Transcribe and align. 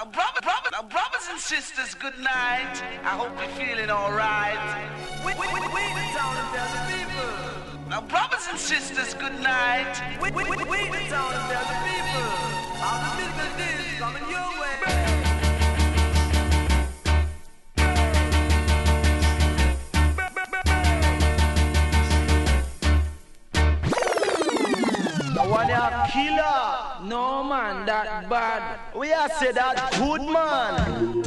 Now, 0.00 0.06
brother, 0.06 0.40
brother, 0.40 0.70
now, 0.72 0.82
brothers 0.88 1.28
and 1.30 1.38
sisters, 1.38 1.92
good 1.92 2.18
night. 2.20 2.82
I 3.04 3.20
hope 3.20 3.36
you're 3.36 3.50
feeling 3.50 3.90
alright. 3.90 4.56
We, 5.26 5.34
we, 5.34 5.46
we, 5.52 5.60
we 5.60 5.82
the 5.92 6.04
town 6.16 6.36
and 6.40 6.48
tell 6.56 6.70
the 6.72 6.80
people. 6.88 7.28
Now, 7.90 8.00
brothers 8.00 8.46
and 8.48 8.58
sisters, 8.58 9.12
good 9.12 9.38
night. 9.42 9.92
We, 10.22 10.30
we, 10.30 10.44
we, 10.44 10.56
we 10.56 11.04
town 11.12 11.34
and 11.36 11.44
tell 11.52 11.66
the 11.68 11.76
people. 11.84 12.32
All 12.80 12.96
the 12.96 13.12
musical 13.20 13.52
days 13.60 14.00
coming 14.00 14.24
your 14.24 14.48
way. 14.56 14.80
one 25.50 25.70
a 25.70 26.08
killer. 26.10 26.79
No 27.02 27.42
man, 27.42 27.86
that 27.86 28.28
bad. 28.28 28.78
We 28.94 29.12
are 29.12 29.28
say 29.30 29.52
that 29.52 29.92
good 29.98 30.20
man. 30.20 31.22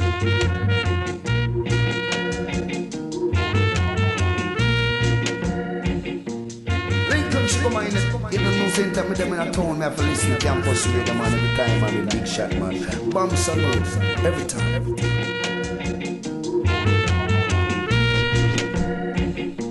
Lincoln 7.08 7.46
sugar 7.48 7.70
man, 7.70 7.90
you 8.30 8.38
know 8.38 8.50
no 8.56 8.68
sense 8.68 8.96
that 8.96 9.08
me 9.08 9.14
them 9.16 9.32
in 9.32 9.40
a 9.40 9.52
town, 9.52 9.78
me 9.78 9.84
have 9.84 9.96
to 9.96 10.02
listen 10.02 10.30
to 10.30 10.38
campus 10.38 10.86
radio 10.86 11.14
man 11.14 11.34
every 11.34 11.56
time 11.56 11.84
I'm 11.84 11.96
in 11.96 12.08
big 12.08 12.26
shot 12.28 12.54
man. 12.54 13.10
Bam 13.10 13.30
salute, 13.36 13.76
every 14.24 14.46
time. 14.46 14.74
Every 14.74 14.94
time. 14.94 15.24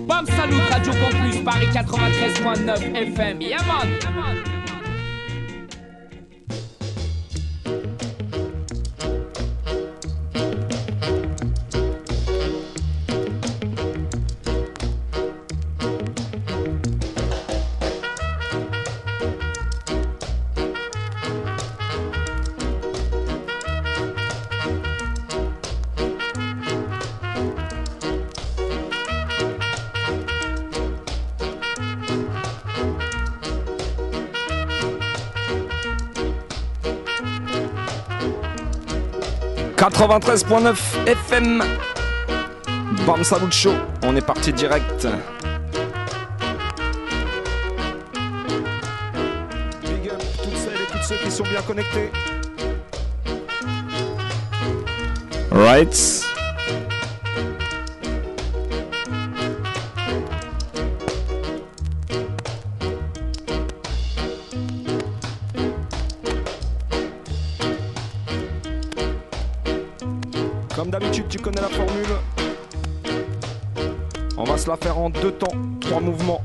Bam 0.07 0.26
Salut, 0.26 0.70
Radio 0.70 0.93
Campus, 0.93 1.38
Paris 1.43 1.76
93.9 1.76 3.15
FM. 3.15 3.41
Yeah 3.41 3.65
man. 3.65 3.88
Yeah, 4.01 4.62
93.9 40.04 41.07
FM. 41.07 41.63
Bam 43.07 43.23
Salut 43.23 43.54
Show, 43.54 43.71
on 44.04 44.13
est 44.18 44.26
parti 44.26 44.51
direct. 44.51 45.07
Big 49.81 50.09
up 50.09 50.21
toutes 50.43 50.57
celles 50.57 50.74
et 50.74 50.91
tous 50.91 51.07
ceux 51.07 51.15
qui 51.15 51.31
sont 51.31 51.43
bien 51.43 51.62
connectés. 51.62 52.12
Right. 55.51 56.23
Deux 75.09 75.31
temps, 75.31 75.56
trois 75.79 76.00
mouvements. 76.00 76.41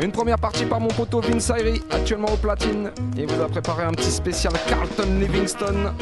Une 0.00 0.12
première 0.12 0.38
partie 0.38 0.64
par 0.64 0.80
mon 0.80 0.88
poteau 0.88 1.20
Vince 1.20 1.50
Ayri, 1.50 1.82
actuellement 1.90 2.28
au 2.32 2.36
platine. 2.36 2.90
Il 3.16 3.26
vous 3.26 3.42
a 3.42 3.48
préparé 3.48 3.84
un 3.84 3.92
petit 3.92 4.10
spécial 4.10 4.52
Carlton 4.68 5.18
Livingston. 5.18 5.92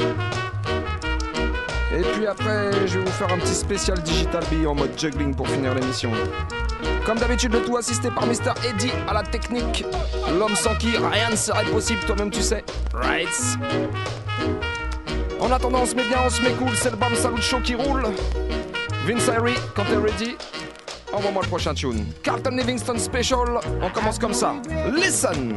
Et 1.97 2.03
puis 2.03 2.27
après, 2.27 2.71
je 2.87 2.99
vais 2.99 3.05
vous 3.05 3.13
faire 3.13 3.33
un 3.33 3.39
petit 3.39 3.55
spécial 3.55 3.99
Digital 4.03 4.43
B 4.53 4.67
en 4.67 4.75
mode 4.75 4.99
juggling 4.99 5.35
pour 5.35 5.49
finir 5.49 5.75
l'émission. 5.75 6.11
Comme 7.07 7.19
d'habitude, 7.19 7.53
le 7.53 7.63
tout 7.63 7.77
assisté 7.77 8.11
par 8.11 8.27
Mr. 8.27 8.53
Eddie 8.69 8.93
à 9.09 9.15
la 9.15 9.23
technique. 9.23 9.85
L'homme 10.39 10.57
sans 10.57 10.75
qui 10.75 10.97
rien 10.97 11.31
ne 11.31 11.37
serait 11.37 11.65
possible, 11.65 12.01
toi-même 12.01 12.31
tu 12.31 12.43
sais. 12.43 12.65
Right. 12.93 13.29
En 15.41 15.51
attendant, 15.53 15.81
on 15.83 15.87
se 15.87 15.95
met 15.95 16.05
bien, 16.05 16.19
on 16.27 16.31
se 16.31 16.43
met 16.43 16.51
cool, 16.53 16.75
c'est 16.75 16.91
le 16.91 16.97
Bam 16.97 17.15
Salut 17.15 17.41
Show 17.41 17.61
qui 17.61 17.75
roule. 17.75 18.05
Vince 19.07 19.29
Harry, 19.29 19.55
quand 19.75 19.85
t'es 19.85 19.97
ready, 19.97 20.37
envoie-moi 21.17 21.43
le 21.43 21.49
prochain 21.49 21.75
tune. 21.75 22.07
Carlton 22.23 22.57
Livingston 22.57 22.99
Special, 22.99 23.59
on 23.81 23.91
commence 23.91 24.19
comme 24.19 24.35
ça. 24.35 24.55
Listen! 24.93 25.57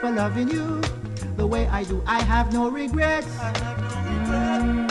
For 0.00 0.10
loving 0.12 0.48
you 0.48 0.80
the 1.36 1.46
way 1.46 1.66
I 1.66 1.82
do, 1.82 2.00
I 2.06 2.20
have 2.22 2.52
no 2.52 2.70
regrets. 2.70 3.26
Mm, 4.28 4.88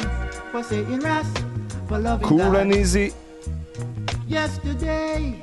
for 0.52 0.62
saying 0.62 1.02
yes, 1.02 1.26
for 1.88 2.00
loving 2.00 2.28
Cool 2.28 2.56
and 2.58 2.76
easy. 2.76 3.14
Yesterday, 4.28 5.40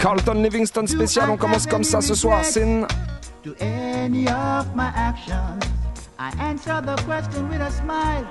Carlton 0.00 0.42
Livingston 0.42 0.86
spécial, 0.86 1.30
on 1.30 1.36
commence 1.36 1.66
comme 1.66 1.84
ça 1.84 2.00
ce 2.00 2.14
soir. 2.14 2.44
Sin. 2.44 2.86
To 3.44 3.54
any 3.60 4.26
of 4.28 4.74
my 4.74 4.90
actions, 4.94 5.64
I 6.18 6.30
answer 6.40 6.80
the 6.80 6.96
question 7.04 7.48
with 7.48 7.60
a 7.60 7.70
smile. 7.70 8.26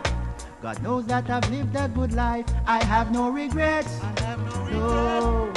God 0.62 0.82
knows 0.82 1.06
that 1.06 1.30
I've 1.30 1.50
lived 1.50 1.76
a 1.76 1.88
good 1.88 2.14
life. 2.14 2.46
I 2.66 2.84
have 2.84 3.12
no 3.12 3.30
regrets. 3.30 4.00
I 4.02 4.22
have 4.24 4.40
no, 4.40 4.64
regrets. 4.66 4.82
no 4.82 5.54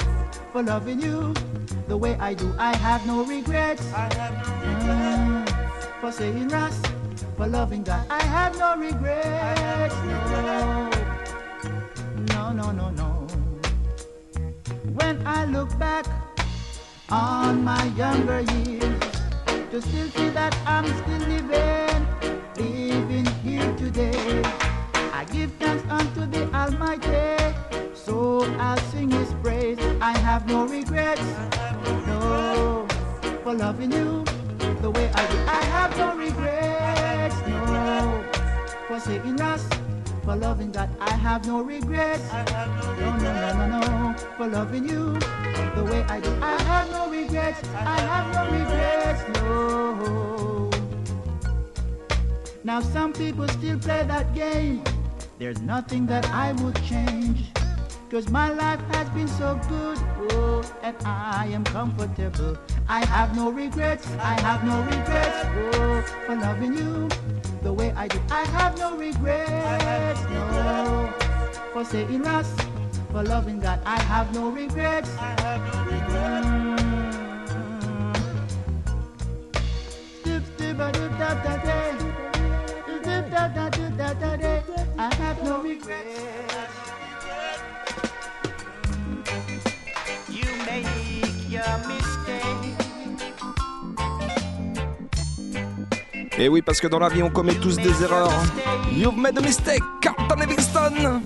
for 0.53 0.63
loving 0.63 1.01
you 1.01 1.33
the 1.89 1.97
way 1.97 2.17
I 2.21 2.35
do. 2.35 2.53
I 2.59 2.77
have 2.77 3.07
no 3.07 3.25
regrets. 3.25 3.83
I 3.95 4.13
have 4.15 4.35
no 4.47 4.53
regrets. 4.69 5.53
Mm, 5.53 6.01
for 6.01 6.13
saying 6.13 6.51
yes, 6.51 6.81
for 7.37 7.47
loving 7.47 7.83
God. 7.83 8.07
I 8.11 8.23
have 8.23 8.59
no 8.59 8.77
regrets. 8.77 9.95
No 12.35 12.53
no, 12.53 12.73
no, 12.73 12.91
no. 12.91 13.10
When 14.95 15.25
I 15.25 15.45
look 15.45 15.79
back 15.79 16.05
on 17.11 17.63
my 17.63 17.85
younger 17.97 18.41
years, 18.41 19.01
to 19.71 19.81
still 19.81 20.09
see 20.09 20.31
that 20.31 20.57
I'm 20.67 20.85
still 20.85 21.23
living, 21.29 22.07
living 22.57 23.27
here 23.45 23.73
today. 23.77 24.43
I 25.13 25.25
give 25.33 25.53
thanks 25.61 25.85
unto 25.89 26.27
the 26.27 26.53
Almighty, 26.53 27.55
so 27.95 28.43
I'll 28.59 28.79
sing 28.91 29.11
His 29.11 29.33
praise. 29.43 29.79
I 30.01 30.19
have 30.19 30.49
no 30.49 30.67
regrets, 30.67 31.23
no, 32.07 32.87
for 33.45 33.55
loving 33.55 33.93
you 33.93 34.25
the 34.83 34.91
way 34.91 35.09
I 35.15 35.27
do. 35.31 35.39
I 35.47 35.63
have 35.77 35.97
no 35.99 36.17
regrets, 36.17 37.37
no, 37.47 38.25
for 38.89 38.99
saying 38.99 39.41
us 39.41 39.69
for 40.31 40.37
loving 40.37 40.71
God, 40.71 40.89
I 41.01 41.11
have 41.11 41.45
no 41.45 41.61
regrets. 41.61 42.23
I 42.31 42.49
have 42.51 42.69
no, 42.85 42.91
regrets. 42.93 43.23
no, 43.25 43.33
no, 43.33 43.67
no, 43.67 43.81
no, 43.81 44.13
no. 44.13 44.19
For 44.37 44.47
loving 44.47 44.89
you 44.89 45.19
the 45.75 45.85
way 45.91 46.03
I 46.05 46.21
do, 46.21 46.31
I 46.41 46.63
have 46.63 46.91
no 46.93 47.11
regrets. 47.11 47.61
I 47.75 47.99
have 48.11 48.27
no 48.37 48.43
regrets. 48.59 49.23
No. 49.35 50.71
Now 52.63 52.81
some 52.81 53.13
people 53.13 53.49
still 53.49 53.79
play 53.81 54.05
that 54.05 54.33
game. 54.33 54.85
There's 55.39 55.61
nothing 55.63 56.07
that 56.07 56.27
I 56.31 56.53
would 56.63 56.81
change. 56.85 57.51
Cause 58.11 58.29
my 58.29 58.51
life 58.51 58.81
has 58.91 59.09
been 59.11 59.29
so 59.29 59.55
good, 59.69 59.97
oh, 60.33 60.65
and 60.83 60.97
I 61.05 61.47
am 61.53 61.63
comfortable. 61.63 62.59
I 62.89 63.05
have 63.05 63.37
no 63.37 63.53
regrets, 63.53 64.05
I 64.19 64.35
have 64.41 64.65
no 64.65 64.83
regrets, 64.83 65.47
oh, 65.79 66.03
for 66.27 66.35
loving 66.35 66.77
you 66.77 67.09
the 67.63 67.73
way 67.73 67.93
I 67.93 68.09
do. 68.09 68.19
I 68.29 68.43
have 68.47 68.77
no 68.79 68.97
regrets, 68.97 70.23
no, 70.29 71.15
for 71.73 71.85
saying 71.85 72.25
yes, 72.25 72.53
for 73.13 73.23
loving 73.23 73.61
God. 73.61 73.79
I 73.87 74.01
have 74.01 74.35
no 74.35 74.51
regrets. 74.51 75.09
I 75.17 75.41
have 75.43 75.63
no 75.73 75.85
regrets. 75.85 76.47
I 84.99 85.15
have 85.15 85.45
no 85.45 85.63
regrets. 85.63 87.00
Et 96.41 96.49
oui, 96.49 96.63
parce 96.63 96.81
que 96.81 96.87
dans 96.87 96.99
la 96.99 97.11
vie, 97.11 97.23
on 97.23 97.29
commet 97.29 97.53
tous 97.53 97.77
des 97.77 98.03
erreurs. 98.03 98.33
You've 98.91 99.15
made 99.15 99.37
a 99.37 99.43
mistake, 99.43 99.83
Carlton 100.01 100.41
Livingston. 100.41 101.23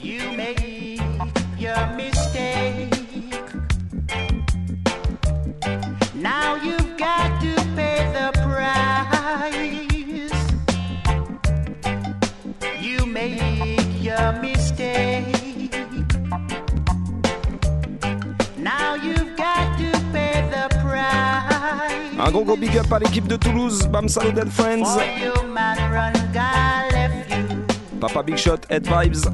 You 0.00 0.20
made 0.36 1.00
your 1.58 1.88
mistake. 1.96 2.94
Now 6.14 6.54
you've 6.62 6.96
got 6.96 7.40
to 7.40 7.56
pay 7.74 8.06
the 8.12 8.30
price. 8.44 8.70
You 12.80 13.06
made 13.06 13.90
your 14.00 14.32
mistake. 14.40 15.74
Now 18.56 18.94
you've 18.94 19.36
got 19.36 19.76
to 19.78 19.90
pay 20.12 20.48
the 20.48 20.68
price. 20.80 21.35
Un 22.26 22.32
gros 22.32 22.44
gros 22.44 22.56
big 22.56 22.76
up 22.76 22.92
à 22.92 22.98
l'équipe 22.98 23.28
de 23.28 23.36
Toulouse, 23.36 23.86
Bam 23.86 24.08
Salud 24.08 24.36
and 24.36 24.50
Friends. 24.50 24.98
Papa 28.00 28.22
Big 28.24 28.36
Shot, 28.36 28.62
Head 28.68 28.84
Vibes. 28.84 29.28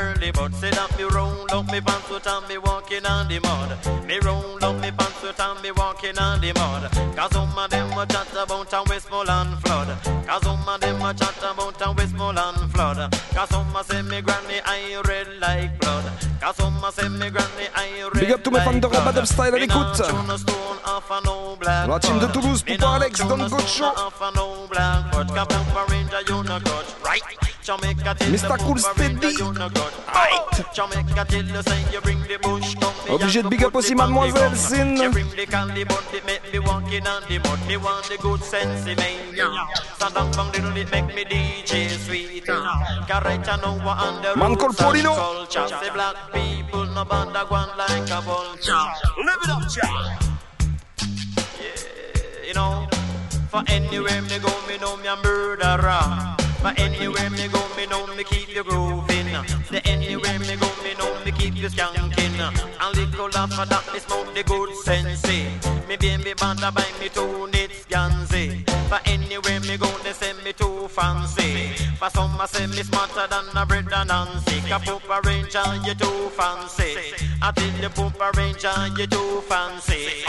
Early 0.00 0.30
bud. 0.32 0.54
Say 0.54 0.70
that 0.70 0.96
me 0.96 1.04
roll 1.04 1.46
up 1.52 1.66
me 1.70 1.80
pants 1.80 2.08
with 2.10 2.26
and 2.26 2.48
me 2.48 2.58
walking 2.58 3.06
on 3.06 3.28
the 3.28 3.38
mud. 3.40 3.70
Me 4.06 4.18
roll 4.24 4.64
up 4.64 4.76
me 4.80 4.90
pants 4.90 5.20
me 5.62 5.70
walking 5.72 6.18
on 6.18 6.40
the 6.40 6.52
mud. 6.54 6.90
Cause 7.16 7.30
some 7.32 7.58
of 7.58 7.70
them 7.70 7.92
a 7.98 8.06
chat 8.06 8.32
about 8.32 8.72
a 8.72 8.82
Westmoreland 8.88 9.58
flood. 9.62 9.88
Cause 10.26 10.42
some 10.42 10.68
of 10.68 10.80
them 10.80 11.02
a 11.02 11.14
chat 11.14 11.42
about 11.42 11.80
a 11.80 11.92
Westmoreland 11.92 12.72
flood. 12.72 13.14
Cause 13.34 13.48
some 13.50 13.76
a 13.76 13.84
say 13.84 14.02
me 14.02 14.20
granny 14.20 14.60
I 14.64 15.00
red 15.06 15.28
like 15.40 15.78
blood. 15.80 16.04
Cause 16.40 16.56
some 16.56 16.84
a 16.84 16.92
say 16.92 17.08
me 17.08 17.30
granny 17.30 17.66
I 17.74 18.08
red 18.14 18.20
Big 18.20 18.32
up 18.32 18.42
tous 18.42 18.50
mes 18.50 18.60
fans 18.60 18.80
de 18.80 18.86
rap 18.86 19.06
Adam 19.06 19.24
Style 19.24 19.54
à 19.54 19.58
l'écoute. 19.58 20.02
La 21.86 21.98
team 21.98 22.18
de 22.18 22.26
Toulouse, 22.26 22.62
Poupa 22.62 22.94
Alex, 22.94 23.20
Don 23.20 23.36
Gocho. 23.48 23.84
Mr. 27.70 28.58
Cool 28.58 28.78
Steady. 28.80 29.36
Obligé 33.08 33.42
de 33.42 33.48
big 33.48 33.64
up 33.64 33.74
aussi 33.76 33.94
Mademoiselle 33.94 34.56
Sin. 34.56 34.96
Man 44.36 44.56
called 44.56 44.76
Polino. 44.76 45.14
You 52.46 52.54
know, 52.54 52.88
for 53.48 53.62
anywhere 53.68 54.22
me 54.22 54.38
go, 54.40 54.50
me 54.66 54.76
know. 54.78 56.39
For 56.60 56.72
anywhere 56.76 57.30
me 57.30 57.48
go, 57.48 57.62
me 57.76 57.86
know 57.86 58.06
me 58.14 58.24
keep 58.24 58.54
you 58.54 58.62
grooving. 58.62 59.32
The 59.70 59.80
anywhere 59.86 60.38
me 60.38 60.56
go, 60.56 60.68
me 60.84 60.92
know 60.98 61.24
me 61.24 61.32
keep 61.32 61.56
you 61.56 61.68
skanking. 61.68 62.36
And 62.80 62.96
little 62.96 63.36
after 63.36 63.64
that, 63.64 63.92
me 63.92 63.98
smoke 63.98 64.34
the 64.34 64.42
good 64.42 64.74
sense. 64.84 65.24
Eh? 65.24 65.48
Me 65.88 65.96
baby 65.96 66.34
banda 66.34 66.70
buy 66.70 66.84
me 67.00 67.08
two 67.08 67.46
nits 67.48 67.86
gansy. 67.86 68.68
For 68.90 69.00
anywhere 69.06 69.60
me 69.60 69.76
go, 69.78 69.86
they 70.04 70.12
say 70.12 70.32
me 70.44 70.52
too 70.52 70.86
fancy. 70.88 71.68
For 71.98 72.10
some 72.10 72.38
I 72.38 72.46
say 72.46 72.66
me 72.66 72.82
smarter 72.82 73.26
than 73.28 73.56
a 73.56 73.64
bread 73.64 73.86
and 73.92 74.08
Nancy. 74.08 74.60
Ka 74.68 74.78
Poopa 74.80 75.24
Ranger, 75.24 75.64
you 75.86 75.94
too 75.94 76.28
fancy. 76.30 77.14
I 77.40 77.52
tell 77.52 77.80
you 77.80 77.88
Poopa 77.88 78.36
Ranger, 78.36 79.00
you 79.00 79.06
too 79.06 79.40
fancy. 79.48 80.24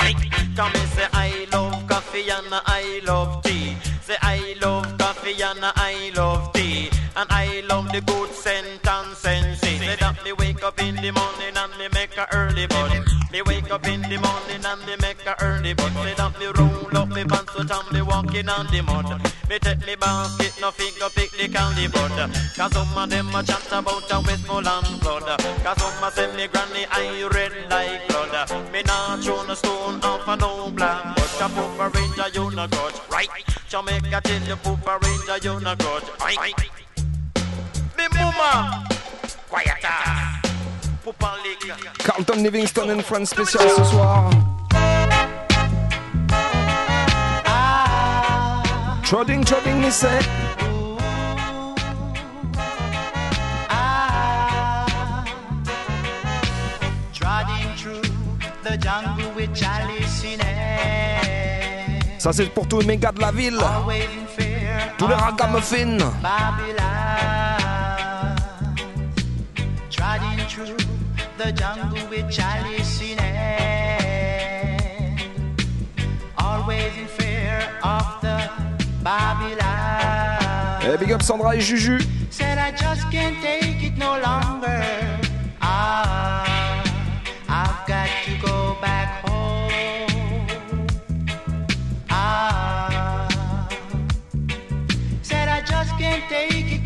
Come 0.55 0.71
and 0.75 0.89
say 0.91 1.07
I 1.11 1.47
love 1.51 1.87
coffee 1.87 2.29
and 2.29 2.47
I 2.51 3.01
love 3.05 3.43
tea. 3.43 3.70
Say 4.11 4.17
I 4.23 4.55
love 4.61 4.97
coffee 4.97 5.41
and 5.41 5.63
I 5.63 6.11
love 6.17 6.51
tea. 6.51 6.89
And 7.15 7.31
I 7.31 7.63
love 7.69 7.89
the 7.93 8.01
good 8.01 8.29
scent 8.31 8.85
and 8.85 9.15
sensei. 9.15 9.77
Say 9.77 9.95
that 9.95 10.21
me 10.25 10.33
wake 10.33 10.61
up 10.65 10.81
in 10.81 10.95
the 10.97 11.11
morning 11.11 11.55
and 11.55 11.71
me 11.79 11.87
make 11.93 12.17
a 12.17 12.27
early 12.35 12.67
bud. 12.67 12.91
Me 13.31 13.41
wake 13.43 13.71
up 13.71 13.87
in 13.87 14.01
the 14.01 14.17
morning 14.19 14.65
and 14.67 14.81
me 14.85 14.97
make 14.99 15.25
a 15.25 15.33
early 15.41 15.73
bud. 15.73 15.93
Say 16.03 16.13
that 16.15 16.37
me 16.37 16.47
roll 16.59 16.97
up 16.97 17.07
me 17.07 17.23
pants 17.23 17.53
so 17.53 17.61
and 17.61 17.91
me 17.93 18.01
walking 18.01 18.49
on 18.49 18.67
the 18.67 18.81
mud. 18.83 19.07
Me 19.47 19.57
take 19.59 19.85
me 19.87 19.95
basket, 19.95 20.59
no 20.59 20.71
figure 20.71 21.07
pick 21.15 21.31
the 21.31 21.47
candy 21.47 21.87
bud. 21.87 22.11
Cause 22.57 22.73
some 22.73 22.97
of 22.97 23.09
them 23.09 23.33
a 23.33 23.41
chat 23.43 23.65
about 23.71 24.11
a 24.11 24.19
Westmoreland 24.27 24.87
flood. 24.99 25.39
Cause 25.63 25.79
some 25.79 26.03
a 26.03 26.11
say 26.11 26.27
me 26.35 26.47
granny 26.51 26.83
I 26.91 27.29
red 27.31 27.53
like 27.69 28.09
blood. 28.09 28.73
Me 28.73 28.83
not 28.83 29.23
throw 29.23 29.41
no 29.45 29.53
stone 29.53 30.01
off 30.03 30.27
a 30.27 30.35
no 30.35 30.69
black. 30.71 31.20
But 31.41 31.49
a 31.49 31.53
Poopa 31.55 31.95
Ranger 31.95 32.29
you 32.35 32.51
no 32.51 32.67
grudge. 32.67 33.01
Right. 33.09 33.29
Jamaica 33.67 34.21
tell 34.23 34.41
you 34.43 34.55
Poopa 34.57 35.01
Ranger 35.01 35.37
you 35.43 35.59
no 35.59 35.75
grudge. 35.75 36.03
Right. 36.19 36.53
Me 37.97 38.07
mama. 38.13 38.87
Quiet 39.49 39.83
ass. 39.83 40.45
Poopa 41.03 41.97
Carlton 41.97 42.43
Livingston 42.43 42.91
and 42.91 43.03
Friends 43.03 43.31
spécial 43.31 43.67
ce 43.67 43.83
soir. 43.85 44.29
Trodding, 49.03 49.43
trodding, 49.43 49.81
me 49.81 49.89
say. 49.89 50.21
Trotting 57.15 57.75
through 57.77 58.01
the 58.63 58.77
jungle 58.77 59.31
with 59.31 59.55
chalice 59.55 59.89
in 59.89 60.00
hand. 60.00 60.00
Ça 62.21 62.31
c'est 62.31 62.53
pour 62.53 62.67
tous 62.67 62.81
les 62.81 62.85
mégas 62.85 63.11
de 63.13 63.19
la 63.19 63.31
ville. 63.31 63.57
Tous 64.99 65.07
les 65.07 65.15
ragamuffins. 65.15 65.97
The 71.39 71.51
jungle 71.51 72.07
with 72.11 72.27
in 73.01 73.17
hand. 73.17 75.19
Always 76.37 76.95
in 76.95 77.07
fear 77.07 77.67
of 77.81 78.05
the 78.21 78.37
Babylon. 79.03 80.83
Eh, 80.83 80.97
big 80.97 81.13
up 81.13 81.23
Sandra 81.23 81.55
et 81.55 81.61
Juju. 81.61 81.97
Said 82.29 82.59
I 82.59 82.69
just 82.69 83.09
can't 83.09 83.41
take 83.41 83.81
it 83.81 83.97
no 83.97 84.19
longer. 84.19 84.83
Ah, 85.59 86.50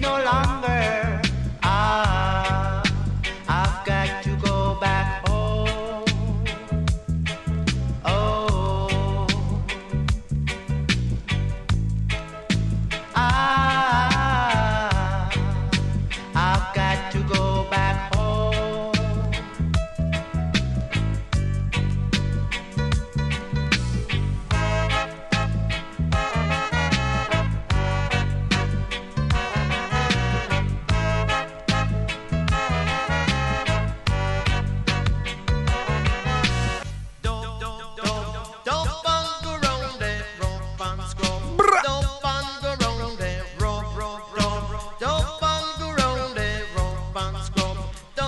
no 0.05 0.23
longer 0.23 1.04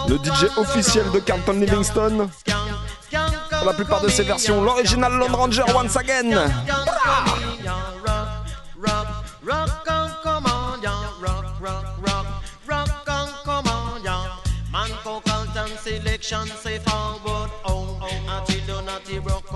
le 0.07 0.17
DJ 0.17 0.57
officiel 0.57 1.05
de 1.11 1.19
Carlton 1.19 1.53
Livingston. 1.53 2.29
Pour 3.49 3.65
la 3.65 3.73
plupart 3.73 4.01
de 4.01 4.09
ses 4.09 4.23
versions, 4.23 4.61
l'original 4.61 5.11
Lone 5.13 5.35
Ranger 5.35 5.63
once 5.75 5.95
again. 5.97 6.49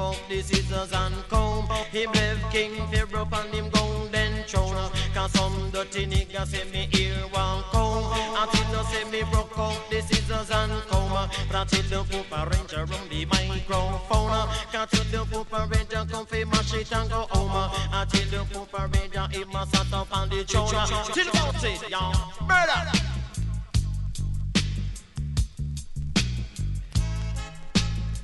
up 0.01 0.17
the 0.27 0.41
scissors 0.41 0.91
and 0.93 1.15
comb. 1.29 1.67
He 1.91 2.07
left 2.07 2.51
King 2.51 2.73
Pharaoh 2.91 3.21
up 3.21 3.33
on 3.33 3.47
him 3.53 3.69
golden 3.69 4.43
throne. 4.43 4.89
Cause 5.13 5.31
some 5.31 5.69
dirty 5.71 6.05
nigga 6.07 6.45
say 6.45 6.65
me 6.71 6.89
ear 6.99 7.23
won't 7.33 7.65
comb. 7.71 8.11
Until 8.41 8.67
no 8.73 8.83
say 8.83 9.03
me 9.11 9.21
broke 9.31 9.57
up 9.57 9.89
the 9.89 10.01
scissors 10.01 10.49
and 10.49 10.71
comb. 10.89 11.29
But 11.49 11.73
until 11.73 12.03
the 12.03 12.09
Poopa 12.09 12.39
Ranger 12.51 12.81
on 12.81 13.09
the 13.09 13.25
microphone. 13.25 14.47
Cause 14.71 14.93
until 14.99 15.25
the 15.25 15.31
Poopa 15.31 15.59
Ranger 15.71 16.05
come 16.11 16.25
fi 16.25 16.43
mash 16.45 16.73
it 16.73 16.91
and 16.91 17.09
go 17.09 17.27
home. 17.29 17.71
Until 17.93 18.27
the 18.31 18.53
Poopa 18.53 18.93
Ranger 18.93 19.27
he 19.31 19.43
must 19.45 19.75
sat 19.75 19.93
up 19.93 20.17
on 20.17 20.29
the 20.29 20.43
throne. 20.43 20.69
Till 21.13 21.29
about 21.29 21.63
it, 21.63 21.89
y'all. 21.89 22.15
Murder! 22.47 23.11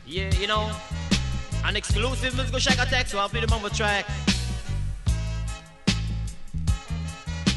Yeah, 0.09 0.33
you 0.35 0.47
know. 0.47 0.71
An 1.65 1.75
exclusive 1.75 2.35
musical 2.35 2.59
check 2.59 2.79
attack, 2.79 3.07
so 3.07 3.19
I'll 3.19 3.27
feed 3.27 3.43
them 3.43 3.53
on 3.53 3.61
the 3.61 3.69
track. 3.69 4.05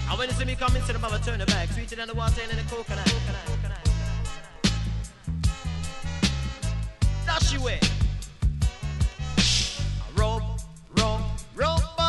And 0.09 0.19
when 0.19 0.29
you 0.29 0.35
see 0.35 0.45
me 0.45 0.57
coming, 0.57 0.83
see 0.83 0.93
them 0.93 1.03
have 1.03 1.13
a 1.13 1.25
turn 1.25 1.39
back. 1.47 1.69
Sweeter 1.71 1.97
than 1.97 2.09
the 2.09 2.15
water 2.15 2.41
and 2.43 2.59
the 2.59 2.63
coconut. 2.65 3.05
coconut. 3.07 3.45
coconut. 3.47 3.85
coconut. 3.85 3.91
Dash 7.27 7.57
away. 7.57 7.79
Rope, 10.17 10.43
rope, 10.97 11.21
rope. 11.55 12.00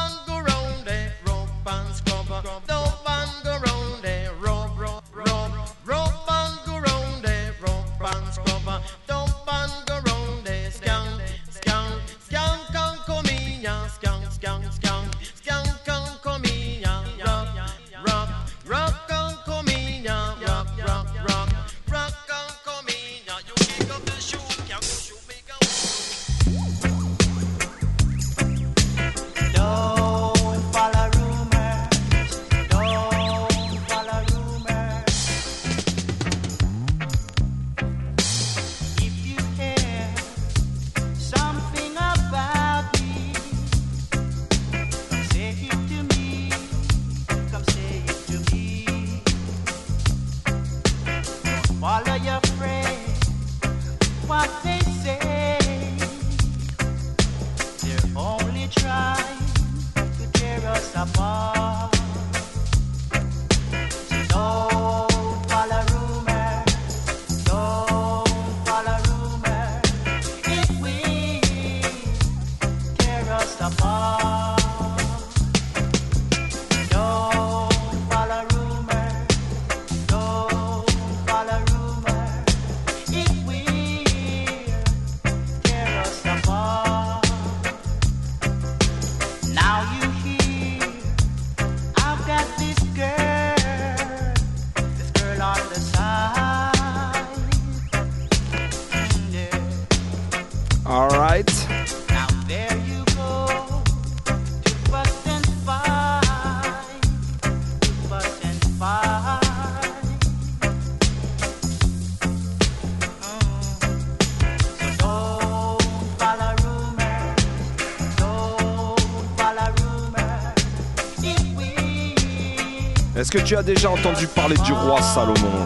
que 123.31 123.37
tu 123.37 123.55
as 123.55 123.63
déjà 123.63 123.89
entendu 123.89 124.27
parler 124.27 124.57
du 124.57 124.73
roi 124.73 125.01
Salomon. 125.01 125.65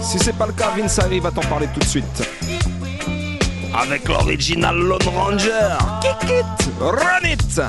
Si 0.00 0.18
c'est 0.18 0.32
pas 0.32 0.46
le 0.46 0.54
cas, 0.54 0.70
Vince 0.74 0.98
arrive 0.98 1.26
à 1.26 1.30
t'en 1.30 1.42
parler 1.42 1.68
tout 1.74 1.80
de 1.80 1.84
suite. 1.84 2.22
Avec 3.78 4.08
l'original 4.08 4.74
Lone 4.74 5.08
Ranger, 5.14 5.76
Kick 6.00 6.30
It, 6.30 6.72
Run 6.80 7.28
It. 7.28 7.60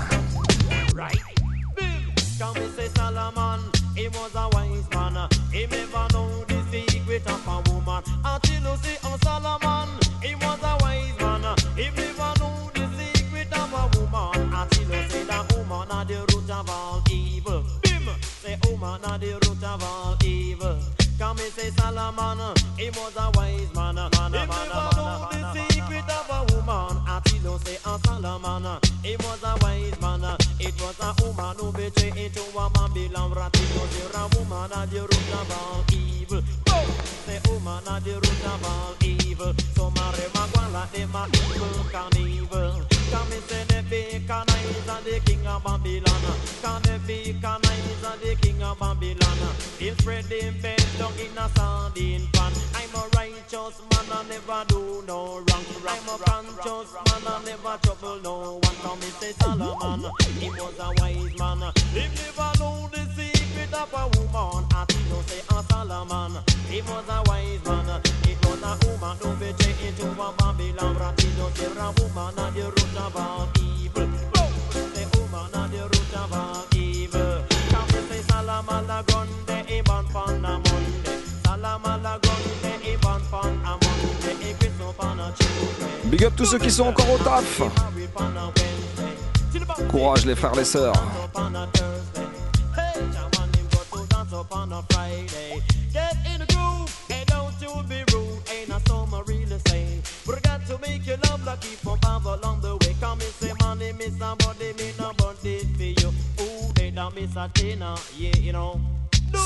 frères, 90.38 90.56
les 90.56 90.64
sœurs. 90.64 90.94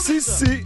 Si, 0.01 0.19
si. 0.19 0.63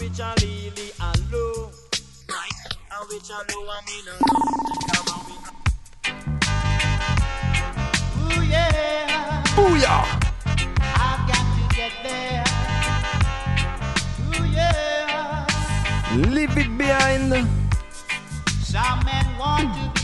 Wish 0.00 0.20
I 0.20 0.32
lee, 0.40 0.70
lee, 0.76 0.92
hello. 1.00 1.72
Right? 2.28 2.60
I 2.92 3.04
wish 3.10 3.30
I 3.32 3.42
mean, 3.88 4.06
come 4.92 5.08
on, 5.10 5.20
we 5.26 5.34
Ooh, 8.22 8.42
yeah. 8.46 9.42
Booyah! 9.56 10.02
I've 10.94 11.22
got 11.26 11.44
to 11.50 11.62
get 11.74 11.92
there. 12.04 12.44
Ooh, 14.36 14.46
yeah. 14.46 15.46
Leave 16.14 16.56
it 16.56 16.70
behind. 16.78 17.48
Some 18.62 19.00
men 19.04 19.26
want 19.36 19.74
to 19.74 19.97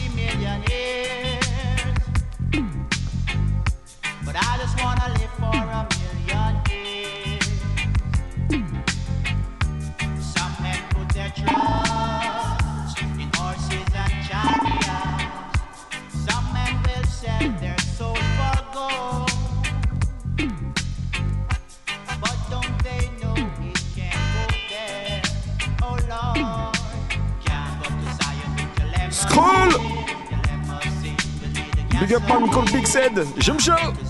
Big 32.06 32.16
up 32.16 32.28
man 32.28 32.50
Big 32.70 32.86
Said. 32.86 33.14
Chaud. 33.58 34.03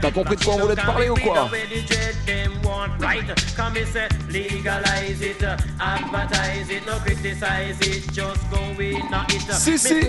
T'as 0.00 0.10
compris 0.10 0.36
de 0.36 0.44
quoi 0.44 0.54
on 0.54 0.58
voulait 0.60 0.74
te 0.76 0.86
parler 0.86 1.08
ou 1.08 1.14
quoi 1.14 1.48
Si, 9.58 9.78
si. 9.78 10.00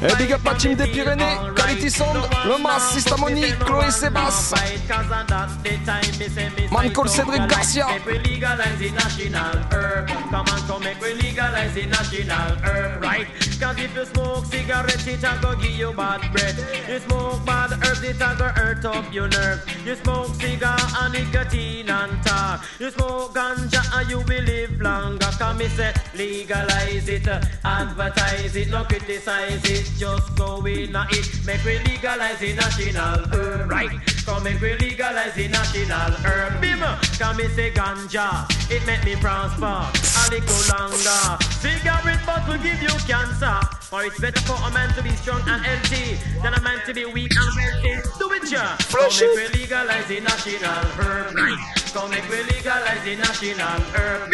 Et 0.00 0.14
big 0.16 0.32
up 0.32 0.40
la 0.44 0.54
team 0.54 0.74
des 0.74 0.86
Pyrénées, 0.86 1.36
Quality 1.56 1.90
Sound, 1.90 2.18
Le 2.46 2.62
Mas, 2.62 2.92
Systamoni, 2.92 3.42
Chloé 3.64 3.90
Sébas, 3.90 4.54
Man 6.70 6.92
Cédric 7.08 7.46
Garcia. 7.48 7.86
Right. 13.00 13.47
Cause 13.60 13.76
if 13.78 13.94
you 13.96 14.04
smoke 14.04 14.44
cigarette, 14.46 15.06
it 15.06 15.24
a 15.24 15.38
go 15.42 15.56
give 15.56 15.72
you 15.72 15.92
bad 15.92 16.20
breath. 16.32 16.58
You 16.88 17.00
smoke 17.00 17.44
bad 17.44 17.72
herbs, 17.72 18.02
it 18.02 18.20
a 18.20 18.36
go 18.38 18.48
hurt 18.48 18.84
up 18.84 19.12
your 19.12 19.26
nerves. 19.26 19.62
You 19.84 19.96
smoke 19.96 20.32
cigar 20.36 20.78
and 21.00 21.12
nicotine 21.12 21.90
and 21.90 22.22
tar. 22.24 22.60
You 22.78 22.90
smoke 22.90 23.34
ganja 23.34 23.82
and 23.98 24.08
you 24.08 24.18
will 24.18 24.44
live 24.44 24.80
longer. 24.80 25.26
Come 25.38 25.58
me 25.58 25.68
say 25.68 25.92
legalize 26.14 27.08
it, 27.08 27.26
advertise 27.64 28.54
it, 28.54 28.68
no 28.68 28.84
criticize 28.84 29.64
it. 29.64 29.90
Just 29.98 30.36
go 30.36 30.64
in 30.64 30.94
a 30.94 31.06
it. 31.10 31.26
Make 31.44 31.64
we 31.64 31.78
legalize 31.80 32.38
the 32.38 32.54
national 32.54 33.26
herb, 33.34 33.70
right? 33.70 33.90
Come 34.24 34.44
make 34.44 34.60
we 34.60 34.74
legalize 34.78 35.34
the 35.34 35.48
national 35.48 36.12
herb. 36.22 36.60
Bim, 36.60 36.78
come 37.18 37.36
me 37.36 37.48
say 37.48 37.72
ganja, 37.72 38.46
it 38.70 38.86
make 38.86 39.04
me 39.04 39.16
prosper 39.16 39.66
a 39.66 40.30
little 40.30 40.78
longer. 40.78 41.44
Cigarette 41.58 42.24
butt 42.24 42.46
will 42.46 42.62
give 42.62 42.80
you 42.80 42.94
cancer. 43.06 43.47
For 43.88 44.04
it's 44.04 44.20
better 44.20 44.40
for 44.40 44.60
a 44.68 44.70
man 44.72 44.92
to 44.94 45.02
be 45.02 45.10
strong 45.16 45.40
and 45.48 45.64
healthy 45.64 46.18
than 46.42 46.52
a 46.52 46.60
man 46.60 46.84
to 46.84 46.92
be 46.92 47.06
weak 47.06 47.32
and 47.34 47.56
wealthy. 47.56 48.08
Do 48.18 48.32
it. 48.32 48.42
Come 48.52 48.76
Flush 48.78 49.20
make 49.22 49.34
we 49.34 49.60
legalize 49.60 50.06
the 50.08 50.20
national 50.20 50.84
herb, 51.00 51.34
Come 51.98 52.10
make 52.10 52.30
we 52.30 52.40
legalize 52.44 53.02
the 53.02 53.16
national 53.16 53.80
herb. 53.98 54.30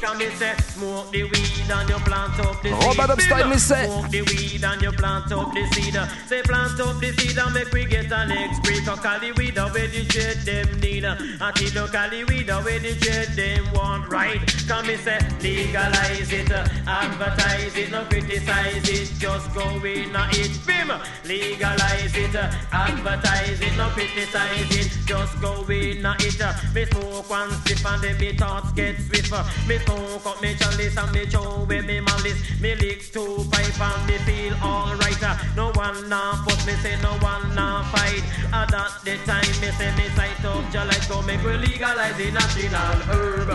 Come 0.00 0.16
me 0.16 0.30
say 0.30 0.54
smoke 0.72 1.10
the 1.10 1.24
weed 1.24 1.70
and 1.70 1.88
you 1.90 1.96
plant 1.96 2.40
up 2.40 2.62
the 2.62 2.70
seed. 2.70 2.98
Robert 2.98 3.48
me 3.50 3.58
say. 3.58 3.84
Smoke 3.84 4.10
the 4.10 4.22
weed 4.22 4.64
and 4.64 4.80
you 4.80 4.92
plant 4.92 5.30
up 5.30 5.52
the 5.52 5.66
seed. 5.74 5.94
Say 6.26 6.40
plant 6.40 6.80
up 6.80 6.98
the 7.00 7.12
seed 7.12 7.36
and 7.36 7.52
make 7.52 7.70
we 7.70 7.84
get 7.84 8.10
an 8.10 8.32
express. 8.32 8.88
Cause 8.88 9.20
the 9.20 9.32
weed 9.36 9.58
away 9.58 9.88
the 9.88 10.04
dread 10.08 10.38
them 10.38 10.80
need. 10.80 11.04
Until 11.04 11.86
call 11.88 12.08
the 12.08 12.24
weed 12.24 12.48
away 12.48 12.78
the 12.78 12.94
dread 12.94 13.28
them 13.36 13.70
want 13.74 14.08
right. 14.08 14.40
Come 14.66 14.86
me 14.86 14.96
say 14.96 15.18
legalize 15.42 16.32
it, 16.32 16.50
advertise 16.50 17.76
it, 17.76 17.90
no 17.90 18.04
criticize 18.04 18.88
it. 18.88 19.12
Just 19.18 19.52
go 19.52 19.68
in 19.84 20.16
a 20.16 20.28
it. 20.32 20.58
Bim, 20.66 20.90
legalize 21.26 22.16
it, 22.16 22.34
advertise 22.72 23.60
it, 23.60 23.76
no 23.76 23.88
criticize 23.90 24.76
it. 24.80 24.90
Just 25.04 25.38
go 25.42 25.62
in 25.68 26.06
a 26.06 26.16
it. 26.20 26.40
Me 26.74 26.86
smoke 27.02 27.30
one 27.30 27.50
sip 27.66 27.84
and 27.84 28.02
then 28.02 28.18
me 28.18 28.32
thoughts 28.32 28.72
get. 28.72 28.98
Me 29.10 29.78
smoke 29.78 30.26
up 30.26 30.40
me 30.42 30.54
chalice 30.54 30.96
and 30.96 31.12
me 31.12 31.24
with 31.66 31.86
me 31.86 32.00
malice. 32.00 32.40
Me 32.60 32.74
licks 32.76 33.10
two 33.10 33.44
pipe 33.50 33.80
and 33.80 34.06
me 34.06 34.18
feel 34.18 34.54
alright. 34.62 35.22
Uh, 35.22 35.36
no 35.56 35.72
one 35.72 36.08
now 36.08 36.42
put 36.46 36.58
me 36.66 36.74
say 36.82 36.96
no 37.02 37.12
one 37.18 37.54
now 37.54 37.82
fight. 37.92 38.22
At 38.52 38.70
that 38.70 38.92
the 39.04 39.16
time 39.26 39.54
me 39.60 39.70
say 39.78 39.90
me 39.96 40.08
sight 40.14 40.44
up 40.44 40.64
just 40.72 41.08
go 41.08 41.22
make 41.22 41.42
we 41.42 41.56
legalize 41.56 42.16
the 42.16 42.30
national 42.30 42.96
herb. 43.10 43.50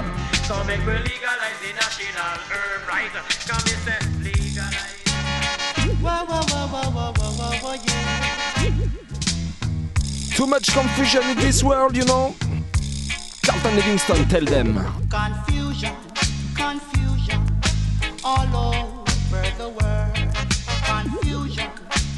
So 0.47 0.63
make 0.65 0.85
we 0.85 0.93
legalize 0.93 1.59
the 1.63 1.71
national 1.73 2.37
herb, 2.51 2.87
right? 2.87 3.11
Come 3.47 3.63
me 3.65 3.75
say. 3.85 3.97
Too 10.35 10.45
much 10.45 10.67
confusion 10.71 11.23
in 11.23 11.37
this 11.37 11.63
world, 11.63 11.97
you 11.97 12.05
know. 12.05 12.35
Carlton 13.57 13.75
Livingston, 13.75 14.27
tell 14.27 14.45
them. 14.45 14.73
Confusion, 15.09 15.95
confusion, 16.53 17.41
all 18.23 18.45
over 18.55 19.41
the 19.57 19.69
world. 19.69 20.35
Confusion, 20.85 21.69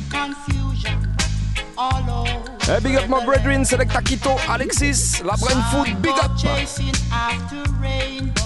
confusion, 0.10 1.15
all 1.78 2.28
over. 2.28 2.58
Hey, 2.63 2.80
big 2.82 2.95
up 2.95 3.08
my 3.08 3.23
brethren, 3.23 3.63
Selecta 3.63 4.04
Quito, 4.04 4.38
Alexis, 4.49 5.21
La 5.23 5.38
Brain 5.38 5.62
Food, 5.71 6.02
big 6.02 6.17
up. 6.21 6.38
Chasing 6.38 6.93
after 7.12 7.63
rainbow, 7.80 8.41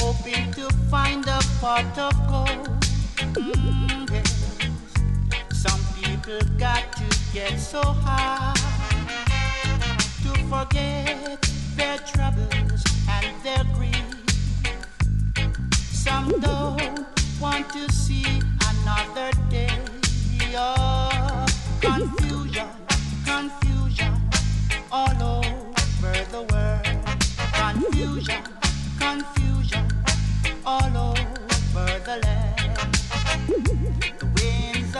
hoping 0.00 0.50
to 0.52 0.68
find 0.90 1.24
a 1.28 1.38
pot 1.60 1.96
of 1.96 2.14
gold. 2.26 2.68
Mm, 3.36 4.10
yes. 4.10 4.32
Some 5.52 5.80
people 6.00 6.40
got 6.58 6.92
to 6.96 7.04
get 7.32 7.60
so 7.60 7.82
high 7.82 8.77
forget 10.48 11.38
their 11.76 11.98
troubles 11.98 12.82
and 13.10 13.26
their 13.42 13.64
grief. 13.74 13.94
Some 15.92 16.40
don't 16.40 17.04
want 17.38 17.68
to 17.70 17.92
see 17.92 18.24
another 18.70 19.30
day 19.50 19.68
of 20.56 21.46
confusion, 21.82 22.66
confusion 23.26 24.14
all 24.90 25.22
over 25.22 26.14
the 26.32 26.42
world. 26.50 26.98
Confusion, 27.52 28.42
confusion 28.98 29.86
all 30.64 30.96
over 30.96 31.88
the 32.06 32.20
land. 32.24 32.94
The 34.18 34.26
winds 34.36 34.96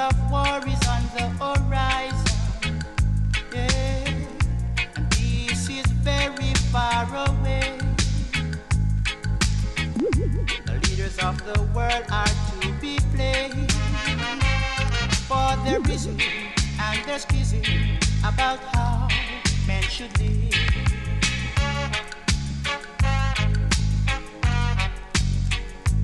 The 10.66 10.74
leaders 10.84 11.18
of 11.18 11.36
the 11.44 11.60
world 11.74 12.04
are 12.10 12.26
to 12.26 12.68
be 12.80 12.98
for 15.26 15.56
and 16.80 16.98
about 18.24 18.58
how 18.74 19.08
men 19.66 19.82
should. 19.82 20.18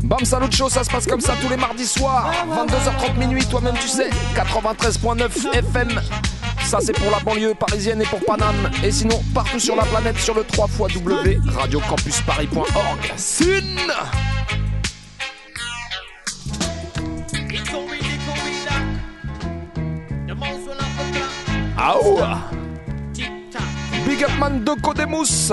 Bam 0.05 0.25
salut 0.25 0.51
ça 0.69 0.85
se 0.85 0.91
passe 0.91 1.07
comme 1.07 1.21
ça 1.21 1.35
tous 1.41 1.49
les 1.49 1.57
mardis 1.57 1.87
soirs, 1.87 2.31
22h30 2.47 3.17
minuit, 3.17 3.45
toi-même 3.47 3.75
tu 3.81 3.89
sais, 3.89 4.11
93.9 4.37 5.55
FM. 5.55 6.01
Ça 6.65 6.79
c'est 6.81 6.93
pour 6.93 7.11
la 7.11 7.19
banlieue 7.21 7.55
parisienne 7.55 8.01
et 8.03 8.07
pour 8.07 8.21
Paname. 8.25 8.71
Et 8.83 8.91
sinon, 8.91 9.23
partout 9.35 9.61
sur 9.61 9.77
la 9.77 9.85
planète 9.85 10.19
sur 10.19 10.35
le 10.35 10.45
3 10.45 10.67
W 10.95 11.39
radiocampusparis.org. 11.47 13.13
Sin 13.17 13.77
Aou 21.77 22.19
Big 24.07 24.25
up 24.25 24.31
man 24.39 24.65
de 24.65 24.81
Codemus 24.81 25.53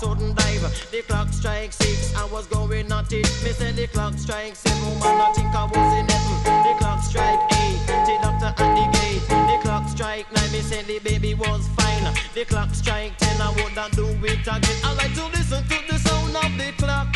sudden 0.00 0.32
dive. 0.34 0.64
The 0.90 1.02
clock 1.02 1.28
strike 1.28 1.72
six. 1.72 2.14
I 2.16 2.24
was 2.32 2.46
going 2.46 2.90
at 2.90 3.12
it. 3.12 3.28
Me 3.44 3.52
say 3.52 3.72
the 3.72 3.86
clock 3.86 4.14
strike 4.16 4.56
seven. 4.56 4.98
Man 4.98 5.20
I 5.20 5.32
think 5.34 5.54
I 5.54 5.64
was 5.64 5.92
in 6.00 6.08
heaven. 6.08 6.36
The 6.64 6.72
clock 6.80 7.02
strike 7.02 7.40
eight. 7.60 7.80
The 8.08 8.16
doctor 8.24 8.52
at 8.64 8.70
the 8.78 8.86
gate. 8.96 9.24
The 9.28 9.58
clock 9.62 9.86
strike 9.88 10.26
nine. 10.32 10.50
Me 10.52 10.60
say 10.60 10.82
the 10.82 10.98
baby 11.00 11.34
was 11.34 11.68
fine. 11.76 12.06
The 12.34 12.44
clock 12.46 12.70
strike 12.74 13.12
ten. 13.18 13.36
I 13.40 13.50
wouldn't 13.52 13.92
do 13.92 14.06
it 14.24 14.40
again. 14.40 14.78
I 14.88 14.94
like 14.96 15.14
to 15.20 15.26
listen 15.36 15.62
to 15.68 15.78
the 15.90 15.98
sound 15.98 16.34
of 16.34 16.50
the 16.56 16.72
clock. 16.80 17.14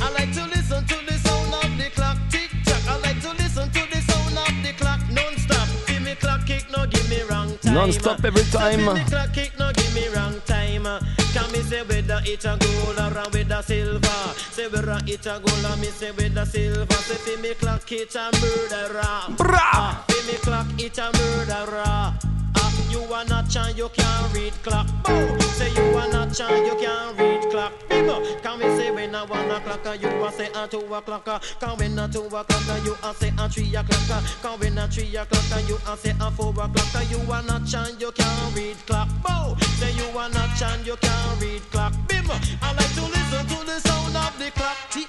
I 0.00 0.08
like 0.16 0.32
to 0.32 0.44
listen 0.46 0.82
to 0.88 0.96
the 1.04 1.16
sound 1.24 1.52
of 1.52 1.70
the 1.76 1.90
clock. 1.90 2.16
Tick 2.30 2.50
tock. 2.64 2.82
I 2.88 2.96
like 3.04 3.20
to 3.20 3.32
listen 3.42 3.68
to 3.76 3.82
the 3.92 4.00
sound 4.08 4.38
of 4.40 4.54
the 4.64 4.72
clock 4.80 5.00
non-stop. 5.12 5.68
Give 5.86 6.00
me 6.00 6.14
clock 6.14 6.46
kick, 6.46 6.64
no 6.72 6.86
give 6.86 7.08
me 7.10 7.20
wrong 7.28 7.58
time. 7.58 7.74
Non-stop 7.74 8.24
every 8.24 8.44
time. 8.44 8.80
So 8.80 8.94
give 8.94 9.04
me 9.04 9.10
clock 9.10 9.32
kick, 9.34 9.52
no 9.58 9.70
give 9.72 9.94
me 9.94 10.08
wrong 10.08 10.40
time. 10.46 10.88
Can 11.32 11.50
me 11.50 11.60
say 11.62 11.82
whether 11.82 12.20
it 12.24 12.44
a 12.44 12.58
gold 12.60 12.98
or 12.98 13.18
a 13.18 13.24
whether 13.30 13.62
silver. 13.62 14.22
Say 14.52 14.68
whether 14.68 14.98
it 15.06 15.26
a 15.26 15.40
gold 15.40 15.64
or 15.64 15.76
me 15.78 15.86
say 15.86 16.10
whether 16.12 16.44
silver. 16.44 16.94
Say 16.94 17.16
fi 17.16 17.40
me 17.40 17.54
clock 17.54 17.90
it 17.92 18.14
a 18.14 18.30
murderer. 18.40 19.36
Bra! 19.36 20.04
Fi 20.08 20.26
me 20.26 20.38
clock 20.38 20.66
it 20.78 20.98
a 20.98 21.10
murderer. 21.16 22.31
You 22.92 23.00
are 23.14 23.24
not 23.24 23.48
chan, 23.48 23.74
you 23.74 23.88
can't 23.88 24.34
read 24.34 24.52
clock. 24.62 24.86
Bow. 25.02 25.38
Say 25.56 25.72
you 25.72 25.96
are 25.96 26.12
not 26.12 26.34
chan, 26.34 26.66
you 26.66 26.74
can't 26.76 27.18
read 27.18 27.50
clock. 27.50 27.72
Bimbo. 27.88 28.20
Can 28.42 28.58
we 28.58 28.64
say 28.76 28.90
when 28.90 29.14
a 29.14 29.24
one 29.24 29.50
o'clock, 29.50 29.98
you 29.98 30.08
a 30.08 30.30
say 30.30 30.50
a 30.54 30.68
two 30.68 30.78
o'clock. 30.94 31.24
Can 31.58 31.78
when 31.78 31.98
a 31.98 32.06
two 32.06 32.26
o'clock, 32.26 32.84
you 32.84 32.94
a 33.02 33.14
say 33.14 33.32
a 33.38 33.48
three 33.48 33.74
o'clock. 33.74 34.24
Can 34.42 34.60
when 34.60 34.76
a 34.76 34.86
three 34.88 35.16
o'clock, 35.16 35.68
you 35.68 35.78
a 35.88 35.96
say 35.96 36.14
a 36.20 36.30
four 36.30 36.50
o'clock. 36.50 37.10
You 37.10 37.32
are 37.32 37.42
not 37.42 37.66
chan, 37.66 37.96
you 37.98 38.12
can't 38.12 38.56
read 38.56 38.76
clock. 38.86 39.08
Bow. 39.22 39.56
Say 39.78 39.92
you 39.92 40.18
are 40.18 40.28
not 40.28 40.54
chan, 40.58 40.84
you 40.84 40.96
can't 40.96 41.40
read 41.40 41.62
clock. 41.70 41.94
Bimbo. 42.08 42.34
I 42.60 42.74
like 42.74 42.92
to 42.94 43.04
listen 43.08 43.46
to 43.46 43.64
the 43.64 43.80
sound 43.88 44.16
of 44.16 44.38
the 44.38 44.50
clock. 44.50 44.76
Tick 44.90 45.08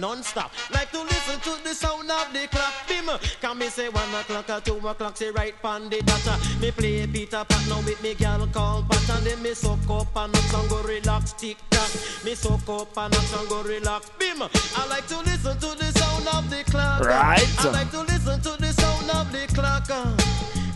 non-stop. 0.00 0.50
Like 0.72 0.90
to 0.92 1.02
listen 1.02 1.38
to 1.40 1.62
the 1.62 1.74
sound 1.74 2.10
of 2.10 2.32
the 2.32 2.48
clock. 2.48 2.72
Bim. 2.88 3.08
Can 3.40 3.58
me 3.58 3.68
say 3.68 3.88
one 3.88 4.14
o'clock 4.14 4.48
or 4.48 4.60
two 4.60 4.88
o'clock, 4.88 5.16
say 5.16 5.30
right 5.30 5.54
pon 5.62 5.88
the 5.90 6.00
data. 6.02 6.38
Me 6.60 6.70
play 6.70 7.06
Peter 7.06 7.44
Pat 7.44 7.68
now 7.68 7.80
with 7.82 8.02
me 8.02 8.14
girl 8.14 8.46
called 8.52 8.88
Pat 8.88 9.10
and 9.10 9.26
then 9.26 9.42
me 9.42 9.54
suck 9.54 9.78
up 9.90 10.16
and 10.16 10.34
up 10.34 10.54
and 10.54 10.70
go 10.70 10.82
relax. 10.82 11.32
Tick 11.34 11.58
tock. 11.70 11.90
Me 12.24 12.34
suck 12.34 12.68
up 12.68 12.96
and 12.96 13.14
up 13.14 13.38
and 13.38 13.48
go 13.48 13.62
relax. 13.62 14.10
Bim. 14.18 14.42
I 14.42 14.86
like 14.88 15.06
to 15.08 15.18
listen 15.20 15.58
to 15.58 15.70
the 15.76 15.92
sound 15.98 16.28
of 16.28 16.50
the 16.50 16.64
clock. 16.70 17.00
Right. 17.04 17.46
I 17.58 17.70
like 17.70 17.90
to 17.92 18.00
listen 18.02 18.40
to 18.40 18.56
the 18.58 18.72
sound 18.72 19.10
of 19.10 19.30
the 19.32 19.46
clock. 19.54 19.88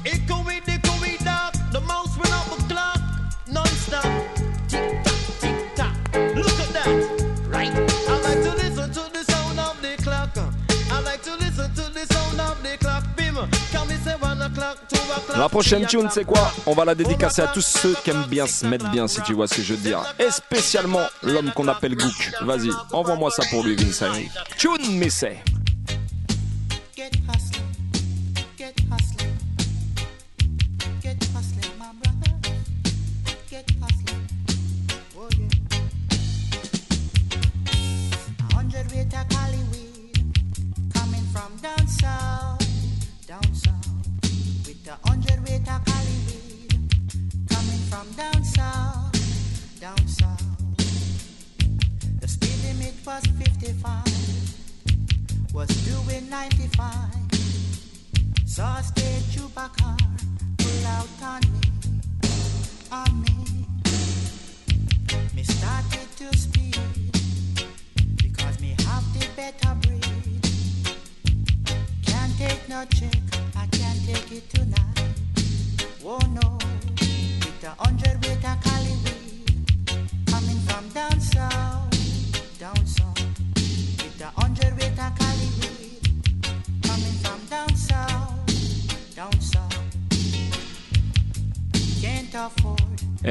It 0.04 0.26
go 0.28 0.42
with 0.44 0.64
the 0.66 0.78
go 0.86 0.92
with 1.00 1.24
dark. 1.24 1.54
The 1.72 1.80
mouse 1.80 2.16
run 2.16 2.32
up 2.32 2.58
the 2.58 2.74
clock 2.74 3.00
non-stop. 3.54 4.04
Tick 4.68 5.04
tock, 5.04 5.40
tick 5.40 5.74
tock. 5.74 5.94
Look 6.34 6.60
at 6.60 6.72
that. 6.72 7.23
La 15.36 15.48
prochaine 15.48 15.86
tune, 15.86 16.08
c'est 16.10 16.24
quoi? 16.24 16.52
On 16.66 16.74
va 16.74 16.84
la 16.84 16.94
dédicacer 16.94 17.42
à 17.42 17.48
tous 17.48 17.60
ceux 17.60 17.94
qui 18.04 18.10
aiment 18.10 18.26
bien 18.26 18.46
se 18.46 18.66
mettre 18.66 18.88
bien, 18.90 19.08
si 19.08 19.20
tu 19.22 19.34
vois 19.34 19.48
ce 19.48 19.56
que 19.56 19.62
je 19.62 19.74
veux 19.74 19.80
dire. 19.80 20.00
Et 20.18 20.30
spécialement 20.30 21.02
l'homme 21.22 21.50
qu'on 21.52 21.68
appelle 21.68 21.96
Gook. 21.96 22.32
Vas-y, 22.42 22.70
envoie-moi 22.92 23.30
ça 23.30 23.42
pour 23.50 23.64
lui, 23.64 23.74
Vincent. 23.76 24.06
Tune, 24.56 24.98
mais 24.98 25.10
c'est. 25.10 25.42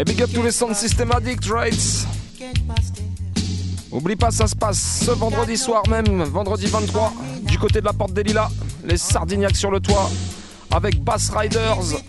Et 0.04 0.06
big 0.06 0.22
up 0.22 0.30
tous 0.34 0.44
les 0.44 0.52
sound 0.52 0.76
system 0.76 1.14
addicts, 1.14 1.50
right? 1.50 1.74
Get 2.38 2.60
busted. 2.68 3.06
Oublie 3.90 4.18
pas, 4.18 4.32
ça 4.32 4.48
se 4.48 4.56
passe 4.56 5.06
ce 5.06 5.12
vendredi 5.12 5.56
soir 5.56 5.82
même, 5.88 6.24
vendredi 6.24 6.66
23, 6.66 7.14
du 7.44 7.58
côté 7.58 7.80
de 7.80 7.86
la 7.86 7.94
porte 7.94 8.12
des 8.12 8.24
Lilas, 8.24 8.50
les 8.84 8.98
Sardignacs 8.98 9.56
sur 9.56 9.72
le 9.72 9.80
toit, 9.80 10.12
avec 10.72 11.02
Bass 11.02 11.30
Riders, 11.30 12.02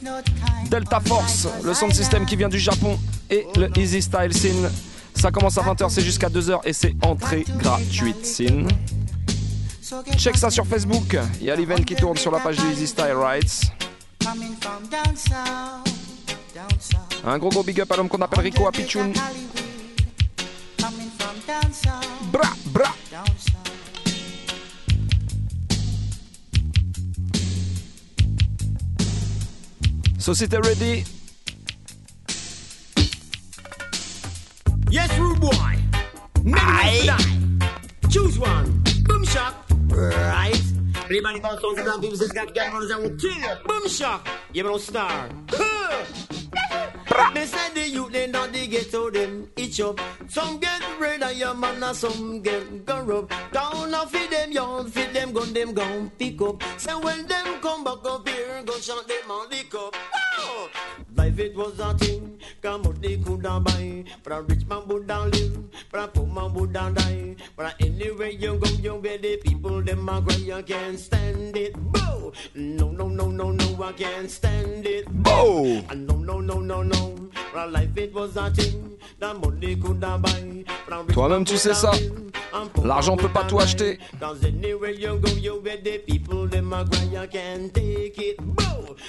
Delta 0.68 0.98
Force, 1.06 1.46
le 1.62 1.72
sound 1.72 1.94
system 1.94 2.26
qui 2.26 2.34
vient 2.34 2.48
du 2.48 2.58
Japon, 2.58 2.98
et 3.30 3.46
le 3.54 3.68
Easy 3.78 4.02
Style 4.02 4.32
Scene. 4.32 4.68
Ça 5.14 5.30
commence 5.30 5.56
à 5.58 5.62
20h, 5.62 5.88
c'est 5.88 6.02
jusqu'à 6.02 6.28
2h 6.28 6.62
et 6.64 6.72
c'est 6.72 6.96
entrée 7.04 7.44
gratuite, 7.58 8.26
get 8.26 8.66
Check 10.16 10.36
ça 10.36 10.50
sur 10.50 10.66
Facebook, 10.66 11.16
il 11.40 11.46
y 11.46 11.50
a 11.52 11.54
l'event 11.54 11.76
qui 11.76 11.94
tourne 11.94 12.16
sur 12.16 12.32
la 12.32 12.40
page 12.40 12.56
de 12.56 12.72
Easy 12.72 12.88
Style 12.88 13.14
Rights. 13.14 13.70
Un 17.26 17.38
gros 17.38 17.48
gros 17.48 17.62
big 17.62 17.80
up 17.80 17.90
à 17.90 17.96
l'homme 17.96 18.08
qu'on 18.08 18.20
appelle 18.20 18.40
Rico 18.40 18.66
Apichun. 18.66 19.12
Bra, 22.30 22.48
bra. 22.66 22.94
Société 30.18 30.58
ready. 30.58 31.04
Yes, 34.90 35.10
rude 35.18 35.40
boy. 35.40 35.50
Many 36.44 37.10
Choose 38.10 38.38
one. 38.38 38.82
Boom 39.04 39.24
shot. 39.24 39.54
Right. 39.88 40.60
Everybody 41.04 41.40
bounce 41.40 41.64
on 41.64 41.74
the 41.74 41.82
ground. 41.82 42.02
People 42.02 42.18
just 42.18 42.34
got 42.34 42.54
gun 42.54 42.72
runners. 42.72 42.92
I 42.92 42.98
will 42.98 43.16
kill. 43.16 43.58
Boom 43.66 43.88
shot. 43.88 44.26
You're 44.52 44.66
no 44.66 44.78
star. 44.78 45.28
Huh. 45.50 46.23
Me 47.34 47.46
say 47.46 47.70
the 47.74 47.88
youth 47.88 48.12
they 48.12 48.26
not 48.26 48.52
the 48.52 48.66
ghetto 48.66 49.10
them 49.10 49.48
each 49.56 49.80
up. 49.80 50.00
Some 50.28 50.58
get 50.58 50.82
red 50.98 51.22
of 51.22 51.32
your 51.34 51.54
man 51.54 51.82
and 51.82 51.96
some 51.96 52.42
get 52.42 52.84
gun 52.84 53.06
rub. 53.06 53.30
Down 53.52 53.94
off 53.94 54.10
feed 54.10 54.30
them 54.30 54.50
young, 54.50 54.90
feed 54.90 55.12
them 55.12 55.32
gun 55.32 55.52
them 55.52 55.72
gun 55.74 56.10
pick 56.18 56.40
up. 56.42 56.62
Say 56.76 56.94
when 56.94 57.26
them 57.26 57.60
come 57.60 57.84
back 57.84 58.04
up 58.04 58.28
here, 58.28 58.62
go 58.64 58.74
shot 58.78 59.06
them 59.06 59.30
on 59.30 59.48
the 59.48 59.62
cup. 59.64 59.94
Life 61.16 61.38
it 61.38 61.56
was 61.56 61.78
a 61.78 61.94
thing, 61.94 62.38
come 62.60 62.86
out 62.86 63.00
they 63.00 63.16
coulda 63.16 63.60
buy. 63.60 64.04
But 64.22 64.32
a 64.32 64.42
rich 64.42 64.66
man 64.66 64.86
would 64.88 65.06
down 65.06 65.30
live, 65.30 65.58
but 65.90 66.00
a 66.04 66.08
poor 66.08 66.26
man 66.26 66.54
would 66.54 66.72
down 66.72 66.94
die. 66.94 67.36
But 67.56 67.74
anywhere 67.80 68.28
you 68.28 68.58
go, 68.58 68.68
you 68.70 68.94
where 68.94 69.18
the 69.18 69.36
people 69.38 69.82
them 69.82 70.08
a 70.08 70.20
cry, 70.22 70.36
you 70.36 70.62
can't 70.62 70.98
stand 70.98 71.56
it. 71.56 71.74
Boo! 71.76 72.32
No, 72.54 72.90
no, 72.90 73.08
no, 73.08 73.30
no, 73.30 73.50
no, 73.52 73.82
I 73.82 73.92
can't 73.92 74.30
stand 74.30 74.86
it. 74.86 75.06
Boo! 75.08 75.82
No, 75.94 76.16
no, 76.16 76.40
no, 76.40 76.60
no, 76.60 76.82
no. 76.82 77.30
But 77.52 77.72
life 77.72 77.96
it 77.96 78.12
was 78.12 78.36
a 78.36 78.50
thing, 78.50 78.98
that 79.20 79.36
money 79.40 79.76
coulda 79.76 80.18
buy. 80.18 80.64
Toi-même, 81.12 81.44
tu 81.44 81.56
sais 81.56 81.74
ça. 81.74 81.92
L'argent 82.84 83.16
peut 83.16 83.28
pas 83.28 83.44
tout 83.44 83.58
acheter. 83.58 83.98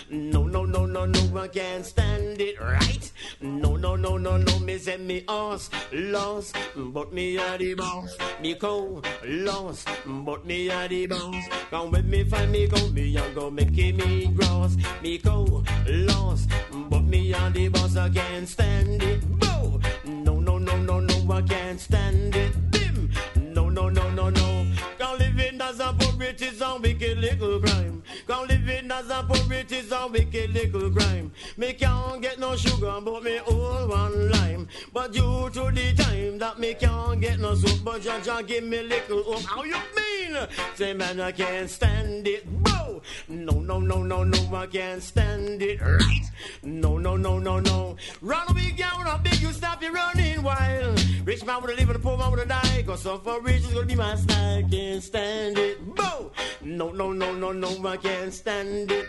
No, 0.10 0.46
no, 0.48 0.66
no, 0.66 0.86
no, 0.86 1.06
no, 1.06 1.20
I 1.38 1.48
can't 1.48 1.86
stand 1.86 2.40
it. 2.40 2.60
Right? 2.60 3.12
No, 3.42 3.76
no, 3.76 3.96
no, 3.96 4.18
no, 4.18 4.38
no, 4.38 4.60
me 4.60 4.78
say 4.78 4.98
me 4.98 5.24
us 5.28 5.70
lost, 5.92 6.56
but 6.76 7.12
me 7.12 7.38
a 7.38 7.58
the 7.58 7.74
boss. 7.74 8.18
Me 8.42 8.56
co 8.56 9.02
lost, 9.26 9.88
but 10.06 10.46
me 10.46 10.70
a 10.70 10.88
the 10.88 11.08
boss. 11.08 11.36
Come 11.70 11.92
with 11.92 12.06
me, 12.06 12.24
find 12.24 12.52
me, 12.52 12.68
go 12.68 12.88
me 12.90 13.18
and 13.18 13.36
go 13.36 13.52
make 13.52 13.72
me 13.72 14.28
gross. 14.28 14.78
Me 15.02 15.18
co 15.18 15.64
lost, 15.88 16.50
but 16.90 17.04
me 17.04 17.34
a 17.34 17.50
the 17.50 17.68
boss. 17.68 17.96
I 17.98 18.10
can't 18.10 18.48
stand 18.48 19.04
it. 19.04 19.22
Boo! 19.40 19.80
No, 20.06 20.40
no, 20.40 20.58
no, 20.58 20.78
no, 20.78 21.00
no, 21.00 21.34
I 21.34 21.42
can't 21.42 21.80
stand 21.80 22.36
it. 22.36 22.72
Bim! 22.72 23.12
No, 23.54 23.70
no, 23.70 23.90
no, 23.90 24.10
no, 24.12 24.30
no. 24.30 24.66
Cause 24.98 25.20
living 25.20 25.60
as 25.62 25.80
a 25.80 25.94
poet 26.00 26.42
is 26.42 26.62
a 26.62 26.78
wicked 26.82 27.18
little 27.18 27.60
crime. 27.60 27.85
Cause 28.28 28.48
living 28.48 28.90
as 28.92 29.10
a 29.10 29.24
poet 29.24 29.72
is 29.72 29.92
a 29.92 30.08
wicked 30.08 30.50
little 30.52 30.90
crime. 30.90 31.32
Me 31.58 31.74
can't 31.74 32.22
get 32.22 32.40
no 32.40 32.56
sugar, 32.56 33.00
but 33.02 33.24
me 33.24 33.38
all 33.40 33.88
one 33.88 34.32
lime. 34.32 34.68
But 34.92 35.14
due 35.14 35.50
to 35.54 35.72
the 35.72 35.94
time 35.94 36.40
that 36.40 36.58
me 36.58 36.74
can't 36.74 37.22
get 37.22 37.40
no 37.40 37.54
soup, 37.54 37.84
but 37.84 38.02
Jaja 38.02 38.46
give 38.48 38.64
me 38.64 38.82
little 38.82 39.22
hope. 39.24 39.44
How 39.44 39.64
you 39.64 39.78
mean? 39.96 40.48
Say 40.74 40.94
man, 40.94 41.20
I 41.22 41.32
can't 41.32 41.70
stand 41.70 42.28
it. 42.28 42.46
Boo! 42.64 43.02
No, 43.28 43.60
no, 43.62 43.80
no, 43.80 44.02
no, 44.02 44.24
no, 44.24 44.56
I 44.56 44.66
can't 44.66 45.04
stand 45.04 45.62
it. 45.62 45.80
Right? 45.82 46.26
No, 46.64 46.98
no, 46.98 47.16
no, 47.16 47.38
no, 47.38 47.60
no. 47.60 47.96
Run 48.22 48.48
a 48.48 48.54
big 48.54 48.76
down, 48.78 49.06
a 49.06 49.20
big 49.20 49.40
you 49.40 49.52
stop 49.52 49.84
you 49.84 49.94
running 49.94 50.42
wild. 50.42 51.00
Rich 51.26 51.46
man 51.46 51.62
would 51.62 51.78
live 51.78 51.90
and 51.90 51.96
a 51.96 52.00
poor 52.00 52.18
man 52.18 52.32
would 52.32 52.48
die. 52.48 52.84
Cause 52.88 53.02
suffer 53.02 53.40
rich 53.42 53.64
is 53.64 53.74
gonna 53.74 53.86
be 53.86 53.96
my 53.96 54.16
style. 54.16 54.64
Can't 54.70 55.04
stand 55.04 55.58
it. 55.60 55.96
Boo! 55.96 56.32
No, 56.62 56.92
no, 56.92 57.12
no, 57.12 57.34
no, 57.34 57.52
no, 57.52 57.88
I 57.88 57.98
can't 57.98 58.15
stand 58.32 58.92
it. 58.92 59.08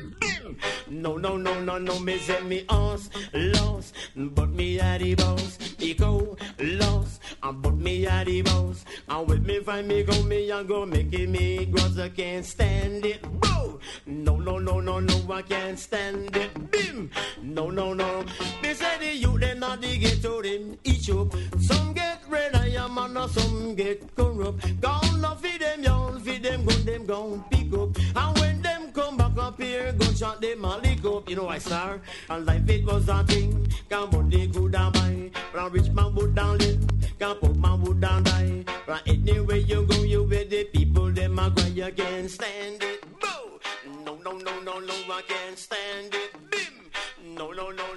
No, 0.88 1.16
no, 1.16 1.37
no, 1.37 1.61
no, 1.61 1.79
no, 1.79 1.99
me 2.01 2.19
say 2.19 2.40
me 2.42 2.64
us 2.69 3.11
lost, 3.33 3.95
but 4.14 4.51
me 4.51 4.79
a 4.79 4.99
the 4.99 5.14
boss. 5.14 5.59
Me 5.79 5.95
go 5.95 6.37
lost, 6.61 7.21
but 7.42 7.75
me 7.75 8.07
a 8.07 8.25
the 8.25 8.42
boss. 8.42 8.85
And 9.09 9.29
with 9.29 9.45
me 9.45 9.61
find 9.61 9.88
me 9.88 10.03
go, 10.03 10.23
me 10.23 10.51
a 10.51 10.62
go 10.64 10.87
make 10.87 11.12
it 11.12 11.29
me 11.29 11.66
gross. 11.66 11.99
I 11.99 12.09
can't 12.11 12.45
stand 12.45 13.05
it. 13.05 13.23
Boo! 13.40 13.81
No, 14.07 14.37
no, 14.37 14.59
no, 14.59 14.81
no, 14.81 15.01
no, 15.01 15.33
I 15.33 15.42
can't 15.42 15.79
stand 15.79 16.37
it. 16.37 16.71
Bim! 16.71 17.11
No, 17.42 17.71
no, 17.71 17.92
no. 17.92 18.25
Me 18.62 18.75
say 18.75 18.99
the 18.99 19.16
youth 19.16 19.40
them 19.40 19.61
not 19.61 19.81
the 19.81 19.99
ghetto 19.99 20.42
them 20.42 20.79
each 20.85 21.11
up. 21.11 21.35
Some 21.61 21.92
get 21.92 22.23
red 22.29 22.55
I 22.55 22.69
am 22.69 22.99
and 22.99 23.31
some 23.31 23.75
get 23.75 24.14
corrupt. 24.14 24.81
Gone 24.81 25.25
off 25.25 25.42
feed 25.42 25.61
them 25.61 25.83
young, 25.83 26.21
feed 26.21 26.42
them 26.42 26.64
gun 26.64 26.85
them 26.85 27.07
gon' 27.07 27.45
pick 27.51 27.73
up. 27.73 27.97
And 28.16 28.38
when 28.38 28.62
come 29.07 29.16
back 29.16 29.38
up 29.38 29.61
here, 29.61 29.92
gun 29.92 30.14
shot 30.14 30.40
them 30.40 30.64
a 30.64 30.79
lick 30.79 31.05
up. 31.05 31.29
You 31.29 31.37
know 31.37 31.49
I 31.49 31.59
star, 31.59 32.01
and 32.29 32.47
life 32.47 32.69
it 32.69 32.85
was 32.85 33.09
a 33.09 33.23
thing. 33.25 33.73
Can't 33.88 34.12
money 34.12 34.49
could 34.49 34.75
a 34.75 34.90
buy, 34.90 35.31
but 35.53 35.66
a 35.66 35.69
rich 35.71 35.90
man 35.90 36.14
would 36.14 36.35
down 36.35 36.59
live. 36.59 36.85
Can't 37.19 37.40
poor 37.40 37.55
man 37.55 37.83
would 37.83 38.01
down 38.01 38.25
die. 38.25 38.64
But 38.87 39.03
anywhere 39.07 39.57
you 39.57 39.87
go, 39.87 40.03
you 40.03 40.23
where 40.25 40.45
the 40.45 40.64
people 40.64 41.11
them 41.12 41.38
a 41.38 41.51
cry, 41.51 41.66
you 41.69 41.92
can't 41.92 42.31
stand 42.31 42.83
it. 42.83 43.05
Boo! 43.21 43.61
No, 44.05 44.16
no, 44.25 44.33
no, 44.38 44.61
no, 44.61 44.79
no, 44.81 44.95
I 45.19 45.23
can't 45.23 45.59
stand 45.59 46.14
it. 46.14 46.31
Bim! 46.51 47.35
No, 47.37 47.53
no, 47.53 47.71
no, 47.71 47.95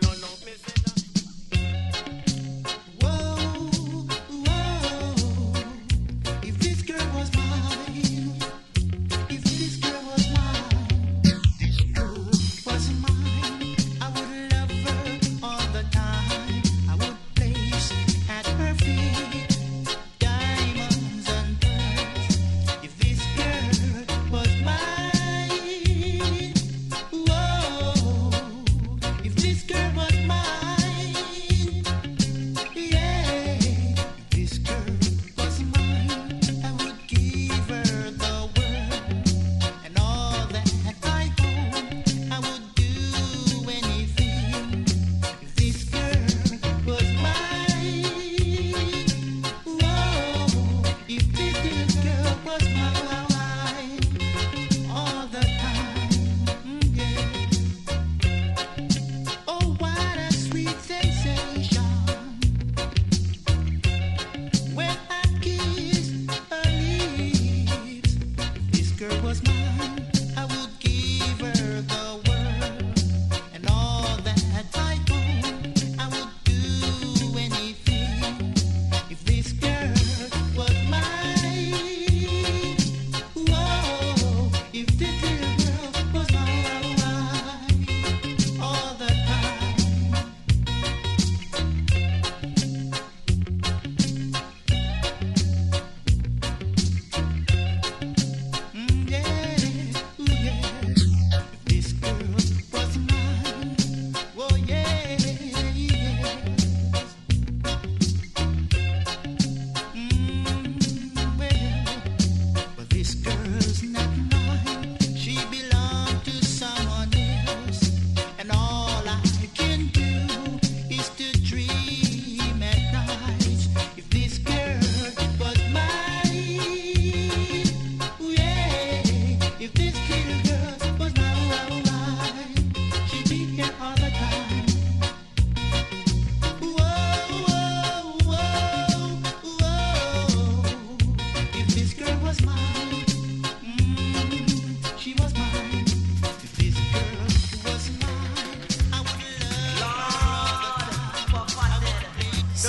Girl 69.00 69.22
was 69.24 69.42
mine. 69.44 70.19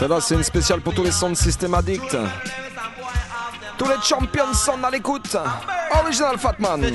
Celle-là, 0.01 0.19
c'est 0.19 0.35
une 0.35 0.43
spéciale 0.43 0.81
pour 0.81 0.95
tous 0.95 1.05
les 1.05 1.13
sound 1.13 1.37
system 1.37 1.75
addicts. 1.75 2.17
Tous 3.77 3.87
les 3.87 4.01
champions 4.03 4.55
sont 4.55 4.83
à 4.83 4.91
l'écoute. 4.91 5.37
Original 6.03 6.39
Fatman. 6.39 6.91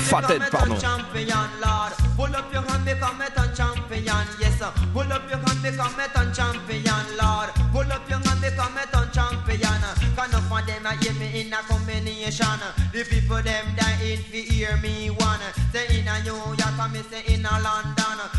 Fathead, 0.00 0.42
pardon. 0.50 0.76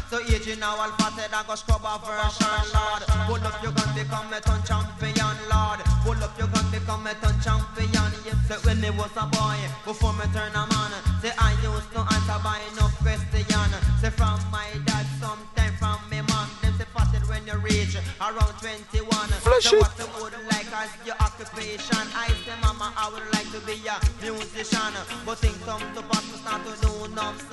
So 0.10 0.18
each 0.26 0.48
in 0.48 0.64
our 0.64 0.90
fathead, 0.98 1.30
I 1.30 1.46
go 1.46 1.54
scrub 1.54 1.86
a 1.86 2.02
version, 2.02 2.50
Lord. 2.74 3.06
Pull 3.30 3.46
up 3.46 3.62
your 3.62 3.70
gun, 3.78 3.94
become 3.94 4.34
a 4.34 4.42
ton 4.42 4.58
champion, 4.66 5.38
Lord. 5.54 5.86
Pull 6.02 6.18
up 6.26 6.34
your 6.34 6.50
gun, 6.50 6.66
become 6.74 7.06
a 7.06 7.14
ton 7.22 7.38
champion. 7.46 8.10
Yes, 8.26 8.34
say 8.50 8.58
when 8.66 8.82
me 8.82 8.90
was 8.90 9.14
a 9.14 9.30
boy, 9.30 9.62
before 9.86 10.14
me 10.18 10.26
turn 10.34 10.50
a 10.58 10.66
man. 10.66 10.98
Say 11.22 11.30
I 11.38 11.54
used 11.62 11.94
to 11.94 12.02
answer 12.02 12.42
by 12.42 12.58
no 12.74 12.90
question. 13.06 13.70
Say 14.02 14.10
from 14.10 14.42
my 14.50 14.66
dad, 14.90 15.06
sometime 15.22 15.78
from 15.78 16.02
me 16.10 16.26
mom. 16.26 16.50
Them 16.66 16.74
say 16.82 16.90
fathead 16.90 17.22
when 17.30 17.46
you 17.46 17.62
reach 17.62 17.94
around 18.18 18.58
21. 18.66 19.06
Flush 19.46 19.70
so 19.70 19.78
it. 19.78 19.86
what 19.86 19.94
you 19.94 20.10
would 20.18 20.34
like 20.50 20.74
as 20.74 20.90
your 21.06 21.22
occupation? 21.22 22.02
I 22.18 22.34
say 22.50 22.58
mama, 22.66 22.90
I 22.98 23.14
would 23.14 23.30
like 23.38 23.46
to 23.54 23.62
be 23.62 23.78
a 23.86 23.94
musician. 24.26 24.90
But 25.22 25.38
things 25.38 25.62
come 25.70 25.86
to 25.94 26.02
pass, 26.02 26.26
me 26.34 26.38
start 26.42 26.66
to 26.66 26.74
do 26.82 26.98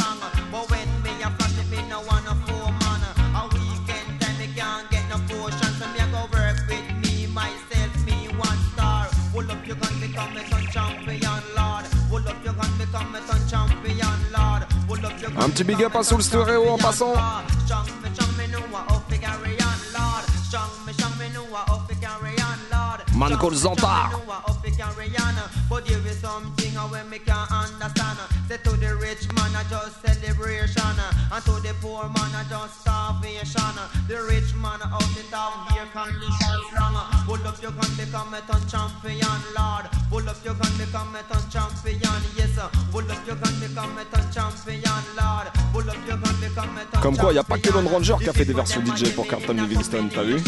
song. 0.00 0.05
Un 15.46 15.50
petit 15.50 15.62
big 15.62 15.80
up 15.84 15.94
à 15.94 16.02
Soul 16.02 16.20
Stereo 16.24 16.70
en 16.70 16.76
passant. 16.76 17.14
Man 23.14 23.36
called 23.38 23.54
understand. 27.52 28.18
Say 28.48 28.58
to 28.58 28.70
the 28.76 28.96
rich 28.96 29.32
man, 29.34 29.54
I 29.54 29.62
just 29.70 30.02
celebration. 30.02 30.82
And 31.30 31.44
to 31.44 31.52
the 31.62 31.74
poor 31.80 32.02
man, 32.02 32.34
I 32.34 32.44
just 32.50 32.80
starvation. 32.80 33.76
The 34.08 34.18
rich 34.28 34.52
man 34.56 34.82
out 34.82 35.16
it 35.16 35.32
out 35.32 35.70
here 35.70 35.86
wrong. 36.74 36.96
Pull 37.24 37.46
up 37.46 37.62
your 37.62 37.70
gun, 37.70 37.90
become 37.96 38.34
a 38.34 38.42
champion, 38.68 39.40
Lord. 39.56 39.86
Pull 40.10 40.28
up 40.28 40.44
your 40.44 40.54
gun, 40.54 40.76
become 40.76 41.14
a 41.14 41.22
champion, 41.50 42.22
yes. 42.36 42.58
Comme 47.06 47.16
quoi, 47.18 47.30
il 47.30 47.34
n'y 47.34 47.38
a 47.38 47.44
pas 47.44 47.56
que 47.56 47.70
Lone 47.70 47.86
Ranger 47.86 48.16
qui 48.20 48.28
a 48.28 48.32
fait 48.32 48.44
des 48.44 48.52
versions 48.52 48.82
DJ 48.84 49.14
pour 49.14 49.28
Carlton 49.28 49.52
Livingston, 49.52 50.08
t'as 50.12 50.24
vu 50.24 50.42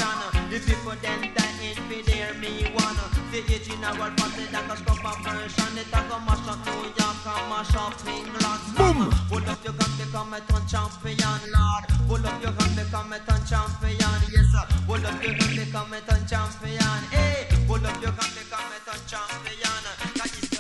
Boom! 8.77 9.09
Pull 9.31 9.49
up 9.49 9.65
your 9.65 9.73
gun 9.73 9.87
become 9.99 10.35
a 10.35 10.41
ton 10.41 10.61
champion 10.67 11.39
Lord 11.47 11.87
Pull 12.09 12.27
up 12.27 12.43
your 12.43 12.53
gun 12.53 12.75
become 12.75 13.13
a 13.13 13.19
ton 13.21 13.39
champion 13.49 14.13
Yes 14.33 14.51
sir 14.51 14.67
Pull 14.89 15.07
up 15.07 15.23
your 15.23 15.35
gun 15.35 15.55
become 15.55 15.93
a 15.93 16.01
ton 16.01 16.27
champion 16.27 16.99
Hey 17.13 17.47
Pull 17.69 17.87
up 17.87 18.03
your 18.03 18.11
gun 18.11 18.31
become 18.35 18.73
a 18.75 18.79
ton 18.85 18.99
champion 19.07 19.79
That 20.17 20.27
is 20.27 20.49
the 20.51 20.59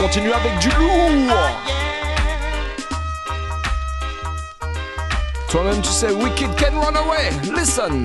Continue 0.00 0.32
avec 0.32 0.58
du 0.58 0.68
lourd. 0.70 1.95
Toi-même, 5.56 5.80
tu 5.80 5.88
sais, 5.88 6.12
Wicked 6.12 6.54
can 6.56 6.78
run 6.78 6.94
away. 6.96 7.30
Listen. 7.54 8.02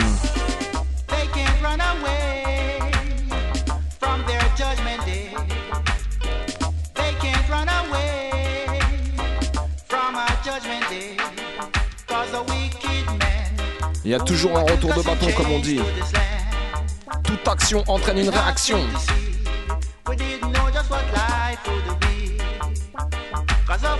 They 1.10 1.28
can't 1.34 1.62
run 1.62 1.82
away 1.82 2.80
from 4.00 4.24
their 4.26 4.40
judgment 4.56 5.06
day. 5.06 5.36
They 6.96 7.12
can't 7.20 7.50
run 7.50 7.68
away 7.68 8.80
from 9.90 10.16
our 10.16 10.30
judgment 10.46 10.88
day. 10.90 11.18
Cause 12.08 12.32
the 12.32 12.42
wicked 12.42 13.20
men 13.20 13.52
Il 14.06 14.12
y 14.12 14.16
a 14.16 14.20
toujours 14.20 14.58
un 14.58 14.62
retour 14.62 14.94
de 14.94 15.02
bâton, 15.02 15.34
comme 15.36 15.52
on 15.52 15.60
dit. 15.60 15.82
Toute 17.26 17.46
action 17.50 17.84
entraîne 17.90 18.20
une 18.20 18.30
réaction. 18.30 18.80
we 20.08 20.16
didn't 20.16 20.54
know 20.54 20.72
just 20.72 20.90
what 20.90 21.04
life 21.14 21.60
would 21.68 22.00
be. 22.00 22.38
Cause 23.68 23.84
of 23.84 24.00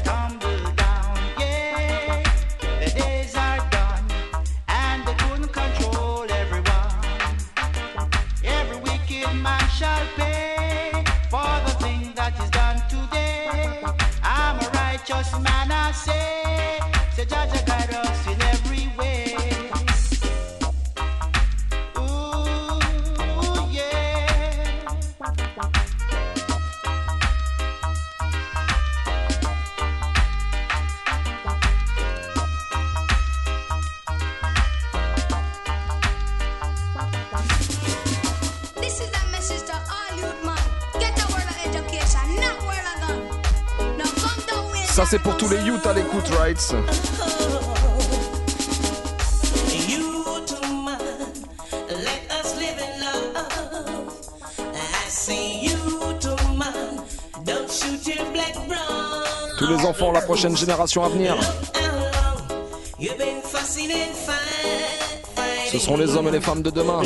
man, 15.39 15.71
I 15.71 15.91
say. 15.91 16.90
c'est 45.11 45.19
pour 45.19 45.35
tous 45.35 45.49
les 45.49 45.57
youths 45.63 45.85
à 45.85 45.91
l'écoute, 45.91 46.25
right? 46.39 46.57
Tous 59.59 59.67
les 59.67 59.85
enfants, 59.85 60.13
la 60.13 60.21
prochaine 60.21 60.55
génération 60.55 61.03
à 61.03 61.09
venir. 61.09 61.35
Ce 65.69 65.77
seront 65.77 65.97
les 65.97 66.15
hommes 66.15 66.29
et 66.29 66.31
les 66.31 66.39
femmes 66.39 66.61
de 66.61 66.69
demain. 66.69 67.01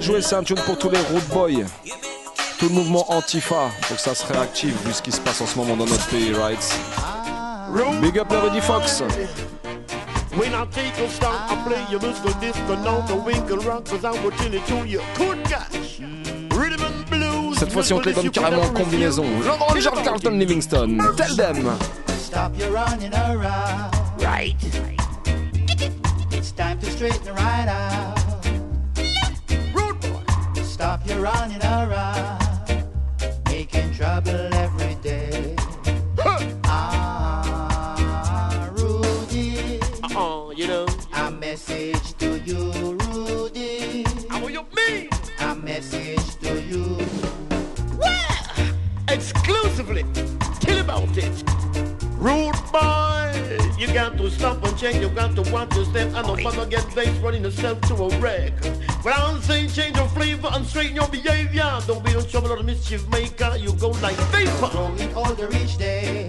Jouer, 0.00 0.22
c'est 0.22 0.34
un 0.34 0.42
tune 0.42 0.56
pour 0.66 0.78
tous 0.78 0.90
les 0.90 0.98
road 0.98 1.22
boys. 1.32 1.64
Tout 2.58 2.68
le 2.68 2.74
mouvement 2.74 3.04
Antifa. 3.12 3.70
Faut 3.82 3.94
que 3.94 4.00
ça 4.00 4.14
se 4.14 4.26
réactive 4.26 4.74
vu 4.84 4.92
ce 4.92 5.02
qui 5.02 5.12
se 5.12 5.20
passe 5.20 5.40
en 5.40 5.46
ce 5.46 5.56
moment 5.56 5.76
dans 5.76 5.86
notre 5.86 6.06
pays, 6.08 6.32
right? 6.32 6.58
Big 8.00 8.18
up 8.18 8.28
le 8.30 8.60
Fox. 8.60 9.02
When 10.36 10.54
I 10.54 10.64
take 10.70 10.98
a 11.04 11.08
stop, 11.08 11.50
I 11.50 11.56
play 11.66 11.84
your 11.90 12.00
musical 12.00 12.32
disco, 12.40 12.76
not 12.76 13.08
the 13.08 13.16
winkle 13.16 13.58
rock, 13.58 13.84
cause 13.86 14.04
I 14.04 14.12
will 14.22 14.30
tell 14.32 14.54
it 14.54 14.64
to 14.66 14.86
you. 14.86 15.00
Good 15.16 15.42
gosh. 15.48 16.00
Rhythm 16.56 16.82
and 16.84 17.10
blues. 17.10 17.58
Cette 17.58 17.72
fois-ci, 17.72 17.92
on 17.92 18.00
te 18.00 18.08
les 18.08 18.14
donne 18.14 18.30
carrément 18.30 18.62
en 18.62 18.70
combinaison. 18.70 19.24
Charles 19.80 20.02
Carlton 20.02 20.38
Livingston. 20.38 20.98
Tell 21.16 21.36
them. 21.36 21.76
Stop 22.20 22.52
your 22.58 22.70
running 22.70 23.12
around. 23.14 23.92
Right. 24.20 24.56
It's 26.30 26.52
time 26.52 26.78
to 26.78 26.90
straighten 26.90 27.34
right 27.34 27.68
out. 27.68 27.87
Wanna 56.56 56.66
get 56.66 56.94
bass 56.94 57.14
running 57.18 57.42
yourself 57.42 57.80
to 57.82 57.94
a 57.94 58.18
wreck. 58.18 58.52
But 59.04 59.18
I'm 59.18 59.40
saying 59.42 59.70
change 59.70 59.96
your 59.96 60.08
flavor 60.08 60.48
and 60.52 60.64
straighten 60.66 60.96
your 60.96 61.08
behavior. 61.08 61.68
Don't 61.86 62.04
be 62.04 62.12
no 62.12 62.22
trouble 62.22 62.52
or 62.52 62.56
the 62.56 62.62
mischief 62.62 63.06
maker. 63.08 63.56
You 63.58 63.72
go 63.74 63.90
like 64.00 64.16
vapor. 64.32 64.68
Growing 64.70 65.14
older 65.14 65.48
each 65.56 65.76
day. 65.76 66.28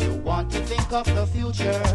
You 0.00 0.12
want 0.24 0.50
to 0.52 0.60
think 0.66 0.92
of 0.92 1.06
the 1.14 1.26
future. 1.26 1.87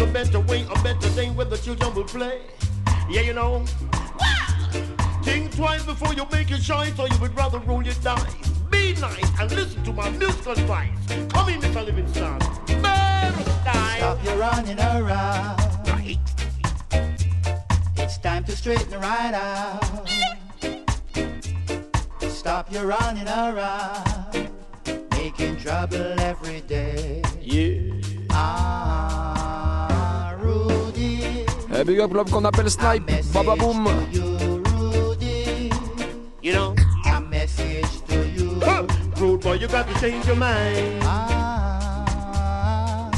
A 0.00 0.06
better 0.06 0.40
way, 0.40 0.62
a 0.62 0.82
better 0.82 1.08
thing 1.10 1.34
where 1.34 1.46
the 1.46 1.56
children 1.56 1.94
will 1.94 2.04
play. 2.04 2.40
Yeah, 3.10 3.22
you 3.22 3.32
know? 3.32 3.64
Think 5.22 5.54
twice 5.56 5.84
before 5.84 6.14
you 6.14 6.26
make 6.30 6.50
your 6.50 6.58
choice, 6.58 6.98
or 6.98 7.08
you 7.08 7.18
would 7.20 7.36
rather 7.36 7.58
roll 7.60 7.82
your 7.82 7.94
dice. 8.02 8.34
Be 8.70 8.94
nice 9.00 9.40
and 9.40 9.50
listen 9.52 9.82
to 9.84 9.92
my 9.92 10.10
musical 10.10 10.52
advice. 10.52 10.90
Come 11.30 11.48
in, 11.48 11.60
Mr. 11.60 11.84
Livingston. 11.84 12.38
Better 12.82 13.50
style. 13.50 13.98
Stop 13.98 14.24
your 14.24 14.36
running 14.36 14.78
around. 14.78 15.58
Right. 15.88 16.18
It's 17.96 18.18
time 18.18 18.44
to 18.44 18.56
straighten 18.56 19.00
right 19.00 19.34
out. 19.34 20.08
Stop 22.30 22.72
your 22.72 22.86
running 22.86 23.28
around. 23.28 24.50
Making 25.12 25.56
trouble 25.56 26.18
every 26.20 26.60
day. 26.62 27.22
Yeah. 27.40 28.00
Ah, 28.30 28.87
Rudy. 31.78 31.78
Eh, 31.78 31.84
big 31.84 32.00
up 32.00 32.12
l'homme 32.12 32.30
qu'on 32.30 32.44
appelle 32.44 32.70
Snipe. 32.70 33.10
Baba 33.32 33.54
Boom. 33.56 33.88
You, 34.12 34.62
Rudy. 34.78 35.70
You 36.42 36.52
know? 36.54 36.74
A 37.06 37.20
message 37.20 38.02
to 38.08 38.14
you. 38.36 38.58
Huh. 38.62 38.84
Rude 39.20 39.40
boy, 39.40 39.54
you 39.54 39.68
got 39.68 39.86
to 39.88 39.94
change 40.00 40.26
your 40.26 40.36
mind. 40.36 41.02
Ah, 41.04 43.10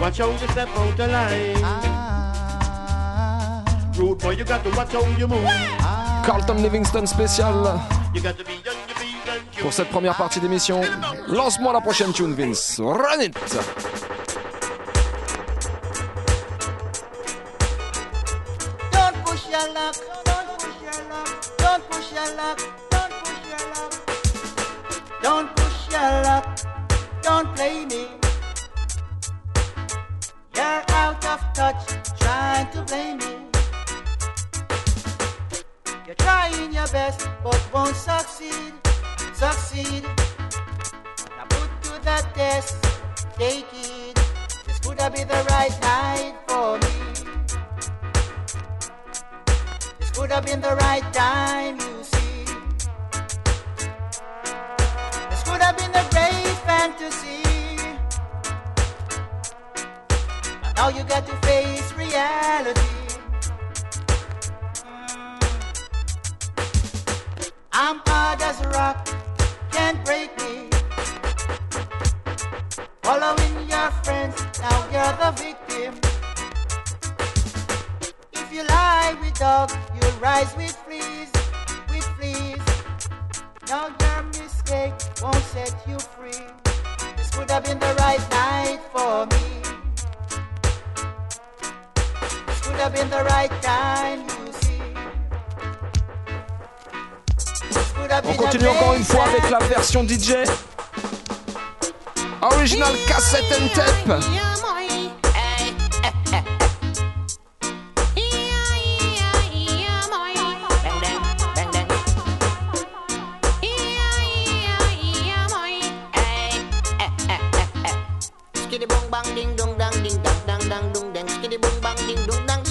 Watch 0.00 0.18
how 0.18 0.30
you 0.30 0.48
step 0.52 0.68
out 0.76 0.96
the 0.96 1.06
line. 1.06 1.62
ah, 1.64 3.64
Rude 3.96 4.18
boy, 4.18 4.32
you 4.36 4.44
got 4.44 4.62
to 4.64 4.70
watch 4.76 4.92
how 4.92 5.04
you 5.18 5.26
move. 5.26 5.48
Carlton 6.24 6.62
Livingston 6.62 7.06
spécial 7.06 7.80
You 8.14 8.20
got 8.20 8.36
to 8.38 8.44
be 8.44 8.52
young, 8.64 8.76
you 8.88 8.94
be 9.00 9.06
young, 9.26 9.40
you. 9.56 9.62
pour 9.62 9.72
cette 9.72 9.88
première 9.88 10.14
partie 10.14 10.40
d'émission. 10.40 10.80
Lance-moi 11.28 11.72
la 11.72 11.80
prochaine 11.80 12.12
tune, 12.12 12.34
Vince. 12.34 12.78
Run 12.80 13.20
it! 13.22 13.34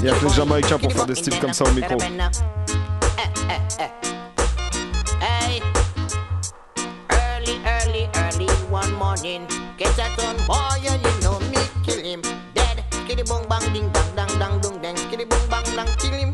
Il 0.08 0.12
y 0.12 0.14
a 0.14 0.20
que 0.20 0.26
les 0.26 0.34
Jamaïcains 0.36 0.78
pour 0.78 0.94
faire 0.94 1.06
des 1.06 1.16
styles 1.16 1.38
comme 1.38 1.52
ça 1.52 1.66
au 1.66 1.72
micro. 1.72 1.98
Early, 7.12 7.60
early, 7.66 8.08
early 8.16 8.48
one 8.72 8.94
morning, 8.94 9.46
boy 10.48 10.56
you 10.82 10.92
know 11.20 11.38
me 11.52 11.58
kill 11.84 12.02
him 12.02 12.22
dead. 12.56 12.86
Kill 13.06 13.18
him, 13.18 13.26
kill 13.26 13.36
him 16.14 16.32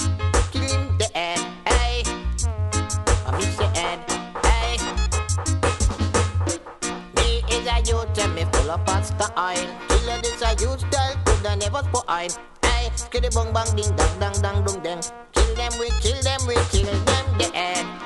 I 7.66 7.82
me 8.36 8.44
full 8.54 8.70
of 8.70 8.86
pasta 8.86 9.34
oil. 9.36 9.68
Killer 9.88 10.22
this 10.22 10.44
a 10.44 10.56
style 10.78 11.16
coulda 11.26 11.56
never 11.56 11.82
spoil. 11.92 12.30
Skiddy 13.14 13.30
bong 13.30 13.54
bang 13.54 13.70
ding 13.78 13.94
dang 13.96 14.10
dang 14.20 14.34
dang 14.42 14.66
dung 14.66 14.82
dang. 14.82 15.00
Kill 15.34 15.54
them, 15.54 15.72
we 15.78 15.88
kill 16.02 16.18
them, 16.26 16.42
we 16.50 16.56
kill 16.74 16.90
them 17.06 17.26
dead. 17.38 18.03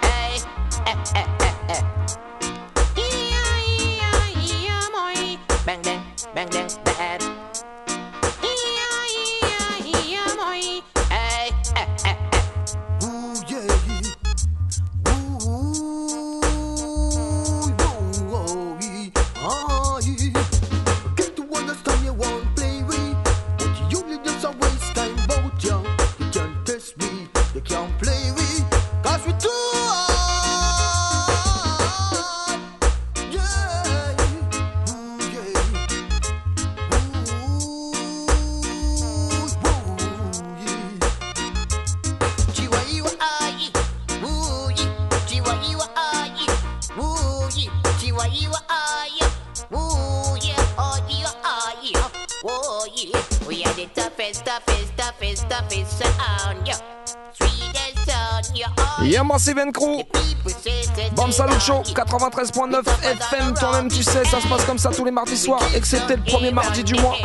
93.9 62.18 62.82
FM, 63.04 63.54
toi-même 63.54 63.90
tu 63.90 64.02
sais, 64.02 64.26
ça 64.26 64.42
se 64.42 64.48
passe 64.48 64.66
comme 64.66 64.80
ça 64.80 64.90
tous 64.90 65.06
les 65.06 65.12
mardis 65.12 65.38
soirs, 65.38 65.62
excepté 65.76 66.16
le 66.16 66.24
premier 66.24 66.52
mardi 66.52 66.84
du 66.84 66.96
mois. 66.96 67.16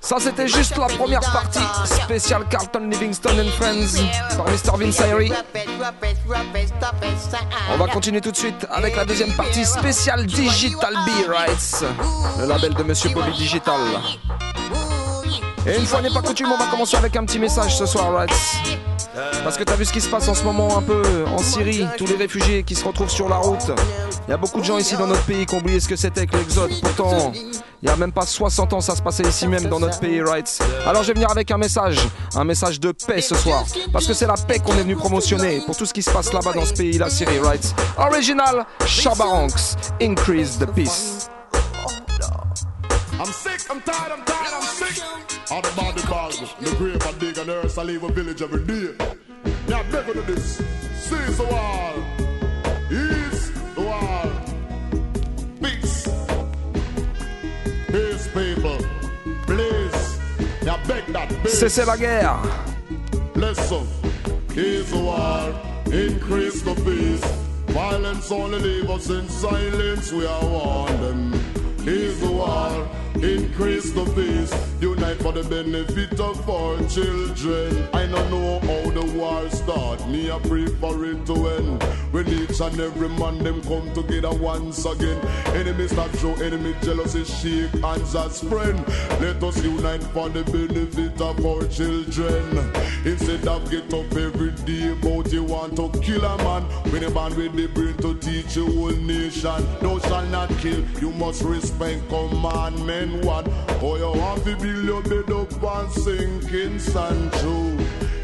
Ça 0.00 0.16
c'était 0.20 0.46
juste 0.46 0.76
la 0.76 0.86
première 0.86 1.20
partie 1.20 1.64
spéciale 1.86 2.44
Carlton 2.50 2.86
Livingston 2.90 3.30
and 3.30 3.50
Friends 3.56 3.98
par 4.36 4.46
Mr. 4.48 4.78
Vince. 4.78 5.02
On 7.72 7.76
va 7.78 7.88
continuer 7.88 8.20
tout 8.20 8.30
de 8.30 8.36
suite 8.36 8.66
avec 8.70 8.94
la 8.96 9.06
deuxième 9.06 9.32
partie 9.32 9.64
spéciale 9.64 10.26
Digital 10.26 10.92
B 10.92 11.30
Rights, 11.30 11.82
le 12.38 12.46
label 12.46 12.74
de 12.74 12.82
Monsieur 12.82 13.08
Bobby 13.08 13.32
Digital. 13.32 13.80
Et 15.66 15.78
une 15.78 15.86
fois 15.86 16.02
n'est 16.02 16.12
pas 16.12 16.20
coutume, 16.20 16.52
on 16.52 16.58
va 16.58 16.66
commencer 16.66 16.98
avec 16.98 17.16
un 17.16 17.24
petit 17.24 17.38
message 17.38 17.78
ce 17.78 17.86
soir, 17.86 18.12
Rights. 18.12 18.83
Parce 19.44 19.58
que 19.58 19.62
t'as 19.62 19.76
vu 19.76 19.84
ce 19.84 19.92
qui 19.92 20.00
se 20.00 20.08
passe 20.08 20.26
en 20.26 20.34
ce 20.34 20.42
moment 20.42 20.78
un 20.78 20.82
peu 20.82 21.02
en 21.26 21.36
Syrie, 21.38 21.86
tous 21.98 22.06
les 22.06 22.16
réfugiés 22.16 22.62
qui 22.62 22.74
se 22.74 22.82
retrouvent 22.82 23.10
sur 23.10 23.28
la 23.28 23.36
route. 23.36 23.70
Il 24.26 24.30
y 24.30 24.32
a 24.32 24.38
beaucoup 24.38 24.58
de 24.58 24.64
gens 24.64 24.78
ici 24.78 24.96
dans 24.96 25.06
notre 25.06 25.22
pays 25.24 25.44
qui 25.44 25.54
ont 25.54 25.58
oublié 25.58 25.78
ce 25.80 25.86
que 25.86 25.96
c'était 25.96 26.26
que 26.26 26.34
l'exode. 26.38 26.70
Pourtant, 26.80 27.30
il 27.82 27.88
y 27.88 27.92
a 27.92 27.96
même 27.96 28.10
pas 28.10 28.24
60 28.24 28.72
ans, 28.72 28.80
ça 28.80 28.96
se 28.96 29.02
passait 29.02 29.24
ici 29.24 29.46
même 29.46 29.66
dans 29.66 29.78
notre 29.78 30.00
pays, 30.00 30.22
Rights. 30.22 30.60
Alors 30.86 31.02
je 31.02 31.08
vais 31.08 31.14
venir 31.14 31.30
avec 31.30 31.50
un 31.50 31.58
message, 31.58 31.98
un 32.34 32.44
message 32.44 32.80
de 32.80 32.92
paix 32.92 33.20
ce 33.20 33.34
soir. 33.34 33.64
Parce 33.92 34.06
que 34.06 34.14
c'est 34.14 34.26
la 34.26 34.34
paix 34.34 34.60
qu'on 34.60 34.72
est 34.78 34.82
venu 34.82 34.96
promotionner 34.96 35.60
pour 35.66 35.76
tout 35.76 35.84
ce 35.84 35.92
qui 35.92 36.02
se 36.02 36.10
passe 36.10 36.32
là-bas 36.32 36.54
dans 36.54 36.64
ce 36.64 36.72
pays, 36.72 36.96
la 36.96 37.10
Syrie, 37.10 37.38
Rights. 37.40 37.74
Original 37.98 38.64
Shabaranks, 38.86 39.76
Increase 40.00 40.58
the 40.58 40.66
Peace. 40.74 41.28
I'm 43.20 43.26
sick, 43.26 43.60
I'm 43.70 43.82
tired, 43.82 44.10
I'm 44.10 44.24
tired, 44.24 44.54
I'm 44.54 44.62
sick. 44.62 45.02
All 45.50 45.60
the 45.60 45.74
earth, 47.50 47.78
I 47.78 47.82
leave 47.82 48.02
a 48.02 48.08
village 48.08 48.40
every 48.40 48.64
day. 48.64 48.94
Now 49.66 49.82
to 49.82 50.22
this, 50.22 50.62
seize 50.94 51.36
the 51.38 51.44
wall, 51.44 51.94
ease 52.90 53.50
the 53.74 53.80
wall, 53.80 54.30
peace, 55.62 56.06
peace 57.88 58.28
people, 58.28 58.78
please. 59.46 60.18
Now 60.64 60.78
beg 60.86 61.06
that 61.06 61.28
peace. 61.42 61.58
Cessez 61.58 61.86
la 61.86 61.96
guerre. 61.96 62.38
Listen, 63.34 63.86
ease 64.54 64.90
the 64.90 64.98
war, 64.98 65.54
increase 65.86 66.62
the 66.62 66.74
peace. 66.84 67.24
Violence 67.72 68.30
only 68.30 68.58
leave 68.58 68.90
us 68.90 69.08
in 69.08 69.28
silence, 69.28 70.12
we 70.12 70.26
are 70.26 70.44
warned 70.44 70.98
them. 71.02 71.34
Ease 71.88 72.20
the 72.20 72.30
war, 72.30 72.88
increase 73.16 73.90
the 73.92 74.04
peace. 74.14 74.73
Unite 74.84 75.16
for 75.22 75.32
the 75.32 75.42
benefit 75.44 76.20
of 76.20 76.38
our 76.50 76.76
children. 76.90 77.88
I 77.94 78.04
don't 78.04 78.30
know 78.30 78.58
how 78.60 78.90
the 78.90 79.16
war 79.16 79.48
start, 79.48 80.06
me 80.10 80.30
I 80.30 80.38
pray 80.40 80.66
for 80.66 81.02
it 81.06 81.24
to 81.24 81.48
end. 81.56 81.82
When 82.12 82.28
each 82.28 82.60
and 82.60 82.78
every 82.78 83.08
man 83.08 83.38
them 83.38 83.62
come 83.62 83.90
together 83.94 84.34
once 84.34 84.84
again. 84.84 85.18
Enemies 85.56 85.92
start 85.92 86.14
show 86.18 86.34
enemy 86.34 86.76
jealousy, 86.82 87.24
shake 87.24 87.72
hands 87.82 88.14
as 88.14 88.40
friend. 88.42 88.78
Let 89.22 89.42
us 89.42 89.64
unite 89.64 90.02
for 90.12 90.28
the 90.28 90.44
benefit 90.44 91.18
of 91.18 91.40
our 91.46 91.66
children. 91.68 92.44
Instead 93.06 93.48
of 93.48 93.70
get 93.70 93.92
up 93.94 94.12
every 94.14 94.50
day 94.68 94.92
about 94.92 95.32
you 95.32 95.44
want 95.44 95.76
to 95.76 95.88
kill 96.00 96.24
a 96.26 96.36
man. 96.44 96.62
When 96.92 97.04
a 97.04 97.10
man 97.10 97.34
with 97.36 97.56
the 97.56 97.68
brain 97.68 97.96
to 98.04 98.14
teach 98.18 98.58
a 98.58 98.64
whole 98.64 98.90
nation. 98.90 99.64
Thou 99.80 99.98
shall 100.00 100.26
not 100.26 100.50
kill, 100.58 100.84
you 101.00 101.10
must 101.12 101.42
respect 101.42 102.06
commandment 102.10 103.24
one. 103.24 103.50
Or 103.82 103.98
you 103.98 104.12
want 104.12 104.44
to 104.44 104.56
build 104.74 104.86
your 104.86 105.02
bed 105.02 105.30
up 105.30 105.62
and 105.62 105.92
sinking 105.92 106.78
sand 106.78 107.32
true. 107.34 107.76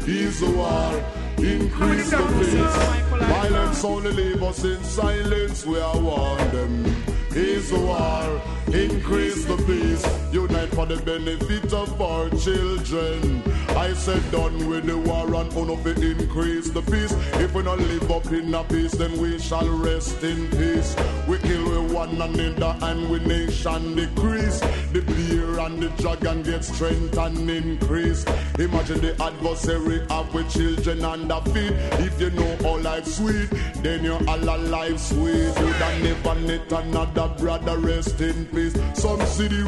He's 0.05 0.39
the 0.39 0.51
war. 0.51 1.03
Increase 1.37 2.09
the 2.09 2.17
pace. 2.17 3.27
Violence 3.27 3.83
only 3.83 4.11
leave 4.11 4.43
us 4.43 4.63
in 4.63 4.83
silence. 4.83 5.65
We 5.65 5.79
are 5.79 5.99
warned 5.99 6.51
them. 6.51 6.95
He's 7.33 7.69
the 7.69 7.79
war. 7.79 8.41
Increase 8.67 9.45
the 9.45 9.57
peace. 9.57 10.20
Unite 10.31 10.69
for 10.69 10.85
the 10.85 10.95
benefit 10.95 11.73
of 11.73 12.01
our 12.01 12.29
children. 12.29 13.43
I 13.75 13.93
said 13.93 14.23
done 14.31 14.69
with 14.69 14.85
the 14.85 14.97
war 14.97 15.25
and 15.35 15.53
on 15.53 15.69
of 15.69 15.85
increase 15.85 16.69
the 16.69 16.81
peace. 16.81 17.11
If 17.41 17.53
we 17.53 17.63
not 17.63 17.79
live 17.79 18.09
up 18.09 18.25
in 18.31 18.53
a 18.53 18.63
peace, 18.63 18.93
then 18.93 19.17
we 19.19 19.39
shall 19.39 19.67
rest 19.67 20.23
in 20.23 20.47
peace. 20.51 20.95
We 21.27 21.37
kill 21.39 21.65
with 21.65 21.91
one 21.91 22.21
another 22.21 22.77
and 22.81 23.09
we 23.09 23.19
nation 23.19 23.95
decrease. 23.95 24.61
The 24.93 25.01
bear 25.01 25.59
and 25.65 25.83
the 25.83 25.89
dragon 26.01 26.43
get 26.43 26.63
strength 26.63 27.17
and 27.17 27.49
increase. 27.49 28.25
Imagine 28.57 29.01
the 29.01 29.21
adversary 29.21 30.05
of 30.09 30.33
with 30.33 30.49
children 30.49 31.03
under 31.03 31.41
feet. 31.51 31.73
If 32.07 32.21
you 32.21 32.29
know 32.29 32.57
all 32.63 32.79
life 32.79 33.05
sweet, 33.05 33.49
then 33.83 34.05
you're 34.05 34.29
all 34.29 34.43
alive 34.43 34.99
sweet. 34.99 35.51
You 35.59 35.73
don't 35.79 36.03
never 36.03 36.35
let 36.35 36.71
another 36.71 37.27
brother 37.37 37.77
rest 37.79 38.21
in 38.21 38.45
peace. 38.45 38.77
Some 38.93 39.19
city 39.25 39.61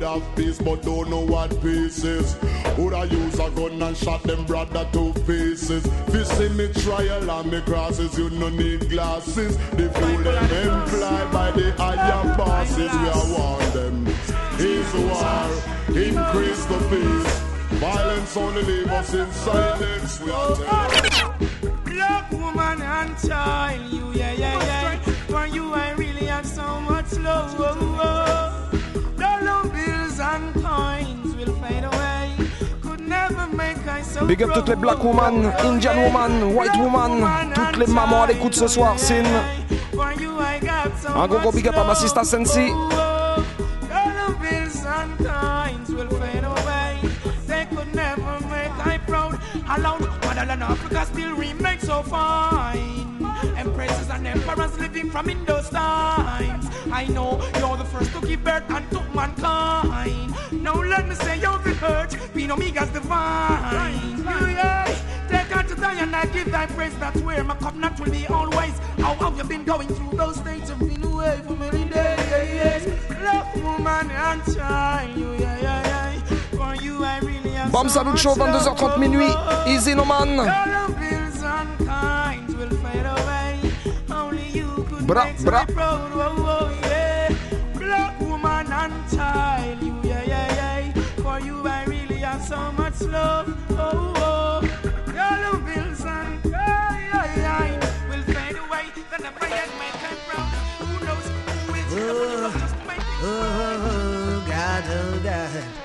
road 0.01 0.17
of 0.17 0.35
peace, 0.35 0.59
but 0.59 0.81
don't 0.81 1.09
know 1.09 1.21
what 1.21 1.49
peace 1.61 2.03
is. 2.03 2.35
Would 2.77 2.93
I 2.93 3.05
use 3.05 3.39
a 3.39 3.49
gun 3.51 3.81
and 3.81 3.97
shot 3.97 4.23
them 4.23 4.45
brother 4.45 4.87
to 4.93 5.13
pieces? 5.25 5.85
If 6.07 6.27
see 6.27 6.49
me 6.49 6.67
trial 6.73 7.29
and 7.29 7.51
me 7.51 7.61
crosses, 7.61 8.17
you 8.17 8.29
no 8.31 8.49
need 8.49 8.89
glasses. 8.89 9.57
The 9.71 9.89
fuel 9.89 10.23
them 10.23 10.43
employed 10.43 11.31
by 11.31 11.51
the 11.51 11.71
higher 11.77 12.37
bosses, 12.37 12.77
we 12.77 13.09
are 13.09 13.27
warned 13.37 13.73
them. 13.73 14.07
Is 14.59 14.93
war, 14.93 15.49
increase 15.87 16.65
the 16.65 16.79
peace. 16.89 17.39
Violence 17.79 18.37
only 18.37 18.63
leave 18.63 18.87
us 18.87 19.13
in 19.13 19.31
silence. 19.31 20.21
We 20.21 20.31
are 20.31 20.37
oh, 20.37 21.39
telling 21.49 21.83
Black 21.85 22.31
woman 22.31 22.81
and 22.81 23.17
child, 23.27 23.91
you 23.91 24.11
yeah 24.13 24.33
yeah 24.33 24.63
yeah. 24.63 24.99
For 25.27 25.47
you 25.47 25.73
I 25.73 25.91
really 25.93 26.25
have 26.25 26.45
so 26.45 26.79
much 26.81 27.13
love. 27.13 28.50
Big 34.27 34.43
up 34.43 34.51
toutes 34.53 34.69
les 34.69 34.75
black 34.75 35.03
woman, 35.03 35.51
Indian 35.65 35.97
woman, 36.05 36.55
white 36.55 36.75
woman, 36.77 37.27
toutes 37.53 37.77
les 37.77 37.87
mamans 37.87 38.23
à 38.23 38.27
l'écoute 38.27 38.53
ce 38.55 38.67
soir, 38.67 38.97
Sin. 38.97 39.23
Un 41.15 41.27
gros 41.27 41.39
gros 41.39 41.51
big 41.51 41.67
up 41.67 41.75
à 41.77 41.83
ma 41.83 41.95
sister 41.95 42.23
Sensi. 42.23 42.71
Africa 50.61 51.05
still 51.05 51.35
so 51.79 52.03
fine. 52.03 53.20
Empresses 53.61 54.09
and 54.09 54.25
emperors 54.25 54.79
living 54.79 55.11
from 55.11 55.29
in 55.29 55.45
those 55.45 55.69
times. 55.69 56.65
I 56.91 57.05
know 57.05 57.39
you're 57.59 57.77
the 57.77 57.85
first 57.85 58.11
to 58.13 58.21
give 58.27 58.43
birth 58.43 58.67
and 58.69 58.89
took 58.89 59.07
mankind. 59.13 60.33
Now 60.51 60.81
let 60.81 61.07
me 61.07 61.13
say 61.13 61.39
you've 61.39 61.63
been 61.63 61.75
hurt, 61.75 62.15
being 62.33 62.49
Omega's 62.49 62.89
divine. 62.89 64.17
Yeah. 64.25 64.97
Take 65.29 65.55
out 65.55 65.67
to 65.69 65.75
die 65.75 65.99
and 66.01 66.15
I 66.15 66.25
give 66.25 66.51
thy 66.51 66.65
praise. 66.65 66.97
That's 66.97 67.21
where 67.21 67.43
my 67.43 67.55
covenant 67.55 67.99
will 67.99 68.11
be 68.11 68.25
always. 68.27 68.79
How 68.97 69.13
have 69.13 69.37
you 69.37 69.43
been 69.43 69.63
going 69.63 69.87
through 69.89 70.17
those 70.17 70.37
states 70.37 70.71
of 70.71 70.79
being 70.79 71.03
away 71.05 71.39
for 71.45 71.55
many 71.55 71.85
days? 71.85 72.87
Love, 73.21 73.63
woman, 73.63 74.09
and 74.09 74.55
child. 74.55 75.17
You, 75.17 75.33
yeah, 75.33 75.59
yeah, 75.61 76.13
yeah. 76.17 76.19
For 76.57 76.83
you, 76.83 77.03
I 77.03 77.19
really 77.19 77.51
am 77.51 77.71
Bam 77.71 77.89
Salute 77.89 78.17
Show, 78.17 78.33
love. 78.33 78.63
22h30 78.65 78.97
minuit. 78.97 79.67
Easy 79.67 79.93
no 79.93 80.03
man. 80.03 80.35
Dollar 80.35 80.87
bills 80.99 81.43
and 81.43 81.77
coins 81.77 82.55
will 82.55 82.75
fade 82.83 83.05
away. 83.05 83.40
Only 85.11 85.31
you 85.31 85.37
could 85.37 85.45
Bra, 85.45 85.65
bra. 85.65 85.73
proud. 85.73 86.11
Oh, 86.13 86.45
oh, 86.71 86.79
yeah. 86.83 87.35
Black 87.75 88.19
woman 88.21 88.71
and 88.71 89.11
child. 89.11 89.83
You, 89.83 89.99
yeah, 90.03 90.23
yeah, 90.23 90.55
yeah. 90.55 90.93
For 91.23 91.39
you, 91.41 91.67
I 91.67 91.83
really 91.85 92.17
have 92.17 92.43
so 92.43 92.71
much 92.73 93.01
love. 93.01 93.47
Oh, 93.71 94.13
oh. 94.17 94.61
Dollar 95.13 95.59
bills 95.59 96.05
and 96.05 96.43
coins 96.43 97.85
will 98.09 98.23
fade 98.35 98.57
away. 98.57 98.85
Then 99.11 99.21
the 99.21 99.31
fire 99.39 99.67
make 99.79 99.97
me 100.03 100.17
proud. 100.27 100.49
Who 100.79 101.05
knows 101.05 101.27
who 101.67 101.73
is 101.75 101.93
here 101.93 102.13
when 102.13 102.31
you 102.31 102.37
love 102.43 102.59
just 102.59 102.75
to 102.79 102.85
make 102.87 102.99
uh, 102.99 103.03
me 103.03 103.17
Oh, 103.23 103.41
uh, 103.41 103.89
uh, 103.89 104.47
God, 104.47 104.83
oh, 104.87 105.19
God. 105.23 105.80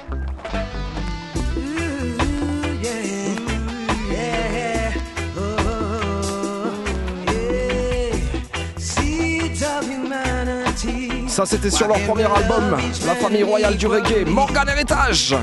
Ça 11.37 11.45
c'était 11.45 11.71
sur 11.71 11.87
leur 11.87 12.01
premier 12.07 12.25
album, 12.25 12.79
La 13.05 13.15
famille 13.15 13.43
royale 13.43 13.77
du 13.77 13.87
reggae, 13.87 14.25
Morgan 14.27 14.67
Héritage. 14.71 15.37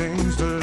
Obtains 0.00 0.36
the 0.36 0.59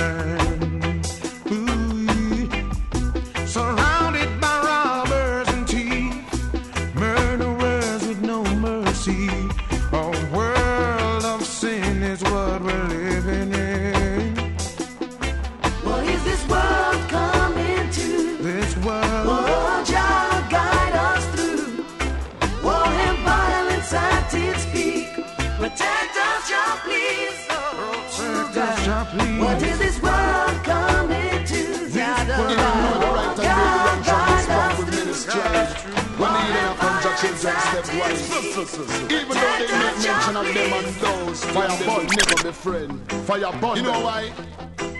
Even 38.07 39.29
though 39.29 39.57
they 39.57 39.67
make 39.67 39.97
mention 40.03 40.37
of 40.37 40.45
them 40.53 40.73
and 40.73 40.87
those, 40.95 41.43
fire 41.45 41.77
burn 41.85 42.07
never 42.07 42.43
be 42.43 42.51
friend. 42.51 43.11
Fire 43.25 43.51
burn. 43.59 43.77
You 43.77 43.83
know 43.83 43.99
why? 44.01 44.31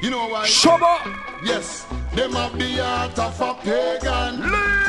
You 0.01 0.09
know 0.09 0.27
why? 0.27 0.45
Shoba. 0.45 0.99
Yes, 1.43 1.85
them 2.15 2.33
have 2.33 2.57
the 2.57 2.83
heart 2.83 3.17
of 3.19 3.41
a 3.41 3.53
pagan. 3.63 4.87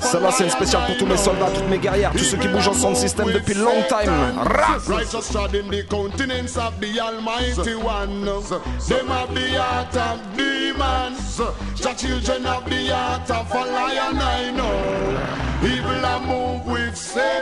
Celle-là, 0.00 0.30
c'est 0.30 0.44
une 0.44 0.50
spéciale 0.50 0.86
pour 0.86 0.96
tous 0.96 1.06
mes 1.06 1.16
soldats, 1.16 1.50
toutes 1.54 1.68
mes 1.68 1.78
guerrières, 1.78 2.12
tous 2.12 2.24
ceux 2.24 2.38
qui 2.38 2.48
bougent 2.48 2.68
en 2.68 2.72
sound 2.72 2.96
system 2.96 3.30
depuis 3.30 3.54
long 3.54 3.82
time. 3.88 4.38
Rah 4.38 4.78
Righteous 4.88 5.28
treading 5.30 5.70
the 5.70 5.82
countenance 5.86 6.56
of 6.56 6.72
the 6.80 6.98
Almighty 6.98 7.74
One. 7.74 8.24
Them 8.24 9.08
have 9.08 9.34
the 9.34 9.58
heart 9.58 9.96
of 9.96 10.36
demons. 10.82 11.36
The 11.36 11.94
children 11.94 12.46
of 12.46 12.64
the 12.64 12.88
heart 12.88 13.30
of 13.30 13.50
a 13.52 13.64
lion, 13.72 14.18
I 14.18 14.50
know. 14.50 15.68
Evil 15.72 16.04
a 16.04 16.20
move 16.20 16.66
with 16.66 16.96
Satan. 16.96 17.41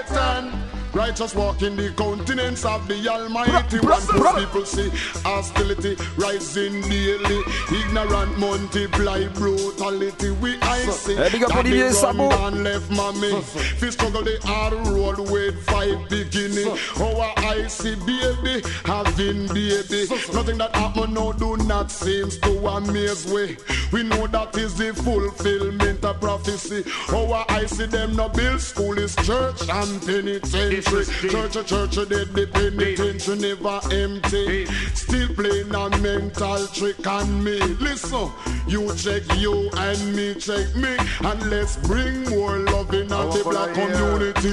Righteous 1.00 1.34
walk 1.34 1.62
in 1.62 1.76
the 1.76 1.88
countenance 1.96 2.62
of 2.66 2.86
the 2.86 3.08
Almighty 3.08 3.78
One. 3.78 4.02
Poor 4.02 4.34
people 4.38 4.66
see 4.66 4.90
hostility 5.24 5.96
rising 6.18 6.82
daily. 6.82 7.40
Ignorant 7.72 8.38
multiply 8.38 9.26
brutality. 9.28 10.30
We 10.42 10.58
I 10.60 10.80
see 10.90 11.16
Eh, 11.16 11.30
big 11.30 11.42
up 11.44 11.48
that 11.52 11.60
Olivier 11.64 11.88
the 11.88 11.94
Sabo. 11.94 12.28
gunman 12.28 12.64
left 12.64 12.90
mommy. 12.90 13.40
Fi 13.40 13.88
struggle 13.88 14.22
the 14.22 14.38
hard 14.44 14.74
road 14.88 15.18
with 15.30 15.56
five 15.64 15.96
beginning. 16.10 16.68
Our 17.00 17.32
I 17.38 17.66
see 17.68 17.96
baby 18.04 18.60
having 18.84 19.46
baby. 19.48 20.04
Nothing 20.34 20.58
that 20.58 20.76
happen 20.76 21.14
now 21.14 21.32
do 21.32 21.56
not 21.64 21.90
seems 21.90 22.36
to 22.40 22.50
amaze 22.68 23.24
we. 23.32 23.56
We 23.90 24.02
know 24.02 24.26
that 24.26 24.54
is 24.58 24.74
the 24.76 24.92
fulfillment 24.92 26.04
of 26.04 26.20
prophecy. 26.20 26.84
Our 27.08 27.46
I 27.48 27.64
see 27.64 27.86
them 27.86 28.16
no 28.16 28.28
build 28.28 28.60
school 28.60 28.98
is 28.98 29.16
church 29.16 29.62
and 29.66 30.00
penitentiary. 30.04 30.89
Church, 30.90 31.54
a 31.54 31.62
church, 31.62 31.94
dead 32.08 32.34
the 32.34 32.48
penitentiary 32.52 33.38
never 33.38 33.80
empty. 33.94 34.66
Still 34.92 35.28
playing 35.36 35.72
a 35.72 35.88
mental 35.98 36.66
trick 36.66 37.06
on 37.06 37.44
me. 37.44 37.60
Listen, 37.78 38.28
you 38.66 38.92
check 38.96 39.22
you 39.38 39.70
and 39.76 40.16
me 40.16 40.34
check 40.34 40.74
me, 40.74 40.96
and 41.22 41.48
let's 41.48 41.76
bring 41.76 42.24
more 42.30 42.58
love 42.58 42.92
in 42.92 43.12
at 43.12 43.30
the 43.30 43.42
black 43.44 43.72
community. 43.72 44.50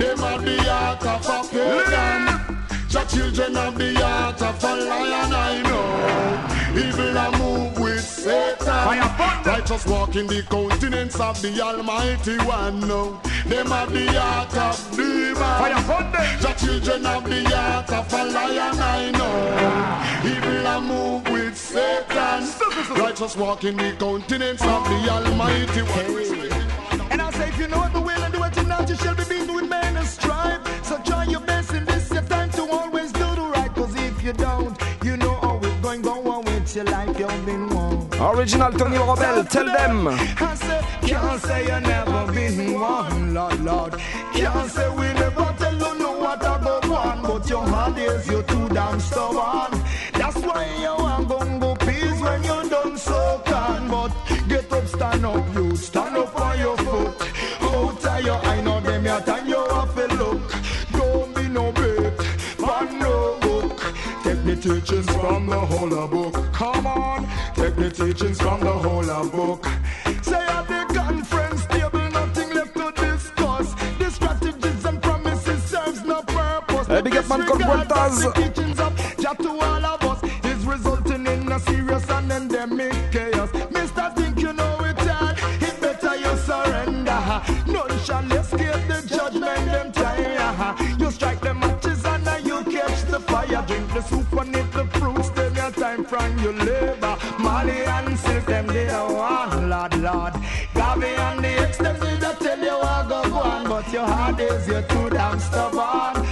Them 0.00 0.24
are 0.24 0.38
the 0.38 0.62
heart 0.62 1.04
of 1.04 1.26
a 1.28 1.42
pagan. 1.52 2.64
The 2.88 3.04
children 3.04 3.56
of 3.58 3.76
the 3.76 3.94
heart 4.00 4.40
of 4.40 4.64
a 4.64 4.76
lion, 4.76 5.32
I 5.34 5.60
know. 5.60 6.88
Evil 6.88 7.16
a 7.18 7.38
move 7.38 7.83
Satan. 8.04 8.98
Righteous 9.44 9.86
walk 9.86 10.16
in 10.16 10.26
the 10.26 10.42
countenance 10.42 11.18
of 11.20 11.40
the 11.42 11.60
Almighty 11.60 12.36
One. 12.38 12.80
No. 12.80 13.20
Them 13.46 13.66
have 13.68 13.92
the 13.92 14.06
heart 14.12 14.56
of 14.56 14.96
demons. 14.96 16.42
The 16.42 16.54
children 16.56 17.06
of 17.06 17.24
the 17.24 17.44
heart 17.50 17.90
of 17.92 18.12
a 18.12 18.24
lion, 18.24 18.78
I 18.80 19.10
know. 19.10 20.30
Evil 20.30 20.66
a 20.66 20.80
move 20.80 21.30
with 21.30 21.56
Satan. 21.56 22.48
Righteous 22.96 23.36
walk 23.36 23.64
in 23.64 23.76
the 23.76 23.92
countenance 23.98 24.62
of 24.62 24.84
the 24.84 25.08
Almighty 25.10 25.82
One. 25.82 27.10
And 27.10 27.20
I 27.20 27.30
say, 27.32 27.48
if 27.48 27.58
you 27.58 27.68
know 27.68 27.78
what 27.78 27.92
the 27.92 28.00
will 28.00 28.22
and 28.22 28.32
do 28.32 28.42
it, 28.42 28.66
not 28.66 28.88
you 28.88 28.96
shall 28.96 29.14
be 29.14 29.24
beaten 29.24 29.54
with 29.54 29.68
men 29.68 29.96
and 29.96 30.06
strife. 30.06 30.60
So 30.84 30.98
try 31.04 31.24
your 31.24 31.40
best 31.40 31.72
in 31.72 31.84
this 31.84 32.10
your 32.10 32.22
time 32.22 32.50
to 32.50 32.62
always 32.70 33.12
do 33.12 33.26
the 33.34 33.50
right. 33.54 33.72
Cause 33.74 33.94
if 33.94 34.22
you 34.22 34.32
don't, 34.32 34.76
you 35.04 35.16
know 35.16 35.34
how 35.42 35.60
it's 35.62 35.80
going 35.80 36.02
go 36.02 36.14
on 36.32 36.44
with 36.44 36.74
your 36.74 36.84
life. 36.86 37.18
You've 37.18 37.46
been 37.46 37.68
wrong. 37.68 37.83
Original 38.24 38.72
Tony 38.72 38.96
Rebel, 38.96 39.44
tell 39.44 39.66
them. 39.66 40.08
I 40.08 40.54
say, 40.54 40.80
can't 41.02 41.42
say 41.42 41.62
you 41.64 41.80
never 41.80 42.32
been 42.32 42.80
one, 42.80 43.34
Lord, 43.34 43.60
Lord. 43.60 43.92
Can't 44.32 44.70
say 44.70 44.88
we 44.88 45.12
never 45.12 45.54
tell 45.58 45.74
you 45.74 45.98
know 45.98 46.18
what 46.18 46.42
I 46.42 46.58
go 46.62 46.94
on. 46.94 47.22
But 47.22 47.50
your 47.50 47.66
heart 47.66 47.98
is 47.98 48.26
you 48.26 48.42
too 48.44 48.68
damn 48.70 48.98
stubborn. 48.98 49.78
That's 50.14 50.38
why 50.38 50.64
you 50.80 50.94
want 51.04 51.28
gon' 51.28 51.58
go 51.60 51.74
peace 51.76 52.18
when 52.20 52.42
you 52.44 52.70
done 52.70 52.96
so 52.96 53.42
can. 53.44 53.90
But 53.90 54.12
get 54.48 54.72
up, 54.72 54.86
stand 54.86 55.26
up, 55.26 55.54
you 55.54 55.76
stand 55.76 56.16
up 56.16 56.40
on 56.40 56.58
your 56.58 56.76
foot. 56.78 57.22
Out 57.60 58.06
of 58.06 58.24
your 58.24 58.36
eye, 58.46 58.60
know 58.62 58.80
them 58.80 59.04
your 59.04 59.20
time 59.20 59.46
you 59.46 59.62
have 59.68 59.94
to 59.94 60.06
look. 60.16 60.52
Don't 60.92 61.34
be 61.34 61.48
no 61.48 61.72
bait, 61.72 62.12
but 62.58 62.90
no 62.92 63.38
book. 63.40 63.78
Take 64.22 64.44
the 64.44 64.56
teachings 64.56 65.10
from 65.10 65.46
the 65.46 65.60
whole 65.60 66.06
book. 66.08 66.52
Come 66.54 66.86
on, 66.86 67.28
the 67.90 68.12
teachings 68.12 68.40
from 68.40 68.60
the 68.60 68.72
whole 68.72 69.28
book. 69.28 69.66
Say 70.22 70.40
at 70.40 70.66
the 70.66 70.94
conference 70.94 71.66
table, 71.66 72.10
nothing 72.10 72.50
left 72.54 72.74
to 72.74 72.90
discuss. 72.92 73.74
The 73.98 74.10
strategies 74.10 74.84
and 74.86 75.02
promises 75.02 75.62
serves 75.64 76.02
no 76.02 76.22
purpose. 76.22 76.86
Hey, 76.86 77.02
big 77.02 77.16
up 77.16 77.28
man 77.28 77.40
the 77.40 78.32
teachings 78.36 78.80
of 78.80 78.96
Jah 79.20 79.34
to 79.34 79.50
all 79.50 79.84
of 79.84 80.02
us 80.02 80.22
is 80.44 80.64
resulting 80.64 81.26
in 81.26 81.52
a 81.52 81.58
serious 81.60 82.08
and 82.08 82.32
endemic 82.32 82.94
chaos. 83.12 83.50
Mister, 83.70 84.10
think 84.16 84.40
you 84.40 84.52
know 84.54 84.78
it 84.80 84.98
all? 85.06 85.34
It 85.68 85.80
better 85.82 86.16
you 86.16 86.36
surrender. 86.38 87.20
None 87.66 87.98
shall 88.06 88.32
escape 88.32 88.82
the 88.88 89.04
judgment 89.06 89.64
them 89.72 89.92
time. 89.92 90.98
You 90.98 91.10
strike 91.10 91.40
the 91.42 91.52
matches 91.52 92.02
and 92.06 92.46
you 92.46 92.64
catch 92.64 93.02
the 93.10 93.20
fire. 93.20 93.62
Drink 93.66 93.92
the 93.92 94.00
soup 94.00 94.32
and 94.32 94.56
eat 94.56 94.72
the 94.72 94.86
fruits. 94.98 95.33
Time 95.94 96.04
from 96.06 96.38
your 96.40 96.52
labor. 96.54 97.16
Molly 97.38 97.84
and 97.84 98.18
silk 98.18 98.46
them 98.46 98.66
they 98.66 98.86
don't 98.86 99.14
want, 99.14 99.68
Lord, 99.68 99.96
Lord. 99.98 100.32
Gavi 100.74 101.16
and 101.26 101.44
the 101.44 101.48
ex 101.48 101.76
them 101.78 101.94
need 102.00 102.20
to 102.20 102.36
tell 102.40 102.58
you 102.58 103.08
go 103.08 103.30
go 103.30 103.36
on, 103.38 103.68
but 103.68 103.92
your 103.92 104.04
heart 104.04 104.40
is 104.40 104.66
you're 104.66 104.82
too 104.82 105.08
damn 105.10 105.38
stubborn. 105.38 106.23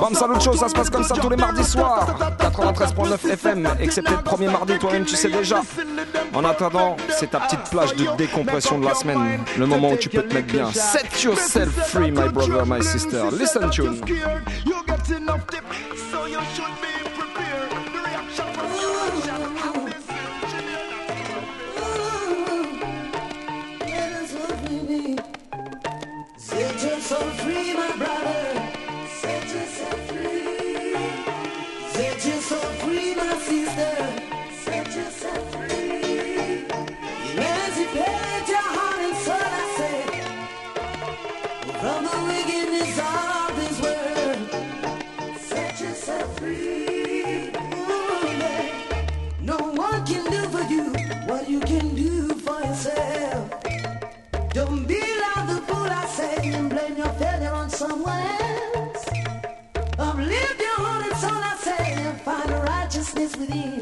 Bam 0.00 0.14
salut 0.14 0.40
chaud, 0.40 0.56
ça 0.56 0.68
se 0.68 0.74
passe 0.74 0.90
comme 0.90 1.04
ça 1.04 1.14
tous 1.14 1.28
les 1.28 1.36
mardis 1.36 1.64
soirs. 1.64 2.16
93.9 2.38 3.32
FM, 3.32 3.68
excepté 3.80 4.12
le 4.12 4.22
premier 4.22 4.48
mardi, 4.48 4.78
toi-même 4.78 5.04
tu 5.04 5.16
sais 5.16 5.28
déjà. 5.30 5.60
En 6.34 6.44
attendant, 6.44 6.96
c'est 7.18 7.30
ta 7.30 7.40
petite 7.40 7.70
plage 7.70 7.94
de 7.96 8.06
décompression 8.16 8.78
de 8.78 8.86
la 8.86 8.94
semaine 8.94 9.40
Le 9.58 9.66
moment 9.66 9.90
où 9.90 9.96
tu 9.96 10.08
peux 10.08 10.22
te 10.22 10.34
mettre 10.34 10.52
bien. 10.52 10.72
Set 10.72 11.22
yourself 11.22 11.72
free 11.88 12.10
my 12.10 12.28
brother, 12.28 12.64
my 12.66 12.82
sister. 12.82 13.24
Listen 13.32 13.70
tune 13.70 14.00
within. 63.40 63.79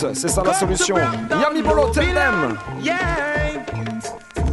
C'est 0.00 0.28
ça 0.28 0.42
la 0.42 0.54
solution. 0.54 0.96
Yami 0.96 1.62
Bolo. 1.62 1.92
Yeah. 2.82 3.64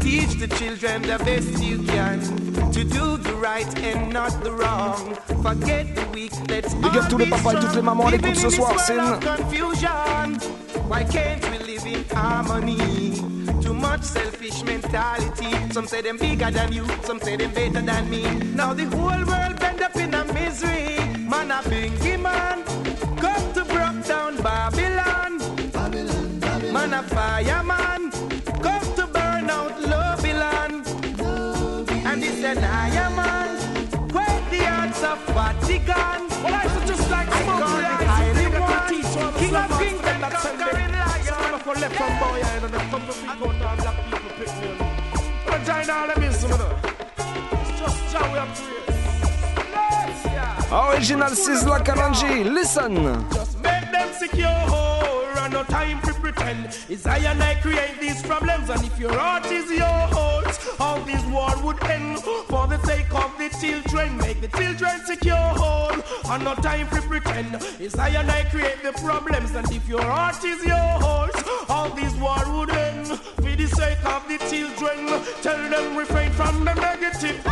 Teach 0.01 0.37
the 0.39 0.47
children 0.47 1.01
the 1.03 1.17
best 1.23 1.61
you 1.63 1.79
can 1.83 2.19
to 2.71 2.83
do 2.83 3.17
the 3.17 3.33
right 3.35 3.67
and 3.83 4.11
not 4.13 4.31
the 4.43 4.51
wrong. 4.51 5.15
Forget 5.41 5.95
the 5.95 6.05
weak, 6.13 6.31
let's 6.49 6.73
Big 6.75 6.95
up 6.97 7.07
tous 7.09 7.17
les 7.17 7.25
be 7.25 7.29
papas 7.29 7.51
et 7.51 7.55
toutes 7.55 7.63
les 7.63 7.69
strong. 7.69 7.83
mamans 7.85 8.07
à 8.07 8.11
Living 8.11 8.33
l'écoute 8.33 8.39
ce 8.41 8.45
in 8.45 8.49
this 8.49 8.55
soir, 8.57 8.69
world 8.69 8.81
Sin. 8.81 8.99
of 8.99 9.19
confusion. 9.37 10.37
Why 10.89 11.03
can't 11.03 11.43
we 11.51 11.57
live 11.65 11.85
in 11.85 12.03
harmony? 12.15 13.21
Too 13.61 13.73
much 13.73 14.03
selfish 14.03 14.63
mentality. 14.63 15.47
Some 15.73 15.87
say 15.87 16.01
them 16.01 16.17
bigger 16.17 16.51
than 16.51 16.71
you, 16.73 16.85
some 17.03 17.19
say 17.21 17.35
them 17.37 17.51
better 17.53 17.81
than 17.81 18.09
me. 18.09 18.23
Now 18.55 18.73
the 18.73 18.85
whole 18.85 19.25
world 19.25 19.59
bend 19.59 19.81
up 19.81 19.95
in 19.95 20.13
a 20.13 20.23
misery. 20.33 20.97
Man 21.27 21.51
a 21.51 21.61
bingy 21.63 22.17
man, 22.21 22.63
And 32.47 32.59
it's 32.59 32.65
an 32.65 32.71
iron 32.71 33.15
man, 33.17 33.59
where 34.15 34.39
the 34.49 34.63
hearts 34.63 35.03
of 35.03 35.19
Vatican. 35.35 36.19
Well, 36.41 36.55
I 36.55 36.63
should 36.71 36.87
just 36.87 37.11
like 37.11 37.27
call 37.27 37.59
the 37.59 37.65
one, 38.57 38.87
king 39.35 39.55
of 39.55 39.67
kings 39.77 40.05
and 40.07 40.23
the 40.23 40.29
conquering 40.31 40.93
lion. 40.95 41.59
For 41.59 41.75
left 41.75 41.95
from 41.97 42.13
boy, 42.23 42.39
I 42.39 42.59
know 42.61 42.69
the 42.69 42.77
come 42.87 43.03
to 43.03 43.11
pick 43.11 43.27
out 43.27 43.41
all 43.43 43.75
black 43.75 43.97
people 44.05 44.31
pick 44.39 44.51
me 44.61 44.67
on. 44.71 44.77
But 45.45 45.59
join 45.65 45.89
all 45.89 46.07
them 46.07 46.23
is. 46.23 46.43
It's 46.43 46.53
just 47.79 47.99
Jah 48.13 48.25
we 48.31 48.37
have 48.39 48.51
to 48.55 48.63
Let's. 49.75 50.95
Original 50.95 51.31
Sizzla 51.31 51.77
Kalonji, 51.83 52.45
listen. 52.45 52.95
Just 53.33 53.59
make 53.61 53.91
them 53.91 54.09
secure, 54.13 54.47
oh, 54.47 55.35
and 55.37 55.51
no 55.51 55.63
time 55.63 55.99
pretend. 56.38 56.77
It's 56.89 57.05
I 57.05 57.17
and 57.17 57.41
I 57.41 57.55
create 57.55 57.99
these 57.99 58.21
problems, 58.21 58.69
and 58.69 58.83
if 58.83 58.99
your 58.99 59.13
heart 59.13 59.45
is 59.47 59.69
yours, 59.71 60.59
all 60.79 60.99
this 61.01 61.23
war 61.25 61.51
would 61.63 61.83
end. 61.83 62.19
For 62.19 62.67
the 62.67 62.79
sake 62.85 63.13
of 63.13 63.31
the 63.38 63.49
children, 63.59 64.17
make 64.17 64.41
the 64.41 64.47
children 64.47 65.05
secure, 65.05 65.35
Hold, 65.35 66.03
and 66.29 66.43
no 66.43 66.55
time 66.55 66.88
to 66.89 67.01
pretend. 67.01 67.55
It's 67.79 67.97
I 67.97 68.09
and 68.09 68.29
I 68.29 68.43
create 68.45 68.81
the 68.83 68.93
problems, 68.93 69.55
and 69.55 69.69
if 69.71 69.88
your 69.88 70.01
heart 70.01 70.43
is 70.43 70.63
yours, 70.63 71.35
all 71.69 71.89
this 71.89 72.13
war 72.15 72.43
would 72.57 72.71
end. 72.71 73.07
For 73.07 73.55
the 73.55 73.67
sake 73.67 74.03
of 74.05 74.27
the 74.27 74.38
children, 74.49 75.23
tell 75.41 75.69
them 75.69 75.97
refrain 75.97 76.31
from 76.31 76.65
the 76.65 76.73
negative. 76.73 77.45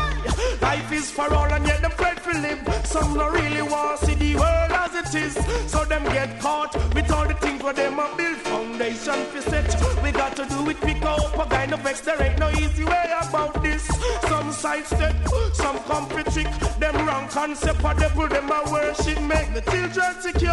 Life 0.62 0.92
is 0.92 1.10
for 1.12 1.34
all, 1.34 1.52
and 1.52 1.66
yet 1.66 1.82
them 1.82 1.92
afraid 1.92 2.18
to 2.18 2.40
live. 2.40 2.86
Some 2.86 3.14
don't 3.16 3.34
really 3.34 3.62
want 3.62 4.00
to 4.00 4.06
see 4.06 4.16
the 4.16 4.36
world 4.36 4.72
as 4.72 4.96
it 4.96 5.16
is, 5.16 5.34
so 5.72 5.86
them 5.86 6.04
get 6.06 6.40
caught 6.40 6.74
with 6.94 7.12
all 7.12 7.28
the 7.28 7.34
things 7.36 7.64
where 7.64 7.74
them 7.74 8.00
a 8.00 8.16
build 8.18 8.45
foundation 8.86 9.26
for 9.26 9.42
set. 9.42 10.04
We 10.04 10.12
got 10.12 10.36
to 10.36 10.46
do 10.46 10.70
it 10.70 10.80
pick 10.82 11.02
up 11.04 11.38
a 11.38 11.46
kind 11.50 11.74
of 11.74 11.80
vex. 11.82 12.02
There 12.02 12.22
ain't 12.22 12.40
no 12.40 12.50
easy 12.52 12.84
way 12.84 13.14
about 13.22 13.62
this. 13.64 13.86
Some 14.28 14.52
sidestep, 14.52 15.16
some 15.54 15.80
come 15.80 16.08
trick. 16.10 16.48
Them 16.80 17.08
wrong 17.08 17.28
concept 17.30 17.84
of 17.84 17.98
devil, 18.00 18.28
them 18.28 18.52
a 18.52 18.72
worship. 18.72 19.22
Make 19.22 19.54
the 19.54 19.62
children 19.62 20.22
secure, 20.22 20.52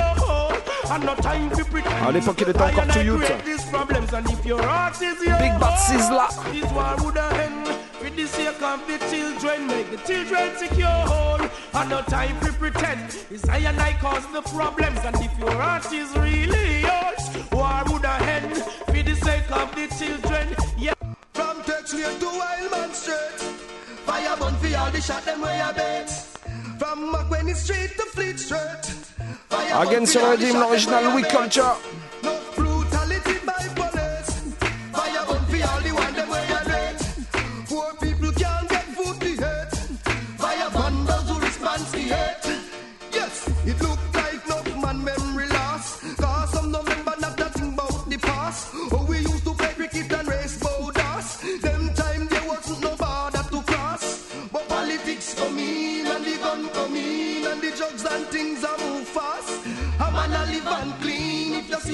and 0.91 1.05
no 1.05 1.15
time 1.17 1.51
to 1.51 1.65
pretend. 1.65 2.07
À 2.07 2.13
l'époque, 2.13 2.41
il 2.41 2.49
était 2.49 2.61
encore 2.61 2.85
and 2.85 2.93
I 2.93 3.03
youth. 3.03 3.45
these 3.45 3.65
problems, 3.71 4.13
and 4.13 4.29
if 4.31 4.45
your 4.45 4.63
heart 4.63 4.95
is 5.03 5.23
yours, 5.23 5.43
Big 8.17 8.27
This 8.27 8.37
war 8.39 8.47
would 8.47 8.57
end. 8.57 8.57
With 8.57 8.57
the 8.57 8.57
sake 8.57 8.63
of 8.63 8.87
the 8.87 8.99
children, 9.11 9.67
make 9.67 9.91
the 9.91 9.97
children 9.99 10.57
secure. 10.57 11.51
And 11.75 11.91
no 11.91 12.03
time 12.03 12.41
to 12.41 12.53
pretend. 12.53 13.27
It's 13.31 13.49
I 13.49 13.59
and 13.59 13.81
I 13.81 13.93
cause 13.95 14.27
the 14.33 14.43
problems. 14.43 14.99
And 15.05 15.17
if 15.17 15.39
your 15.39 15.53
heart 15.53 15.93
is 15.93 16.15
really 16.17 16.81
yours, 16.81 17.53
war 17.53 17.83
would 17.89 18.05
end. 18.05 18.57
For 18.87 19.03
the 19.03 19.15
sake 19.17 19.51
of 19.51 19.75
the 19.75 19.89
children, 19.99 20.57
yeah. 20.79 20.95
From 21.33 21.63
Tex 21.63 21.95
Lane 21.95 22.19
to 22.21 22.27
Wildman 22.27 22.93
Street. 22.95 23.41
Fire 24.07 24.37
burn 24.37 24.55
for 24.57 24.77
all 24.79 24.91
the 24.91 25.01
shot 25.01 25.25
them 25.25 25.41
where 25.41 25.67
you 25.67 25.75
bet. 25.75 26.11
From 26.79 27.13
McWenny 27.13 27.55
Street 27.55 27.91
to 27.97 28.07
Fleet 28.07 28.39
Street. 28.39 28.85
Fire 29.49 29.85
burn 29.85 29.89
Again 29.89 30.07
for 30.07 30.13
sur 30.13 30.21
all 30.21 30.37
the 30.37 30.37
Dim, 30.39 30.53
shot 30.53 30.61
them 30.61 30.69
l'original 30.69 31.05
where 31.05 31.17
We 31.17 31.23
Culture. 31.23 31.77
No 32.23 32.41
brutality 32.57 33.39
by 33.47 33.72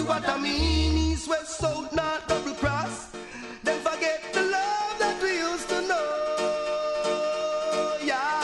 what 0.09 0.26
I 0.28 0.38
mean. 0.38 0.96
East, 0.96 1.28
west, 1.28 1.59
south, 1.59 1.92
north, 1.92 2.26
double 2.26 2.54
cross. 2.54 3.09
Then 3.62 3.78
forget 3.80 4.20
the 4.32 4.42
love 4.42 4.94
that 4.98 5.22
we 5.22 5.36
used 5.38 5.68
to 5.68 5.80
know. 5.82 6.09
Yeah, 8.02 8.40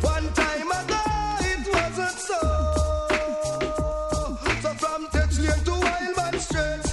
one 0.00 0.28
time 0.32 0.70
ago 0.80 1.02
it 1.50 1.62
wasn't 1.74 2.18
so. 2.30 2.40
So 4.62 4.68
from 4.82 5.08
Tex 5.08 5.38
Lane 5.40 5.64
to 5.64 5.72
Wildman 5.72 6.38
Street, 6.38 6.86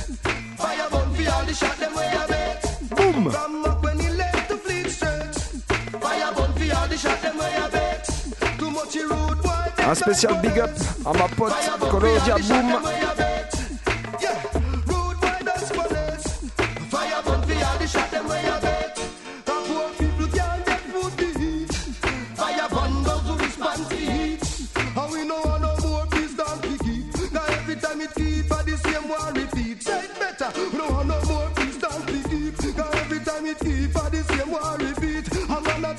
fire 0.58 0.90
burn 0.90 1.10
for 1.14 1.32
all 1.32 1.46
the 1.46 1.54
shot 1.54 1.78
them 1.78 1.94
way 1.94 2.08
I 2.08 2.28
bet. 2.28 2.62
Boom. 2.90 3.30
From 3.30 3.64
McWenny 3.64 4.10
Lane 4.18 4.44
to 4.50 4.58
Fleet 4.58 4.90
Street, 4.90 5.36
fire 6.02 6.34
burn 6.34 6.52
for 6.54 6.76
all 6.78 6.88
the 6.88 6.98
shot 6.98 7.22
them 7.22 7.38
way 7.38 7.54
I 7.56 7.70
bet. 7.70 8.06
Too 8.58 8.72
much 8.72 8.96
rude 8.96 9.42
boy. 9.44 9.86
Un 9.88 9.96
spécial 9.96 10.34
big 10.42 10.60
up 10.60 10.72
à 11.06 11.14
ma 11.14 11.28
pote 11.28 11.54
Colodia 11.92 12.38
Boom. 12.48 13.19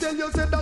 Tell 0.01 0.16
you 0.16 0.30
that 0.30 0.59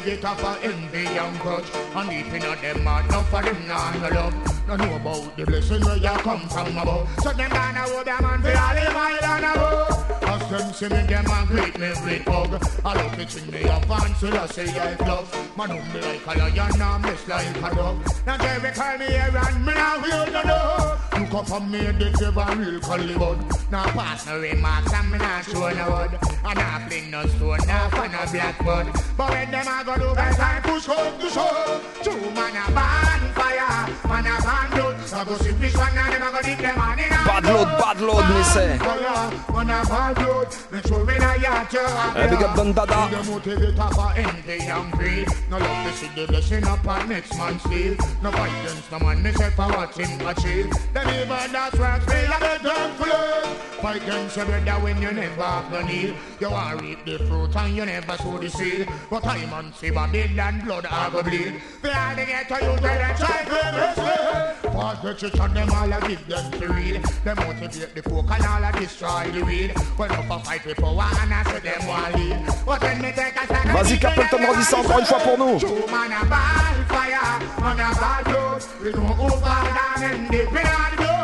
Bra. 0.00 0.54
And 0.62 1.40
grudge 1.40 1.64
And 1.96 2.08
deep 2.08 2.32
in 2.32 2.40
them 2.40 2.86
heart, 2.86 3.04
enough 3.06 3.28
for 3.30 3.42
them 3.42 3.66
nah 3.66 3.92
no 3.98 4.08
love. 4.14 4.68
No 4.68 4.76
know 4.76 4.96
about 4.96 5.36
the 5.36 5.44
blessing 5.44 5.84
where 5.84 5.96
you 5.96 6.18
come 6.22 6.48
from 6.48 6.76
above. 6.76 7.08
So 7.20 7.32
them 7.32 7.50
gonna 7.50 7.80
hold 7.80 8.06
them 8.06 8.22
man 8.22 8.42
for 8.42 8.56
all 8.56 8.74
them 8.74 8.96
island 8.96 9.44
above. 9.44 10.22
As 10.22 10.50
them 10.50 10.72
see 10.72 10.88
me, 10.88 11.02
them 11.02 11.26
a 11.26 11.46
greet 11.46 11.78
me 11.78 11.90
great 12.02 12.28
hug. 12.28 12.62
I 12.84 12.94
love 12.94 13.16
to 13.16 13.28
sing 13.28 13.50
me 13.50 13.62
a 13.62 13.80
fancy, 13.80 14.28
I 14.28 14.46
say 14.46 14.78
I 14.78 14.94
love. 15.04 15.56
Man, 15.56 15.70
me 15.70 16.00
like 16.00 16.26
a 16.26 16.38
lion, 16.38 16.80
and 16.80 17.02
miss 17.02 17.26
like 17.26 17.56
a 17.56 17.74
dog. 17.74 18.06
Now 18.24 18.36
Jerry 18.36 18.70
call 18.72 18.98
me 18.98 19.06
here 19.06 19.32
and 19.34 19.66
me 19.66 19.74
now 19.74 20.00
feel 20.00 20.32
no 20.32 20.42
love. 20.46 21.18
Look 21.18 21.34
up 21.34 21.50
on 21.50 21.70
me, 21.70 21.78
they 21.78 22.12
give 22.12 22.36
a 22.36 22.56
real 22.56 22.80
Hollywood. 22.82 23.38
Now 23.72 23.84
pass 23.86 24.26
no 24.26 24.38
remarks 24.38 24.92
and 24.92 25.10
me 25.10 25.18
not 25.18 25.44
show 25.44 25.70
no 25.70 25.90
wood. 25.90 26.18
And 26.44 26.58
I 26.58 26.86
fling 26.88 27.10
no 27.10 27.26
stone, 27.26 27.66
now 27.66 27.88
for 27.88 28.06
no 28.06 28.24
blackboard. 28.30 28.86
But 29.18 29.30
when 29.30 29.50
them 29.50 29.66
a 29.66 29.84
go 29.84 29.98
do 29.98 30.14
best, 30.14 30.38
I 30.38 30.60
push 30.60 30.86
home 30.86 31.18
to 31.18 31.28
show. 31.28 31.80
Two 32.04 32.30
man 32.30 32.54
a 32.54 32.70
ban 32.70 33.20
fire, 33.34 33.90
man 34.06 34.26
a 34.26 34.40
ban. 34.40 34.68
I 35.10 35.24
go 35.24 35.36
see 35.38 35.50
which 35.54 35.74
one 35.74 35.98
a 35.98 36.17
go 36.42 36.48
dip 36.48 36.58
them 36.58 36.80
on 36.80 36.98
in 36.98 37.04
a 37.06 37.08
Bad 37.28 37.44
load, 37.44 37.78
bad 37.78 38.00
load, 38.00 38.28
me 38.34 38.42
say. 38.42 38.78
fire, 38.78 39.30
man 39.52 39.70
a 39.70 39.86
ban 39.86 40.14
blood. 40.14 40.56
Make 40.72 40.86
sure 40.86 41.04
when 41.04 41.22
I 41.22 41.36
yacht 41.36 41.72
you 41.72 41.80
Eh, 41.80 42.30
big 42.30 42.42
up 42.42 42.56
Don 42.56 42.72
Dada. 42.72 43.08
The 43.10 43.22
motivator 43.30 43.94
for 43.94 44.12
envy 44.18 44.66
and 44.66 44.92
greed. 44.92 45.28
No 45.50 45.58
love 45.58 45.86
to 45.86 45.92
see 45.98 46.08
the 46.14 46.26
blessing 46.26 46.64
upon 46.66 47.08
next 47.08 47.36
man's 47.36 47.62
sleeve. 47.62 47.98
No 48.22 48.30
violence, 48.30 48.90
no 48.90 48.98
man 49.00 49.22
me 49.22 49.32
say 49.32 49.50
for 49.50 49.68
what 49.68 49.96
him 49.96 50.26
achieve. 50.26 50.70
Them 50.92 51.08
even 51.08 51.52
that's 51.52 51.76
right, 51.78 52.02
feel 52.02 52.30
like 52.30 52.42
a 52.42 52.62
damn 52.62 52.94
flee. 52.96 53.54
Fight 53.82 54.06
them 54.06 54.28
say 54.28 54.44
brother 54.44 54.82
when 54.82 55.00
you 55.02 55.12
never 55.12 55.42
have 55.42 55.70
the 55.70 55.82
need. 55.84 56.14
You 56.40 56.50
want 56.50 56.80
reap 56.82 57.04
the 57.04 57.18
fruit 57.18 57.54
and 57.56 57.76
you 57.76 57.84
never 57.84 58.16
sow 58.16 58.38
the 58.38 58.50
seed. 58.50 58.88
But 59.10 59.22
time 59.22 59.52
and 59.52 59.74
see 59.74 59.90
body 59.90 60.20
and 60.38 60.64
blood 60.64 60.86
I 60.86 61.10
go 61.10 61.22
bleed. 61.22 61.60
They 61.82 61.92
all 61.92 62.16
they 62.16 62.26
get 62.26 62.48
to 62.48 62.54
you 62.54 62.60
tell 62.60 62.80
them 62.80 63.16
try 63.16 63.44
to 63.44 63.52
mislead. 63.78 64.72
Pass 64.72 65.02
the 65.02 65.14
church 65.14 65.38
and 65.40 65.56
them 65.56 65.70
all 65.70 65.92
a 65.92 66.00
give 66.08 66.27
them 66.28 66.50
to 66.52 66.68
read. 66.68 67.02
Them 67.24 67.36
motivate 67.36 67.94
the 67.94 68.02
folk 68.02 68.30
and 68.30 68.46
all 68.46 68.64
a 68.64 68.72
destroy 68.78 69.30
the 69.32 69.44
weed. 69.44 69.74
Well, 69.98 70.12
up 70.12 70.30
a 70.30 70.44
fight 70.44 70.64
with 70.66 70.76
power 70.76 71.08
and 71.20 71.34
I 71.34 71.42
say 71.44 71.60
them 71.60 71.86
want 71.88 72.14
lead. 72.14 72.38
But 72.66 72.82
when 72.82 73.02
me 73.02 73.12
take 73.12 73.36
a 73.36 73.44
stand 73.46 73.70
Vas-y, 73.72 73.98
Capleton, 73.98 74.38
ça 74.62 74.78
encore 74.78 74.98
une 74.98 75.06
fois 75.06 75.18
pour 75.18 75.38
nous. 75.38 75.58
Man 75.90 76.12
a 76.12 76.24
bad 76.26 76.76
fire, 76.88 77.40
man 77.60 77.80
a 77.80 77.94
bad 77.94 78.24
blood. 78.24 78.62
We 78.82 78.92
know 78.92 79.14
who 79.14 79.40
bad 79.40 79.96
and 79.96 80.04
end 80.04 80.30
the 80.30 80.44
bad 80.52 80.96
blood. 80.96 81.17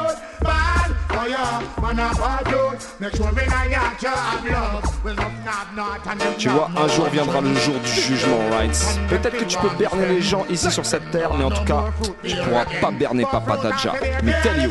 Tu 6.38 6.48
vois, 6.48 6.70
un 6.76 6.88
jour 6.88 7.06
viendra 7.06 7.40
le 7.40 7.54
jour 7.54 7.74
du 7.80 7.90
jugement, 7.90 8.38
Rights. 8.50 8.98
Peut-être 9.08 9.38
que 9.38 9.44
tu 9.44 9.58
peux 9.58 9.70
berner 9.78 10.06
les 10.06 10.22
gens 10.22 10.44
ici 10.50 10.70
sur 10.70 10.84
cette 10.84 11.10
terre, 11.10 11.32
mais 11.34 11.44
en 11.44 11.50
tout 11.50 11.64
cas, 11.64 11.84
tu 12.22 12.36
pourras 12.36 12.64
pas 12.80 12.90
berner 12.90 13.24
Papa 13.30 13.56
Daja. 13.56 13.94
Mais 14.22 14.34
tell 14.42 14.62
you. 14.62 14.70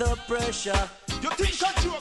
The 0.00 0.16
pressure. 0.26 0.88
You 1.22 1.28
think 1.36 1.58
that 1.58 1.76
you 1.84 1.92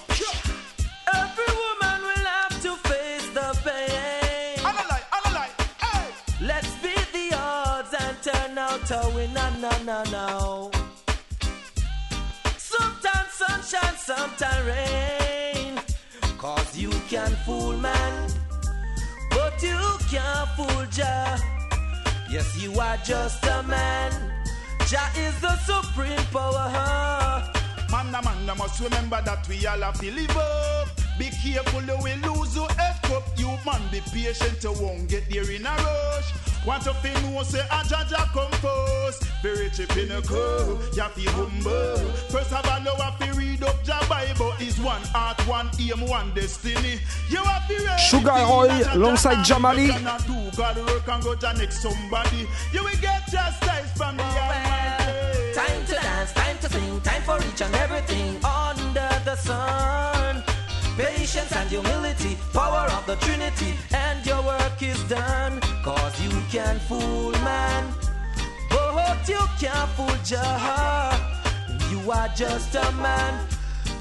Every 1.22 1.52
woman 1.64 2.00
will 2.08 2.28
have 2.36 2.56
to 2.66 2.72
face 2.88 3.28
the 3.38 3.48
pain. 3.66 4.60
Analyze, 4.66 5.08
analyze, 5.18 5.56
hey! 5.84 6.08
Let's 6.40 6.72
beat 6.82 7.08
the 7.12 7.36
odds 7.36 7.94
and 8.00 8.16
turn 8.24 8.58
out 8.58 8.90
a 8.90 9.02
winner, 9.14 9.52
no, 9.60 9.72
no, 9.84 10.04
no. 10.16 10.72
Sometimes 12.58 13.32
sunshine, 13.42 13.98
sometimes 13.98 14.66
rain. 14.66 15.82
Cause 16.38 16.78
you 16.78 16.92
can 17.10 17.32
fool 17.46 17.76
man, 17.78 18.32
but 19.32 19.62
you 19.62 19.82
can't 20.10 20.48
fool 20.56 20.86
Jah. 20.90 21.38
Yes, 22.30 22.48
you 22.62 22.80
are 22.80 22.98
just 23.04 23.44
a 23.44 23.62
man. 23.64 24.12
Jah 24.88 25.12
is 25.18 25.38
the 25.42 25.54
supreme 25.58 26.26
power. 26.32 27.19
Man, 28.04 28.16
a 28.16 28.24
man, 28.24 28.50
a 28.50 28.56
must 28.56 28.80
remember 28.80 29.22
that 29.26 29.46
we 29.50 29.68
all 29.68 29.82
have 29.82 30.00
to 30.00 30.10
live 30.10 30.38
up. 30.38 30.88
Be 31.20 31.30
careful, 31.32 31.84
you 31.84 31.98
will 31.98 32.34
lose 32.34 32.56
your 32.56 32.70
head 32.72 32.96
cup. 33.04 33.24
You 33.36 33.50
man, 33.66 33.82
be 33.92 34.00
patient, 34.00 34.64
you 34.64 34.72
won't 34.72 35.10
get 35.10 35.30
there 35.30 35.52
in 35.52 35.66
a 35.66 35.70
rush. 35.70 36.34
Want 36.66 36.84
to 36.84 36.94
feel 36.96 37.20
know, 37.30 37.44
say, 37.44 37.60
ah, 37.70 37.82
a 37.82 37.84
jaja 37.84 38.24
come 38.32 38.52
first. 38.64 39.24
Very 39.44 39.70
cheap 39.72 39.96
in 39.98 40.12
a 40.12 40.22
curve, 40.22 40.80
you 40.96 41.02
have 41.02 41.14
to 41.14 41.30
humble. 41.32 41.98
First 42.32 42.54
of 42.54 42.66
all, 42.72 42.80
you 42.80 43.04
have 43.04 43.20
to 43.20 43.38
read 43.38 43.64
up 43.64 43.76
your 43.86 44.00
Bible. 44.08 44.54
Is 44.62 44.80
one 44.80 45.02
heart, 45.12 45.46
one 45.46 45.70
aim, 45.78 46.08
one 46.08 46.34
destiny. 46.34 47.00
You 47.30 47.44
have 47.44 47.68
to 47.68 47.76
read 47.76 48.00
Sugar 48.00 48.32
Roy, 48.32 48.70
alongside 48.94 49.46
Jamali. 49.46 49.90
cannot 49.90 50.26
do 50.26 50.58
God 50.58 50.78
work 50.78 51.06
and 51.06 51.24
go 51.24 51.36
to 51.36 51.54
next 51.54 51.82
somebody. 51.82 52.48
You 52.72 52.82
will 52.82 53.02
get 53.02 53.28
chastised 53.30 53.98
from 53.98 54.16
the 54.16 54.24
Almighty. 54.24 55.54
Time 55.54 55.86
to 55.88 55.89
dance, 56.34 56.34
time 56.34 56.58
to 56.60 56.70
sing, 56.70 57.02
time 57.02 57.22
for 57.24 57.38
each 57.48 57.62
and 57.62 57.76
everything 57.76 58.36
under 58.44 59.10
the 59.26 59.36
sun. 59.36 60.44
Patience 60.98 61.52
and 61.56 61.70
humility, 61.70 62.38
power 62.54 62.88
of 62.92 63.06
the 63.06 63.16
Trinity, 63.18 63.74
and 63.94 64.26
your 64.26 64.42
work 64.44 64.82
is 64.82 65.02
done. 65.04 65.60
Cause 65.84 66.22
you 66.22 66.32
can 66.52 66.80
fool 66.80 67.32
man, 67.44 67.94
oh, 68.72 68.92
but 68.96 69.28
you 69.28 69.40
can't 69.60 69.90
fool 69.92 70.10
Jah. 70.26 71.18
You 71.90 72.12
are 72.12 72.28
just 72.36 72.76
a 72.76 72.92
man. 72.94 73.48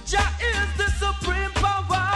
Jah 0.06 0.30
is 0.40 0.76
the 0.76 0.90
supreme 0.98 1.50
power. 1.54 2.06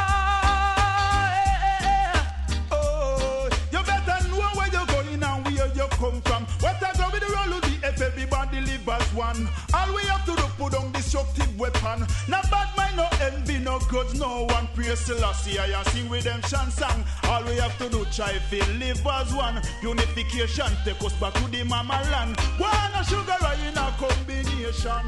Oh, 2.71 3.49
you 3.71 3.79
better 3.83 4.29
know 4.29 4.41
where 4.57 4.69
you're 4.69 4.87
going 4.87 5.23
and 5.23 5.45
where 5.45 5.69
you 5.75 5.87
come 5.91 6.21
from. 6.23 6.45
What 6.61 6.83
I 6.83 6.93
go 6.99 7.09
with 7.13 7.21
the 7.21 7.33
roll 7.33 7.62
everybody 8.03 8.61
live 8.61 8.89
as 8.89 9.15
one. 9.15 9.49
All 9.75 9.95
we 9.95 10.03
have 10.03 10.25
to 10.27 10.35
do 10.37 10.43
put 10.59 10.75
on 10.75 10.93
destructive 10.93 11.59
weapon. 11.59 12.07
No 12.29 12.41
bad 12.51 12.69
mind, 12.77 12.97
no 12.97 13.07
envy, 13.21 13.59
no 13.59 13.79
grudge, 13.89 14.15
no 14.19 14.45
one 14.47 14.69
praise 14.75 14.99
Selassie. 15.01 15.59
I 15.59 15.83
sing 15.85 16.09
redemption 16.11 16.71
song. 16.71 17.05
All 17.25 17.43
we 17.45 17.57
have 17.57 17.77
to 17.79 17.89
do 17.89 18.05
try 18.13 18.33
feel 18.51 18.67
live 18.79 19.07
as 19.07 19.33
one. 19.35 19.61
Unification 19.83 20.71
take 20.85 21.03
us 21.03 21.13
back 21.21 21.35
to 21.35 21.49
the 21.51 21.65
mama 21.65 22.01
land. 22.11 22.39
One 22.59 23.05
sugar 23.05 23.39
in 23.67 23.77
a 23.79 23.95
combination. 23.99 25.05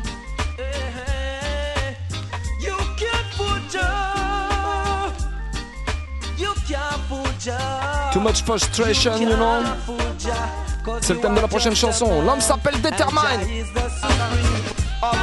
Eh, 0.59 1.95
You 2.61 2.77
can't 2.97 3.27
fool 3.35 3.59
Jah. 3.71 4.54
Too 8.13 8.21
much 8.21 8.43
frustration, 8.43 9.17
you 9.19 9.37
know? 9.37 9.63
C'est 11.01 11.15
le 11.15 11.21
thème 11.21 11.35
de 11.35 11.41
la 11.41 11.49
prochaine 11.49 11.77
chanson. 11.77 12.23
L'homme 12.23 12.41
s'appelle 12.41 12.81
Determine. 12.81 13.65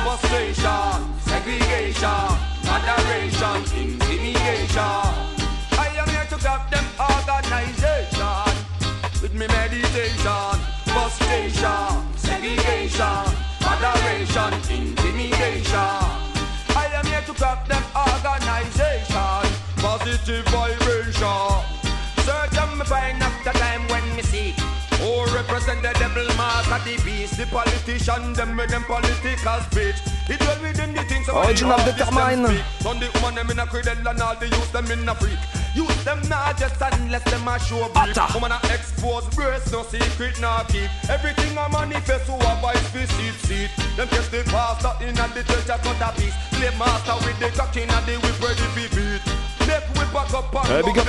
Frustration, 0.04 0.70
segregation, 1.26 2.08
moderation, 2.64 3.56
intimidation. 3.76 4.82
I 5.74 5.88
am 6.00 6.08
here 6.10 6.28
to 6.30 6.38
grab 6.38 6.70
them 6.70 6.86
organization 7.00 8.44
with 9.22 9.34
me 9.34 9.48
meditation. 9.48 10.60
Frustration, 10.86 12.06
segregation, 12.16 13.26
moderation, 13.62 14.54
intimidation. 14.70 16.00
I 16.76 16.86
am 16.96 17.06
here 17.06 17.24
to 17.26 17.34
grab 17.34 17.68
them 17.68 17.84
organization. 17.96 19.11
Positive 20.22 20.46
vibration. 20.54 21.66
Search 22.22 22.78
me 22.78 22.86
find 22.86 23.24
after 23.24 23.58
time 23.58 23.88
when 23.88 24.06
me 24.16 24.22
see. 24.22 24.54
Who 25.02 25.26
represent 25.34 25.82
the 25.82 25.98
devil 25.98 26.28
master, 26.38 26.78
the 26.86 27.02
beast, 27.04 27.38
the 27.38 27.48
politician, 27.48 28.34
them 28.34 28.56
with 28.56 28.70
them 28.70 28.84
political 28.84 29.58
speech. 29.66 29.98
It 30.30 30.40
well 30.42 30.62
within 30.62 30.94
the 30.94 31.02
things 31.10 31.28
of 31.28 31.38
Original 31.38 31.78
the 31.78 31.90
artist, 31.90 31.98
Determine. 31.98 32.46
speak. 32.46 32.86
On 32.86 33.00
the 33.00 33.10
woman 33.18 33.34
them 33.34 33.50
in 33.50 33.58
a 33.58 33.66
cradle 33.66 33.98
and 33.98 34.22
all 34.22 34.36
the 34.36 34.46
youth 34.46 34.72
them 34.72 34.92
in 34.92 35.10
a 35.10 35.16
freak. 35.16 35.42
Use 35.74 36.04
them 36.06 36.22
not 36.30 36.56
just 36.56 36.78
unless 36.78 37.24
them 37.26 37.48
a 37.48 37.58
show 37.58 37.90
brief. 37.90 38.36
Woman 38.36 38.52
a 38.52 38.60
expose 38.70 39.26
breast, 39.34 39.72
no 39.72 39.82
secret, 39.82 40.40
no 40.40 40.62
keep. 40.70 40.86
Everything 41.10 41.58
a 41.58 41.66
manifest 41.74 42.30
who 42.30 42.38
a 42.38 42.54
vice 42.62 42.94
seat 42.94 43.34
seat. 43.50 43.72
Them 43.98 44.08
catch 44.08 44.30
the 44.30 44.46
pastor 44.54 44.94
in 45.02 45.18
a 45.18 45.26
the 45.34 45.42
church 45.50 45.66
a 45.66 45.82
cut 45.82 45.98
a 45.98 46.14
piece. 46.14 46.38
Slave 46.54 46.78
master 46.78 47.18
with 47.26 47.40
the 47.42 47.50
cock 47.58 47.76
in 47.76 47.90
a 47.90 47.98
the 48.06 48.22
whip 48.22 48.38
ready 48.38 48.70
beat. 48.94 49.51
Euh, 50.70 50.82
big 50.84 50.98
up 51.00 51.06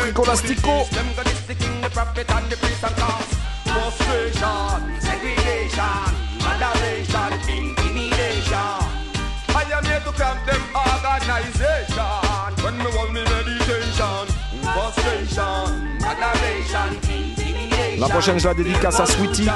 La 17.98 18.08
prochaine, 18.08 18.38
je 18.40 18.48
la 18.48 18.54
dédicace 18.54 18.98
à 18.98 19.06
Sweetie. 19.06 19.48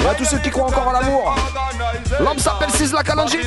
Et 0.00 0.06
à 0.06 0.14
tous 0.14 0.26
ceux 0.26 0.38
qui 0.38 0.50
croient 0.50 0.66
encore 0.66 0.88
à 0.90 1.00
l'amour. 1.00 1.34
L'homme 2.20 2.38
s'appelle 2.38 2.70
Sisla 2.70 3.02
Kalonji. 3.02 3.38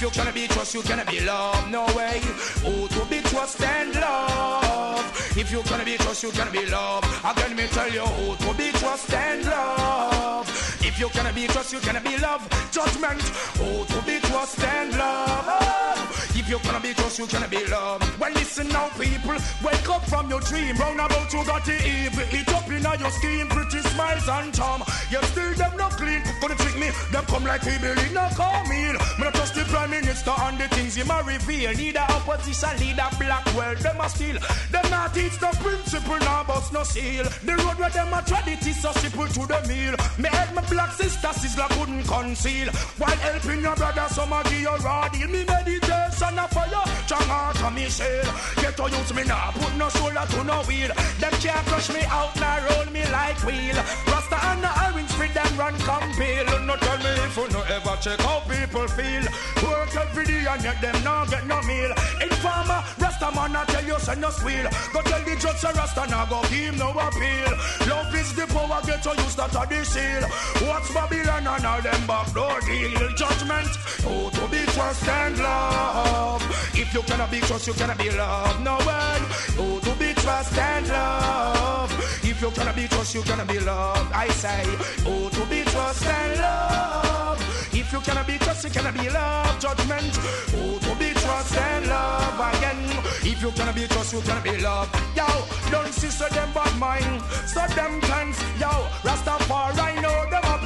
If 0.00 0.06
you 0.06 0.12
cannot 0.12 0.34
be 0.34 0.48
trust, 0.48 0.74
you 0.74 0.80
cannot 0.80 1.10
be 1.10 1.20
loved. 1.20 1.70
No 1.70 1.84
way. 1.94 2.22
Oh, 2.64 2.88
to 2.88 3.04
be 3.10 3.20
trust 3.20 3.60
and 3.62 3.94
love. 3.96 5.36
If 5.36 5.52
you 5.52 5.60
cannot 5.60 5.84
be 5.84 5.98
trust, 5.98 6.22
you 6.22 6.30
cannot 6.30 6.54
be 6.54 6.64
loved. 6.64 7.06
Again, 7.22 7.54
me 7.54 7.66
tell 7.66 7.92
you, 7.92 8.04
oh, 8.06 8.34
to 8.34 8.54
be 8.56 8.70
trust 8.72 9.12
and 9.12 9.44
love. 9.44 10.49
If 10.90 10.98
you 10.98 11.08
cannot 11.10 11.36
be 11.36 11.46
trust, 11.46 11.72
you 11.72 11.78
cannot 11.78 12.02
be 12.02 12.18
love. 12.18 12.42
Judgment. 12.72 13.22
Oh, 13.62 13.84
to 13.84 14.02
be 14.02 14.18
trust 14.26 14.58
and 14.58 14.90
love. 14.98 15.44
Oh, 15.46 16.10
if 16.34 16.48
you 16.48 16.58
cannot 16.58 16.82
be 16.82 16.92
trust, 16.94 17.16
you 17.16 17.26
cannot 17.26 17.48
be 17.48 17.64
love. 17.66 18.02
Well, 18.18 18.32
listen 18.32 18.66
now, 18.68 18.88
people. 18.98 19.38
Wake 19.62 19.88
up 19.88 20.04
from 20.08 20.28
your 20.28 20.40
dream. 20.40 20.76
Round 20.76 20.98
about 20.98 21.32
you 21.32 21.44
got 21.46 21.64
the 21.64 21.76
evil. 21.86 22.26
It 22.34 22.48
up 22.52 22.66
in 22.68 22.82
your 22.82 23.10
skin. 23.10 23.46
Pretty 23.46 23.78
smiles 23.88 24.28
and 24.28 24.52
charm. 24.52 24.82
You 25.12 25.22
still 25.30 25.54
them 25.54 25.76
not 25.76 25.92
clean. 25.92 26.22
Gonna 26.40 26.56
trick 26.56 26.76
me. 26.76 26.90
Them 27.12 27.24
come 27.26 27.44
like 27.44 27.62
we 27.62 27.78
believe. 27.78 28.12
No 28.12 28.28
call 28.34 28.64
me. 28.66 28.90
Me 28.90 28.98
not 29.20 29.34
trust 29.34 29.54
the 29.54 29.62
prime 29.70 29.90
minister 29.90 30.34
and 30.42 30.58
the 30.58 30.66
things 30.74 30.96
he 30.96 31.04
might 31.04 31.24
reveal. 31.24 31.72
Neither 31.72 32.00
opposition 32.00 32.76
leader 32.80 33.08
black 33.16 33.46
world. 33.54 33.78
Them 33.78 34.00
a 34.00 34.08
steal. 34.08 34.38
Them 34.72 34.90
not 34.90 35.14
teach 35.14 35.38
the 35.38 35.54
principle. 35.62 36.18
Now 36.18 36.42
bust 36.42 36.72
no 36.72 36.82
seal. 36.82 37.24
The 37.46 37.54
road 37.62 37.78
where 37.78 37.90
them 37.90 38.12
a 38.12 38.22
tread 38.22 38.48
it 38.48 38.66
is 38.66 38.82
so 38.82 38.90
simple 38.92 39.28
to 39.28 39.46
the 39.46 39.60
meal. 39.68 39.94
Me 40.18 40.28
head 40.28 40.52
my 40.54 40.62
black 40.80 40.92
sister 40.92 41.28
sizzler 41.28 41.68
couldn't 41.78 42.04
conceal. 42.04 42.68
While 42.98 43.16
helping 43.16 43.60
your 43.60 43.76
brother, 43.76 44.06
some 44.08 44.34
give 44.44 44.60
you 44.60 44.76
raw 44.76 45.08
deal. 45.08 45.28
Me 45.28 45.44
meditation 45.44 46.38
a 46.38 46.48
fire. 46.48 46.99
Strong 47.10 47.26
heart 47.26 47.62
of 47.64 47.74
me 47.74 47.90
shell. 47.90 48.30
Get 48.62 48.76
to 48.76 48.86
use 48.86 49.12
me 49.12 49.24
now. 49.24 49.50
Put 49.58 49.74
no 49.74 49.88
shoulder 49.90 50.22
to 50.30 50.44
no 50.44 50.62
wheel. 50.70 50.94
Them 51.18 51.34
can't 51.42 51.66
crush 51.66 51.90
me 51.90 52.06
out 52.06 52.30
now. 52.38 52.62
Roll 52.70 52.86
me 52.94 53.02
like 53.10 53.42
wheel. 53.42 53.74
Rasta 54.06 54.38
and 54.46 54.62
the 54.62 54.70
orange 54.86 55.10
fit 55.18 55.34
them 55.34 55.50
run 55.58 55.74
compel. 55.82 56.46
No 56.62 56.76
tell 56.78 56.98
me 57.02 57.10
if 57.26 57.36
you 57.36 57.48
no 57.50 57.62
ever 57.66 57.98
check 57.98 58.20
how 58.22 58.38
people 58.46 58.86
feel. 58.94 59.26
Work 59.58 59.90
every 59.98 60.24
day 60.24 60.46
and 60.46 60.62
yet 60.62 60.80
them 60.80 61.02
not 61.02 61.26
get 61.30 61.44
no 61.50 61.58
meal. 61.66 61.90
Informer, 62.22 62.78
Rasta 63.02 63.34
man 63.34 63.56
I 63.58 63.64
tell 63.66 63.84
you 63.90 63.98
send 63.98 64.20
no 64.20 64.30
squeal. 64.30 64.70
Go 64.94 65.02
tell 65.02 65.22
the 65.26 65.34
judge 65.34 65.58
say 65.58 65.72
Rasta 65.74 66.06
now 66.06 66.26
go 66.30 66.38
give 66.46 66.78
no 66.78 66.94
appeal. 66.94 67.52
Love 67.90 68.14
is 68.14 68.30
the 68.38 68.46
power 68.54 68.80
get 68.86 69.02
to 69.02 69.10
use 69.18 69.34
that 69.34 69.50
the 69.50 69.82
seal. 69.82 70.22
What's 70.62 70.94
Babylon 70.94 71.42
and 71.42 71.66
all 71.66 71.82
them 71.82 72.06
backdoor 72.06 72.60
deal? 72.70 72.94
Judgment, 73.18 73.66
oh 74.06 74.30
to 74.30 74.46
be 74.46 74.62
trust 74.70 75.08
and 75.08 75.38
love. 75.38 76.39
If 76.74 76.94
you 76.94 77.02
cannot 77.02 77.30
be 77.30 77.40
trust, 77.40 77.66
you 77.66 77.74
cannot 77.74 77.98
be 77.98 78.10
loved. 78.10 78.60
No 78.62 78.76
way. 78.78 79.18
Oh 79.58 79.80
to 79.82 79.94
be 79.98 80.12
trust 80.14 80.56
and 80.58 80.88
love. 80.88 81.92
If 82.24 82.40
you 82.40 82.50
cannot 82.50 82.76
be 82.76 82.86
trust, 82.88 83.14
you 83.14 83.22
cannot 83.22 83.48
be 83.48 83.58
loved. 83.60 84.12
I 84.12 84.28
say, 84.28 84.62
oh 85.06 85.28
to 85.28 85.46
be 85.46 85.62
trust 85.62 86.06
and 86.06 86.40
love. 86.40 87.38
If 87.72 87.92
you 87.92 88.00
cannot 88.00 88.26
be 88.26 88.38
trust, 88.38 88.64
you 88.64 88.70
cannot 88.70 88.94
be 88.94 89.08
loved. 89.10 89.60
Judgment, 89.60 90.18
oh 90.54 90.78
to 90.78 90.94
be 90.98 91.10
trust 91.12 91.56
and 91.56 91.86
love 91.86 92.40
again. 92.54 92.82
If 93.22 93.42
you 93.42 93.50
cannot 93.52 93.74
be 93.74 93.86
trust, 93.86 94.12
you 94.12 94.20
cannot 94.20 94.44
be 94.44 94.56
loved. 94.58 94.94
Yo, 95.16 95.26
don't 95.70 95.92
see 95.92 96.08
so 96.08 96.28
them 96.28 96.52
bad 96.52 96.78
mind, 96.78 97.22
so 97.46 97.66
them 97.74 98.00
tense. 98.00 98.40
Yo, 98.58 98.70
Rastafari 99.06 100.00
know 100.02 100.18
them 100.30 100.44
a 100.44 100.58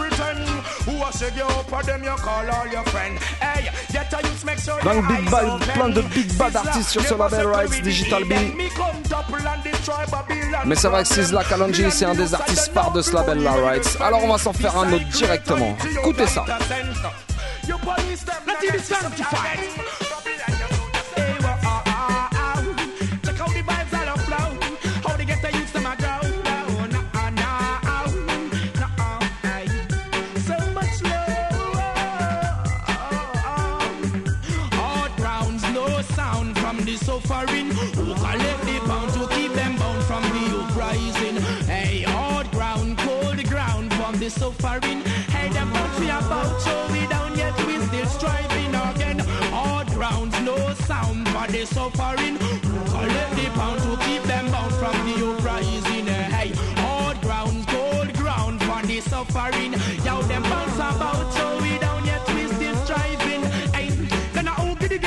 Donc 4.84 5.06
big 5.08 5.30
plein 5.74 5.88
de 5.88 6.02
big 6.02 6.32
bad 6.34 6.56
artistes 6.56 6.90
sur 6.90 7.02
ce 7.02 7.14
label 7.14 7.46
Rise 7.46 7.82
Digital 7.82 8.24
B. 8.24 8.32
Mais 10.66 10.74
c'est 10.74 10.88
vrai 10.88 11.02
que 11.02 11.08
Sizzla 11.08 11.44
Kalonji, 11.44 11.90
c'est 11.90 12.04
un 12.04 12.14
des 12.14 12.34
artistes 12.34 12.72
phares 12.72 12.92
de 12.92 13.02
ce 13.02 13.14
label 13.14 13.42
là, 13.42 13.52
Rise. 13.52 13.96
Alors 14.00 14.22
on 14.24 14.28
va 14.32 14.38
s'en 14.38 14.52
faire 14.52 14.76
un 14.78 14.92
autre 14.92 15.06
directement. 15.08 15.76
Écoutez 15.98 16.26
ça. 16.26 16.44
Suffering. 37.46 37.70
Who 37.70 38.14
collect 38.14 38.62
the 38.62 38.78
pound 38.86 39.12
to 39.14 39.26
keep 39.34 39.52
them 39.52 39.76
bound 39.76 40.02
from 40.04 40.22
the 40.22 40.62
uprising? 40.62 41.36
Hey, 41.66 42.02
hard 42.02 42.50
ground, 42.50 42.98
cold 42.98 43.44
ground 43.48 43.92
from 43.94 44.18
the 44.18 44.30
suffering. 44.30 45.02
Hey, 45.30 45.48
them 45.50 45.70
we 45.98 46.06
about 46.06 46.60
show 46.62 46.86
we 46.92 47.06
down 47.06 47.36
yet 47.36 47.56
we 47.66 47.78
still 47.86 48.06
striving 48.06 48.74
again. 48.74 49.18
Hard 49.52 49.88
grounds, 49.88 50.38
no 50.42 50.56
sound 50.86 51.28
for 51.28 51.46
the 51.50 51.66
suffering. 51.66 52.36
Who 52.36 52.78
collect 52.90 53.36
the 53.36 53.46
pound 53.54 53.80
to 53.82 53.96
keep 54.04 54.22
them 54.24 54.50
bound 54.50 54.74
from 54.74 54.96
the 55.06 55.14
uprising? 55.30 56.06
Hey, 56.06 56.52
hard 56.76 57.20
ground, 57.20 57.66
cold 57.68 58.12
ground 58.14 58.62
for 58.62 58.86
the 58.86 59.00
suffering. 59.00 59.72
Yo, 60.04 60.22
them 60.22 60.42
bounce 60.42 60.76
about 60.76 61.32
show 61.34 61.58
we 61.62 61.83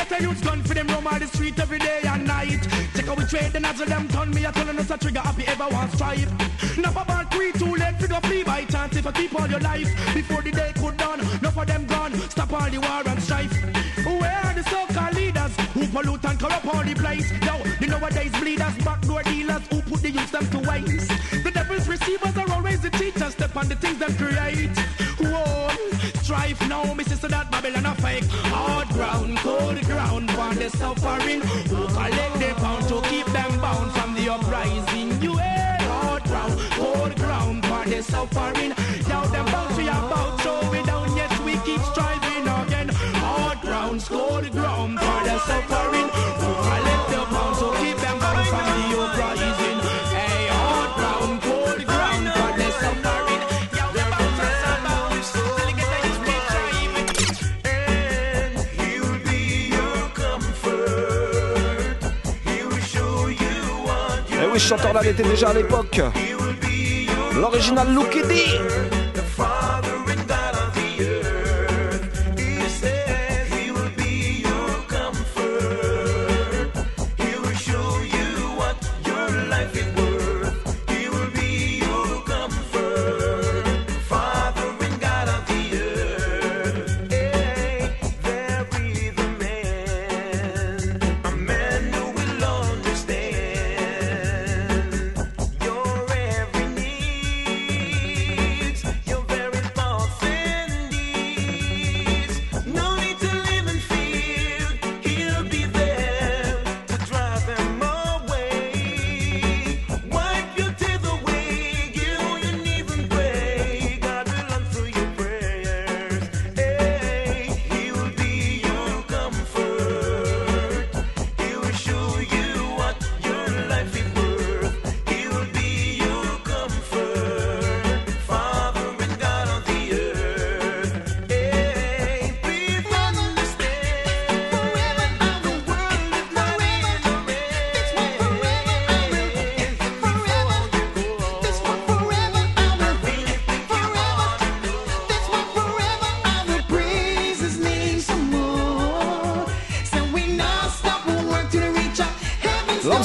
get 0.10 0.20
a 0.20 0.24
youth 0.24 0.44
gun 0.44 0.64
for 0.64 0.74
them 0.74 0.88
roam 0.88 1.08
on 1.08 1.20
the 1.20 1.28
street 1.28 1.60
every 1.60 1.80
day 1.80 2.02
and 2.04 2.26
night. 2.26 2.62
Check 2.96 3.06
how 3.06 3.16
we 3.16 3.24
trade 3.26 3.52
the 3.52 3.60
nozzle 3.60 3.86
them 3.86 4.08
turn 4.10 4.32
me 4.32 4.46
a 4.46 4.52
telling 4.52 4.78
us 4.78 4.90
a 4.90 4.98
trigger 4.98 5.20
happy 5.20 5.46
ever 5.48 5.68
want 5.70 5.92
strive. 5.92 6.32
Enough 6.78 7.02
about 7.02 7.34
three 7.34 7.52
too 7.54 7.76
late 7.76 8.00
to 8.00 8.08
go 8.08 8.20
free 8.22 8.44
by 8.44 8.64
chance 8.66 8.96
if 8.96 9.06
I 9.06 9.12
keep 9.12 9.40
all 9.40 9.48
your 9.48 9.60
life 9.60 9.90
before 10.14 10.42
the 10.42 10.52
day 10.52 10.72
could 10.76 10.98
done. 10.98 11.20
Enough 11.20 11.58
of 11.58 11.68
them 11.68 11.86
gone, 11.86 12.14
stop 12.30 12.54
all 12.54 12.70
the 12.70 12.80
war 12.80 13.04
and 13.06 13.22
strife. 13.22 13.54
Where 14.06 14.42
are 14.46 14.54
the 14.54 14.64
so-called 14.64 15.16
leaders 15.16 15.56
who 15.74 15.88
pollute 15.88 16.26
and 16.26 16.40
corrupt 16.40 16.66
all 16.68 16.84
the 16.84 16.94
place? 16.94 17.32
Yo, 17.46 17.58
the 17.80 17.88
nowadays 17.88 18.32
bleeders, 18.40 18.76
backdoor 18.84 19.24
dealers 19.24 19.68
who 19.70 19.82
put 19.82 20.02
the 20.02 20.12
youth 20.12 20.32
them 20.32 20.48
to 20.52 20.60
waste. 20.70 21.12
The 21.44 21.52
devil's 21.52 21.88
receivers 21.88 22.38
are 22.38 22.52
always 22.52 22.82
the 22.82 22.90
teachers, 22.92 23.34
step 23.34 23.56
on 23.56 23.68
the 23.68 23.76
things 23.76 24.00
them 24.00 24.14
create. 24.16 24.78
Whoa, 25.20 25.97
strife 26.38 26.70
now, 26.70 26.94
me 26.94 27.04
sister 27.04 27.28
that 27.28 27.50
Babylon 27.52 27.86
a 27.86 27.96
fake. 27.96 28.26
Hard 28.54 28.88
ground, 28.90 29.38
cold 29.38 29.82
ground, 29.86 30.30
for 30.32 30.54
the 30.56 30.70
suffering. 30.70 31.42
Who 31.42 31.88
collect 31.88 32.36
the 32.40 32.54
pound 32.62 32.88
to 32.90 33.02
keep 33.10 33.26
them 33.28 33.60
bound 33.60 33.92
from 33.94 34.14
the 34.16 34.32
uprising? 34.32 35.22
You 35.22 35.32
ain't 35.40 35.82
hard 35.82 36.24
ground, 36.24 36.54
cold 36.72 37.16
ground, 37.16 37.66
for 37.66 37.84
the 37.90 38.02
suffering. 38.04 38.74
Now 39.08 39.26
them 39.26 39.46
bounce 39.46 39.78
we 39.78 39.88
about, 39.88 40.40
so 40.42 40.70
we 40.72 40.82
down 40.84 41.16
yet 41.16 41.32
we 41.44 41.54
keep 41.66 41.82
striving 41.92 42.48
again. 42.62 42.90
Hard 43.24 43.62
ground, 43.62 44.02
cold 44.06 44.52
ground, 44.52 45.00
for 45.00 45.20
the 45.28 45.40
suffering. 45.40 46.47
chanteur 64.60 64.94
là 64.94 65.06
était 65.06 65.24
déjà 65.24 65.50
à 65.50 65.54
l'époque. 65.54 66.02
L'original 67.36 67.94
Look 67.94 68.18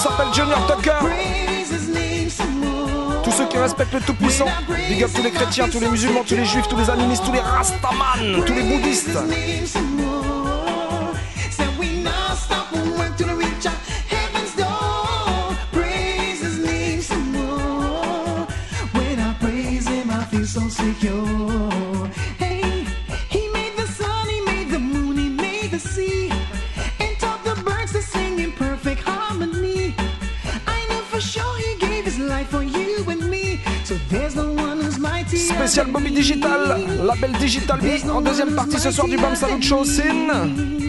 s'appelle 0.02 0.34
Junior 0.34 0.58
Tucker. 0.66 0.98
Tous 3.22 3.30
ceux 3.30 3.46
qui 3.46 3.56
respectent 3.56 3.94
le 3.94 4.00
Tout-Puissant, 4.00 4.46
big 4.88 5.04
up 5.04 5.10
tous 5.14 5.22
les 5.22 5.30
chrétiens, 5.30 5.68
tous 5.68 5.78
les 5.78 5.88
musulmans, 5.88 6.24
tous 6.26 6.34
les 6.34 6.44
juifs, 6.44 6.66
tous 6.68 6.76
les 6.76 6.90
animistes, 6.90 7.24
tous 7.24 7.32
les 7.32 7.40
rastamans, 7.40 8.42
tous 8.44 8.52
les 8.52 8.62
bouddhistes. 8.62 9.16
spécial 35.62 35.86
Bobby 35.92 36.10
Digital, 36.10 36.76
label 37.04 37.30
Digital 37.38 37.78
B. 37.78 38.10
En 38.10 38.20
deuxième 38.20 38.52
partie 38.52 38.80
ce 38.80 38.90
soir 38.90 39.06
du 39.06 39.16
BAM 39.16 39.36
Salut 39.36 39.62
Show 39.62 39.84
Sin. 39.84 40.81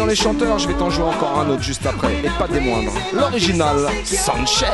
dans 0.00 0.06
les 0.06 0.16
chanteurs, 0.16 0.58
je 0.58 0.66
vais 0.66 0.74
t'en 0.74 0.88
jouer 0.88 1.04
encore 1.04 1.38
un 1.40 1.50
autre 1.50 1.62
juste 1.62 1.84
après, 1.84 2.14
et 2.24 2.30
pas 2.38 2.48
des 2.48 2.60
moindres. 2.60 2.92
L'original 3.12 3.76
Sanchez. 4.04 4.66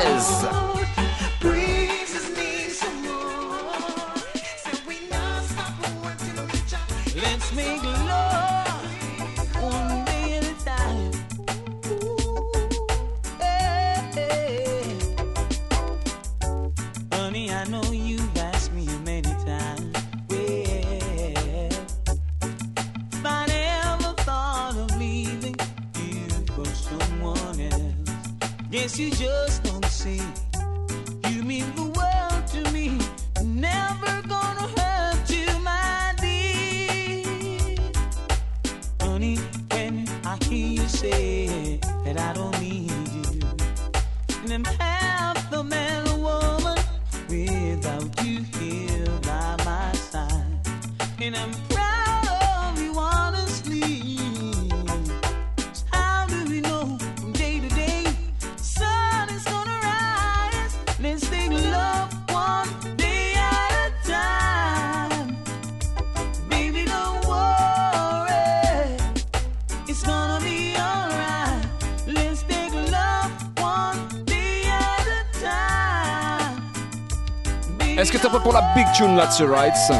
Your 79.40 79.50
Rights. 79.50 79.90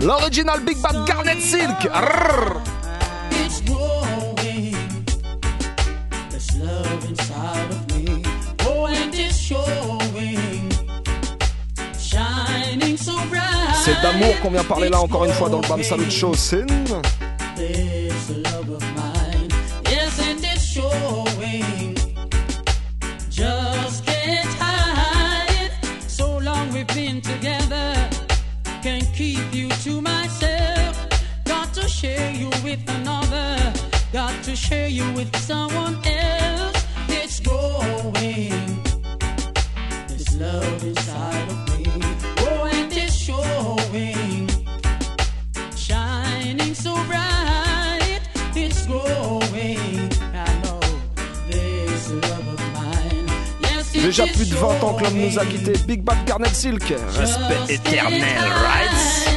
L'original 0.00 0.60
Big 0.60 0.76
Bad 0.82 1.06
Garnet 1.06 1.40
Silk. 1.40 1.88
C'est 13.84 14.02
d'amour 14.02 14.40
qu'on 14.42 14.50
vient 14.50 14.64
parler 14.64 14.88
là 14.88 15.00
encore 15.00 15.24
une 15.24 15.32
fois 15.32 15.48
dans 15.48 15.60
le 15.60 15.68
Bam 15.68 15.82
Salut 15.82 16.10
Show, 16.10 16.34
to 34.52 34.56
share 34.56 34.88
you 34.88 35.10
with 35.12 35.34
someone 35.36 35.96
else. 36.04 36.84
It's 37.08 37.40
growing. 37.40 38.82
This 40.08 40.36
love 40.38 40.84
inside 40.84 41.48
of. 41.48 41.58
Oh, 42.44 42.68
and 42.70 42.92
it's 42.92 43.14
showing. 43.14 44.48
Shining 45.74 46.74
so 46.74 46.92
bright. 47.08 48.20
It's 48.54 48.86
growing. 48.86 50.10
I 50.34 50.50
know 50.62 50.80
this 51.48 52.10
love 52.10 52.48
of 52.54 52.60
mine. 52.74 53.28
Déjà 53.94 54.26
plus 54.26 54.50
de 54.50 54.54
20 54.54 54.84
ans 54.84 54.94
que 54.94 55.04
l'homme 55.04 55.18
nous 55.18 55.38
a 55.38 55.46
quitté. 55.46 55.72
Big 55.86 56.02
Bad 56.02 56.26
Garnet 56.26 56.52
Silk. 56.52 56.92
Respect 57.16 57.72
éternel. 57.72 59.31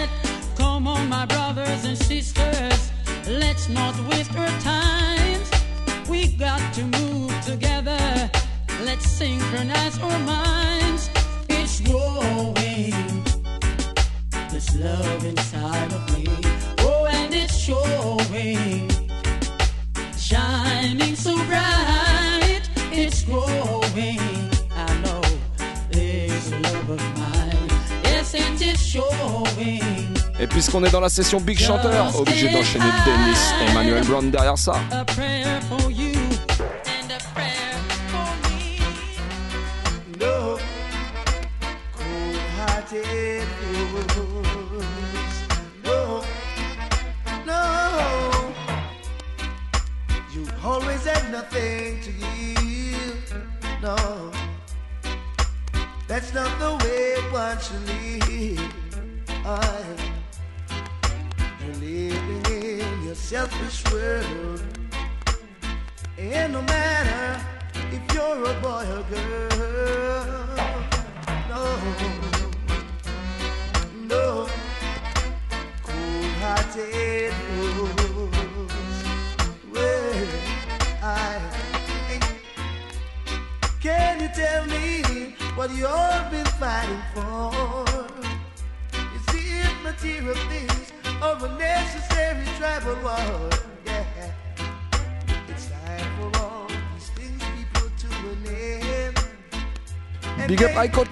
On 30.78 30.84
est 30.84 30.92
dans 30.92 31.00
la 31.00 31.08
session 31.08 31.40
Big 31.40 31.58
Chanteur. 31.58 32.14
Obligé 32.20 32.52
d'enchaîner 32.52 32.84
Dennis 33.06 33.72
Emmanuel 33.72 34.04
Brown 34.04 34.30
derrière 34.30 34.58
ça. 34.58 34.74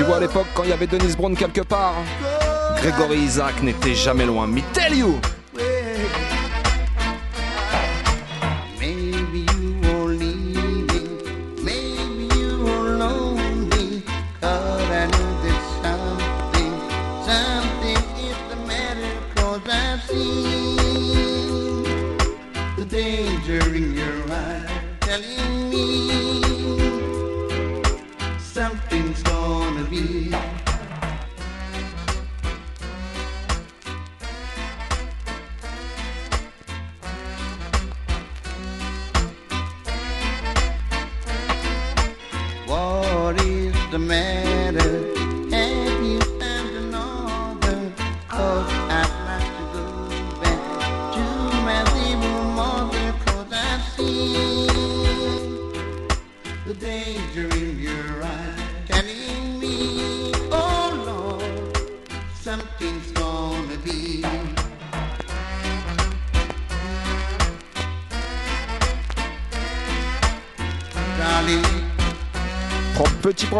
tu 0.00 0.06
vois 0.06 0.16
à 0.16 0.20
l'époque 0.20 0.46
quand 0.54 0.62
il 0.62 0.70
y 0.70 0.72
avait 0.72 0.86
Denise 0.86 1.14
Brown 1.14 1.36
quelque 1.36 1.60
part, 1.60 1.92
Grégory 2.78 3.18
Isaac 3.18 3.62
n'était 3.62 3.94
jamais 3.94 4.24
loin. 4.24 4.46
Me 4.46 4.62
tell 4.72 4.96
you 4.96 5.20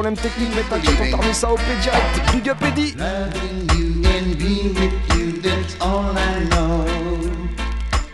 problème 0.00 0.16
technique, 0.16 0.48
mais 0.56 0.62
t'inquiète, 0.62 0.94
on 0.98 1.10
t'a 1.10 1.16
remis 1.22 1.34
ça 1.34 1.52
au 1.52 1.56
P 1.56 1.62
direct. 1.82 2.32
Big 2.32 2.48
up 2.48 2.56
Eddie 2.62 2.94
Loving 2.96 3.68
you 3.76 4.08
and 4.08 4.38
being 4.38 4.74
with 4.74 4.94
you, 5.14 5.42
that's 5.42 5.76
all 5.78 6.16
I 6.16 6.48
know. 6.48 6.86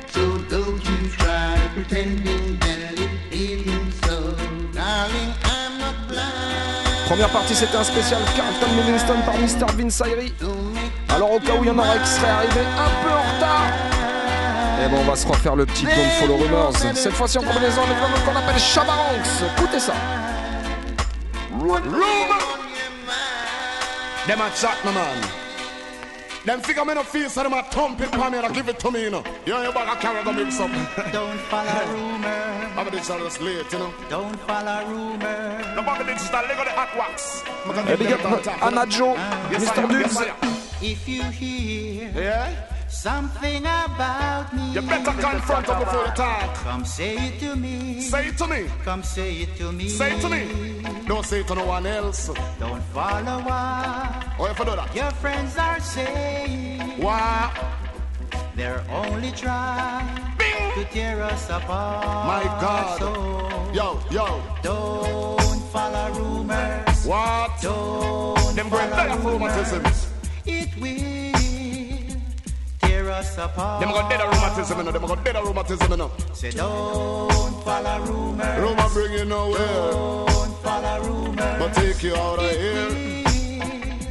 So 0.09 0.39
don't 0.51 0.83
you 0.85 1.09
try 1.17 1.55
pretending 1.77 2.59
that 2.59 2.99
it 2.99 3.09
isn't 3.31 3.93
so. 4.05 4.35
Darling, 4.75 5.31
I'm 5.45 5.79
not 5.79 5.95
blind. 6.09 7.07
Première 7.07 7.29
partie, 7.29 7.55
c'était 7.55 7.77
un 7.77 7.85
spécial 7.85 8.19
Carlton 8.35 8.67
Livingston 8.79 9.21
par 9.25 9.35
Mr. 9.37 9.73
Vince 9.79 10.01
Ayri. 10.01 10.35
Alors, 11.15 11.35
au 11.35 11.39
cas 11.39 11.53
où 11.53 11.63
il 11.63 11.69
y 11.69 11.71
en 11.71 11.79
aurait 11.79 12.01
qui 12.01 12.09
seraient 12.09 12.31
arrivés 12.31 12.67
un 12.77 13.05
peu 13.05 13.13
en 13.13 13.37
retard, 13.37 13.63
eh 14.85 14.89
ben, 14.89 14.99
on 15.03 15.09
va 15.09 15.15
se 15.15 15.25
refaire 15.25 15.55
le 15.55 15.65
petit 15.65 15.85
Don't 15.85 16.11
Follow 16.19 16.37
Rumors. 16.37 16.73
Cette 16.95 17.13
fois-ci 17.13 17.39
en 17.39 17.43
combinaison 17.43 17.83
avec 17.85 17.97
l'homme 18.01 18.25
qu'on 18.27 18.37
appelle 18.37 18.59
Chabaranx. 18.61 19.45
Écoutez 19.57 19.79
ça. 19.79 19.95
Them 24.27 24.41
a 24.41 24.51
chat, 24.51 24.79
my 24.85 24.93
man. 24.93 25.29
Them 26.45 26.61
figure 26.61 26.85
me 26.85 26.95
no 26.95 27.03
feel 27.03 27.29
so 27.29 27.43
them 27.43 27.53
a 27.55 27.63
thump 27.65 28.01
it 28.01 28.09
for 28.09 28.31
me 28.31 28.39
and 28.39 28.55
give 28.55 28.69
it 28.69 28.79
to 28.79 28.91
me, 28.91 29.03
you 29.03 29.11
know. 29.11 29.25
You 29.45 29.53
know, 29.55 29.63
you 29.63 29.73
bag 29.73 29.97
a 29.97 30.01
carrot 30.01 30.27
and 30.27 30.37
mix 30.37 30.61
up. 30.61 30.71
Don't 31.13 31.39
follow 31.51 31.93
rumor. 31.93 32.73
I'm 32.77 32.89
digital 32.91 33.19
just 33.19 33.41
late, 33.41 33.73
you 33.73 33.79
know. 33.81 33.93
Don't 34.09 34.37
follow 34.41 34.87
rumor. 34.87 35.73
No 35.75 35.83
Bobby 35.83 36.05
digital, 36.05 36.43
leg 36.43 36.59
of 36.59 36.65
the 36.67 36.71
hot 36.71 36.97
wax. 36.97 37.43
I'm 37.65 37.75
gonna 37.75 37.91
Eh, 37.91 37.97
big 37.97 38.13
up 38.13 38.23
that 38.23 38.45
tap. 38.45 38.61
Anajo, 38.61 39.17
Mr. 39.51 39.79
I 39.79 39.83
Dubs. 39.83 39.93
yes, 39.93 40.17
I 40.19 40.27
am. 40.27 40.57
If 40.83 41.09
you 41.09 41.23
hear 41.25 42.13
Yeah? 42.15 42.76
Something 42.97 43.61
about 43.63 44.53
me, 44.55 44.73
You 44.75 44.83
better 44.83 45.13
confront 45.13 45.67
her 45.67 45.79
before 45.85 46.05
you 46.07 46.13
talk. 46.15 46.55
Come 46.65 46.85
say 46.85 47.15
it 47.29 47.41
to 47.41 47.55
me. 47.57 48.01
Say 48.01 48.29
it 48.29 48.39
to 48.39 48.47
me. 48.47 48.67
Come 48.85 49.03
say 49.03 49.33
it 49.43 49.57
to 49.59 49.73
me. 49.73 49.89
Say 49.89 50.17
it 50.17 50.21
to 50.23 50.29
me. 50.29 50.43
Don't 51.07 51.25
say 51.25 51.41
it 51.41 51.47
to 51.49 51.55
no 51.55 51.67
one 51.67 51.87
else. 51.87 52.31
Don't 52.59 52.83
follow 52.95 53.39
what 53.43 54.27
Oh, 54.39 54.47
if 54.51 54.59
you 54.59 54.65
do 54.65 54.77
that. 54.77 54.95
your 54.95 55.11
friends 55.23 55.57
are 55.57 55.81
saying. 55.81 57.01
What? 57.01 57.53
They're 58.57 58.83
only 58.91 59.31
trying 59.33 60.09
to 60.75 60.85
tear 60.91 61.23
us 61.23 61.49
apart. 61.51 62.27
My 62.27 62.45
God. 62.61 62.99
So 62.99 63.11
Yo, 63.75 64.01
yo. 64.11 64.43
don't 64.63 65.61
follow 65.73 66.07
rumors. 66.19 67.05
What? 67.05 67.51
Don't 67.61 68.57
Them 68.57 68.69
going 68.71 68.91
follow 68.91 69.13
of 69.13 70.16
us 73.27 73.39
apart. 73.39 73.81
Them 73.81 73.91
go 73.91 74.09
dead 74.09 74.21
of 74.21 74.33
rheumatism, 74.33 74.79
you 74.79 74.85
know. 74.85 74.93
Them 74.93 75.07
go 75.07 75.17
dead 75.17 75.37
of 75.37 75.45
rheumatism, 75.47 75.91
you 75.91 75.97
know. 75.97 76.11
Say 76.33 76.51
don't 76.51 77.65
follow 77.65 78.05
rumors. 78.05 78.61
Rumor 78.61 78.89
bring 78.93 79.13
you 79.13 79.25
nowhere. 79.25 79.59
Don't 79.59 80.63
follow 80.63 81.03
rumors. 81.07 81.59
But 81.59 81.75
take 81.75 82.03
you 82.03 82.15
out 82.15 82.39
of 82.39 82.51
here. 82.51 83.25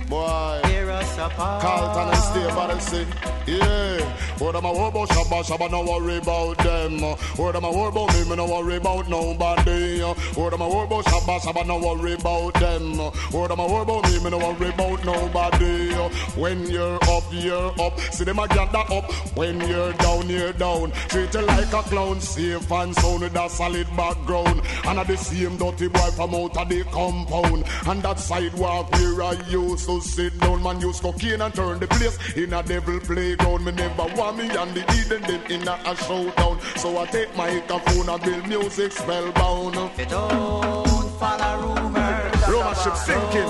Boy. 0.10 0.60
Tear 0.64 0.92
us 0.92 1.18
apart. 1.18 1.62
Carlton 1.62 2.08
and 2.14 2.18
stay 2.18 2.48
body 2.56 2.80
say, 2.80 3.06
yeah. 3.48 4.35
What 4.38 4.54
am 4.56 4.66
I 4.66 4.72
worry 4.72 4.90
about 4.90 5.10
Shabba 5.10 5.44
Shabba, 5.44 5.72
no 5.72 5.82
worry 5.84 6.18
about 6.18 6.58
them. 6.58 7.00
What 7.38 7.56
am 7.56 7.64
I 7.66 7.70
worry 7.70 7.88
about 7.88 8.14
me, 8.14 8.30
me 8.30 8.36
no 8.36 8.46
worry 8.46 8.76
about 8.76 9.08
nobody. 9.08 10.02
What 10.02 10.54
am 10.54 10.62
I 10.62 10.68
worry 10.68 10.86
about 10.88 11.06
Shabba 11.06 11.40
Shabba, 11.40 11.66
no 11.66 11.80
worry 11.80 12.14
about 12.14 12.54
them. 12.56 12.98
What 13.32 13.52
am 13.52 13.62
I 13.62 13.66
worry 13.66 13.84
about 13.84 14.04
me, 14.04 14.20
me 14.24 14.30
no 14.32 14.38
worry 14.38 14.70
about 14.70 15.06
nobody. 15.06 15.94
When 16.36 16.68
you're 16.68 17.00
up, 17.04 17.24
you're 17.32 17.82
up. 17.82 17.98
See 18.12 18.26
them 18.26 18.40
a 18.40 18.48
gather 18.50 18.84
up. 18.94 19.10
When 19.38 19.62
you're 19.70 19.94
down, 19.94 20.30
you're 20.30 20.54
down. 20.54 20.92
Treat 21.08 21.34
you 21.34 21.42
like 21.42 21.72
a 21.72 21.82
clown, 21.84 22.20
safe 22.20 22.70
and 22.70 22.94
sound 22.96 23.22
with 23.22 23.36
a 23.36 23.50
solid 23.50 23.88
background. 23.96 24.62
And 24.84 25.00
at 25.00 25.08
the 25.08 25.16
same 25.16 25.56
dirty 25.56 25.88
boy 25.88 26.12
from 26.12 26.36
out 26.36 26.58
of 26.58 26.68
the 26.68 26.84
compound. 26.92 27.64
And 27.88 28.04
that 28.04 28.20
sidewalk 28.20 28.92
where 28.92 29.24
I 29.24 29.34
used 29.48 29.86
to 29.86 30.02
sit 30.02 30.38
down, 30.40 30.62
man 30.62 30.82
use 30.82 31.00
cocaine 31.00 31.40
and 31.40 31.54
turn 31.54 31.80
the 31.80 31.88
place 31.88 32.18
in 32.36 32.52
a 32.52 32.62
devil 32.62 33.00
playground. 33.00 33.64
Me 33.64 33.72
never 33.72 34.04
want 34.16 34.25
me 34.34 34.50
and 34.50 34.74
the 34.74 34.84
Eden 34.98 35.22
them 35.24 35.42
in 35.50 35.68
a, 35.68 35.78
a 35.86 35.96
showdown. 35.96 36.60
So 36.78 36.98
I 36.98 37.06
take 37.08 37.36
my 37.36 37.52
microphone 37.52 38.10
and 38.10 38.22
build 38.24 38.48
music 38.48 38.92
spellbound. 38.92 39.76
Don't 40.10 41.10
follow 41.20 41.76
rumors. 41.76 42.48
Roma 42.48 42.76
ship 42.76 42.96
sinking. 42.96 43.50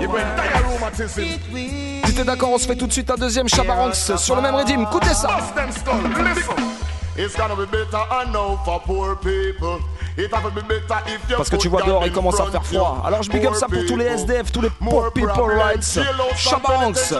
You 0.00 0.08
bring 0.08 0.26
dire 0.36 0.64
rheumatism. 0.68 1.24
Si 2.04 2.14
t'es 2.14 2.24
d'accord, 2.24 2.50
on 2.52 2.58
se 2.58 2.66
fait 2.66 2.76
tout 2.76 2.86
de 2.86 2.92
suite 2.92 3.10
un 3.10 3.16
deuxième 3.16 3.48
Chabaranx 3.48 4.16
sur 4.16 4.36
le 4.36 4.42
même 4.42 4.54
rythme. 4.54 4.82
Écoutez 4.82 5.14
ça. 5.14 5.38
It's 7.16 7.34
gonna 7.34 7.56
be 7.56 7.66
better 7.66 7.98
I 8.10 8.26
know 8.30 8.58
for 8.64 8.80
poor 8.80 9.16
people. 9.16 9.80
It 10.18 10.34
have 10.34 10.42
to 10.42 10.50
be 10.50 10.66
better 10.66 11.00
if 11.06 11.30
you 11.30 11.36
Parce 11.36 11.48
que 11.48 11.54
tu 11.54 11.68
vois 11.68 11.82
dehors, 11.82 12.04
il 12.04 12.10
commence 12.10 12.40
à 12.40 12.46
faire 12.46 12.66
froid. 12.66 13.02
Alors 13.06 13.22
je 13.22 13.30
big 13.30 13.46
up 13.46 13.54
ça 13.54 13.68
pour 13.68 13.86
tous 13.86 13.96
les 13.96 14.06
SDF, 14.06 14.50
tous 14.50 14.62
les 14.62 14.70
poor 14.70 15.12
people 15.12 15.30
rights. 15.30 15.96
Shabba 16.34 16.68
Ranks. 16.78 17.14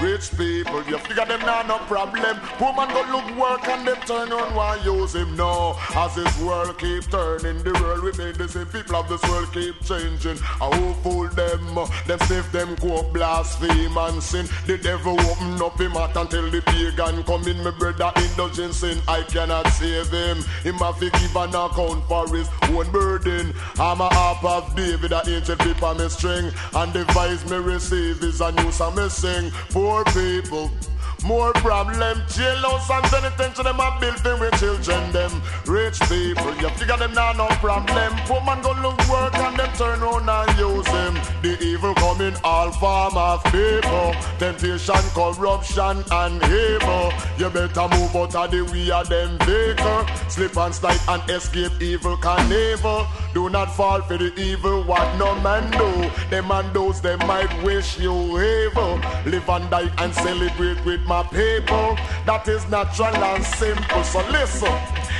rich 0.00 0.30
people. 0.38 0.82
You 0.88 0.96
figure 0.98 1.26
them 1.26 1.40
now 1.40 1.62
no 1.62 1.78
problem. 1.88 2.40
Go 2.58 3.04
look 3.12 3.36
work 3.36 3.68
and 3.68 3.86
them 3.86 3.98
turn 4.06 4.32
on 4.32 4.54
why 4.54 4.78
use 4.82 5.14
him 5.14 5.36
now. 5.36 5.76
As 5.94 6.14
this 6.14 6.40
world 6.40 6.78
keep 6.78 7.04
turning 7.10 7.62
the 7.62 7.72
world 7.82 8.02
we 8.02 8.12
made 8.12 8.36
the 8.36 8.48
same 8.48 8.66
people 8.66 8.96
of 8.96 9.08
this 9.10 9.22
world 9.28 9.52
keep 9.52 9.74
changing. 9.84 10.38
I 10.58 10.74
who 10.74 10.94
fool 11.02 11.28
them? 11.28 11.74
Them 12.06 12.18
sniff 12.20 12.50
them 12.50 12.76
coke 12.76 13.12
blaspheme 13.12 13.96
and 13.96 14.22
sin. 14.22 14.46
The 14.66 14.78
devil 14.78 15.20
open 15.20 15.60
up 15.60 15.78
him 15.78 15.92
heart 15.92 16.16
until 16.16 16.50
the 16.50 16.62
pagan 16.62 17.22
come 17.24 17.46
in. 17.46 17.62
My 17.62 17.72
brother 17.72 18.10
indulging 18.16 18.72
sin 18.72 18.98
I 19.06 19.22
cannot 19.24 19.66
save 19.68 20.10
him. 20.10 20.38
Him 20.62 20.77
have 20.78 20.98
to 20.98 21.10
give 21.10 21.36
an 21.36 21.50
account 21.50 22.04
for 22.08 22.28
his 22.34 22.48
own 22.70 22.90
burden. 22.90 23.52
I'm 23.78 24.00
a 24.00 24.08
harp 24.08 24.44
of 24.44 24.74
David 24.76 25.12
an 25.12 25.28
ancient 25.28 25.60
people 25.60 25.94
me 25.94 26.08
string. 26.08 26.50
And 26.74 26.92
the 26.92 27.04
voice 27.12 27.48
me 27.50 27.56
receive 27.56 28.22
is 28.22 28.40
a 28.40 28.52
new 28.52 28.70
song 28.72 28.96
me 28.96 29.08
sing 29.08 29.50
poor 29.70 30.04
people 30.04 30.70
more 31.24 31.52
problem, 31.54 32.18
jailhouse 32.28 32.90
and 32.90 33.04
penitentiary 33.04 33.64
them 33.64 33.80
a 33.80 33.98
building 34.00 34.40
with 34.40 34.58
children 34.60 35.12
them 35.12 35.42
rich 35.66 35.98
people. 36.08 36.54
You 36.56 36.68
figure 36.70 36.96
them 36.96 37.12
now 37.12 37.32
no 37.32 37.48
problem. 37.60 38.14
Poor 38.26 38.40
man 38.42 38.62
go 38.62 38.72
look 38.82 38.98
work 39.08 39.34
and 39.36 39.58
them 39.58 39.70
turn 39.76 40.02
around 40.02 40.28
and 40.28 40.58
use 40.58 40.86
him. 40.88 41.14
The 41.42 41.58
evil 41.62 41.94
coming 41.94 42.34
all 42.44 42.70
form 42.72 43.16
of 43.16 43.42
people. 43.44 44.14
Temptation, 44.38 45.04
corruption 45.14 46.04
and 46.10 46.42
evil. 46.44 47.12
You 47.38 47.50
better 47.50 47.88
move 47.96 48.14
out 48.16 48.34
of 48.34 48.50
the 48.50 48.62
way 48.62 48.90
of 48.90 49.08
them 49.08 49.38
vehicle. 49.40 50.06
Slip 50.28 50.56
and 50.56 50.74
slide 50.74 51.00
and 51.08 51.30
escape 51.30 51.80
evil 51.80 52.16
carnival. 52.16 53.06
Do 53.34 53.48
not 53.50 53.74
fall 53.74 54.02
for 54.02 54.16
the 54.16 54.32
evil 54.40 54.82
what 54.84 55.16
no 55.18 55.34
man 55.40 55.70
do. 55.72 56.10
Them 56.30 56.50
and 56.50 56.72
those 56.74 57.00
they 57.00 57.16
might 57.16 57.52
wish 57.62 57.98
you 57.98 58.12
evil. 58.40 59.00
Live 59.26 59.48
and 59.48 59.70
die 59.70 59.90
and 59.98 60.14
celebrate 60.14 60.84
with 60.84 61.04
my 61.08 61.22
people. 61.22 61.96
That 62.26 62.46
is 62.46 62.68
natural 62.68 63.16
and 63.16 63.42
simple. 63.42 64.04
So 64.04 64.20
listen, 64.30 64.72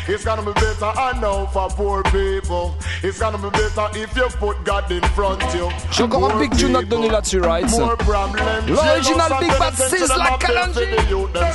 it's 0.08 0.24
gonna 0.24 0.42
be 0.42 0.52
better 0.52 0.86
I 0.86 1.18
know 1.20 1.46
for 1.52 1.68
poor 1.68 2.02
people. 2.04 2.74
It's 3.02 3.18
gonna 3.18 3.38
be 3.38 3.50
better 3.50 3.88
if 3.94 4.16
you 4.16 4.28
put 4.38 4.64
God 4.64 4.90
in 4.90 5.02
front 5.14 5.42
of 5.42 5.54
you. 5.54 5.68
J'ai 5.90 6.04
encore 6.04 6.30
un 6.30 6.38
big 6.38 6.56
tune 6.56 6.76
à 6.76 6.80
te 6.80 6.86
donner 6.86 7.10
là-dessus, 7.10 7.40
right? 7.40 7.68
More 7.70 7.96
problems. 7.96 8.68
L'original 8.68 9.38
Big 9.40 9.58
Bad 9.58 9.74
Sizzla 9.74 10.38
Kalonji. 10.38 10.86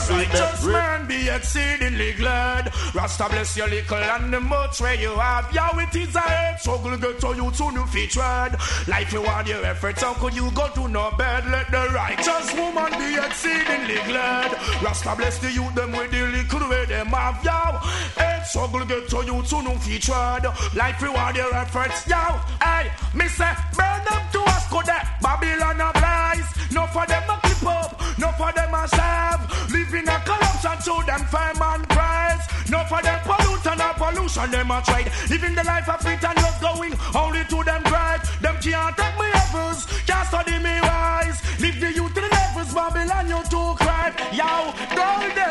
Righteous 0.10 0.66
man 0.66 1.08
be 1.08 1.30
exceedingly 1.30 2.14
glad. 2.14 2.72
Rasta 2.94 3.28
bless 3.30 3.58
your 3.58 3.68
little 3.68 3.98
and 3.98 4.34
the 4.34 4.40
much 4.40 4.80
where 4.82 4.96
you 4.96 5.12
have. 5.18 5.52
Yow, 5.54 5.80
it 5.80 5.96
is 5.96 6.16
a 6.16 6.20
head 6.20 6.60
struggle 6.60 6.98
get 6.98 7.20
to 7.20 7.36
you 7.36 7.52
to 7.52 7.72
new 7.72 7.86
featured. 7.88 8.58
Life 8.88 9.12
you 9.14 9.22
want 9.22 9.48
your 9.48 9.66
efforts, 9.66 10.02
how 10.02 10.14
could 10.14 10.36
you 10.36 10.50
go 10.52 10.68
to 10.70 10.88
no 10.88 11.12
bed? 11.18 11.44
Let 11.50 11.72
the 11.72 11.90
righteous 11.94 12.54
woman 12.54 12.92
be 12.98 13.16
exceedingly 13.16 14.00
glad. 14.08 14.52
Rasta 14.82 15.16
bless 15.16 15.40
the 15.40 15.52
youth 15.52 15.74
them 15.76 15.92
with 15.92 16.12
the 16.12 16.22
little 16.28 16.70
where 16.70 16.86
them 16.86 17.08
have. 17.08 17.44
Yow, 17.44 17.80
head 18.18 18.43
struggle 18.46 18.86
get 18.86 19.10
to 19.10 19.18
you 19.26 19.42
to 19.42 19.62
new 19.62 19.78
featured. 19.80 20.46
Life 20.76 21.02
want 21.02 21.36
your 21.36 21.54
efforts. 21.54 22.08
Yow, 22.08 22.42
hey, 22.62 22.92
me 23.14 23.28
say, 23.28 23.54
burn 23.76 24.02
them 24.10 24.24
to 24.32 24.42
us, 24.42 24.70
go 24.70 24.82
there. 24.82 25.04
Babylon 25.22 25.82
of 25.82 25.96
lies. 26.02 26.48
No 26.72 26.88
for 26.88 27.06
them 27.06 27.24
a 27.30 27.38
clip 27.42 27.66
up, 27.68 28.02
no 28.18 28.32
for 28.34 28.52
them 28.52 28.74
a 28.74 28.88
serve. 28.88 29.72
Living 29.72 30.08
a 30.08 30.18
corruption 30.26 30.78
to 30.86 31.06
them 31.06 31.24
fame 31.28 31.62
and 31.62 31.88
prize. 31.90 32.46
No 32.70 32.84
for 32.86 33.02
them 33.02 33.20
pollute 33.24 33.66
and 33.68 33.82
a 33.82 33.94
pollution 33.94 34.52
them 34.52 34.72
a 34.72 34.82
trade. 34.82 35.12
Living 35.30 35.56
the 35.56 35.64
life 35.64 35.88
of 35.88 36.02
freedom 36.02 36.34
just 36.36 36.62
going 36.62 36.94
only 37.16 37.44
to 37.46 37.64
them 37.64 37.84
drive. 37.84 38.42
Them 38.42 38.56
can't 38.62 38.98
take 38.98 39.20
me 39.20 39.28
heavens, 39.34 39.86
can't 40.08 40.28
study 40.28 40.58
me 40.60 40.82
wise. 40.82 41.38
Live 41.60 41.80
the 41.80 41.94
youth 41.94 42.14
to 42.16 42.22
the 42.22 42.30
levels, 42.30 42.74
Babylon 42.74 43.28
you 43.30 43.42
too 43.50 43.76
crime. 43.78 44.14
Yo, 44.34 44.74
golden 44.96 45.43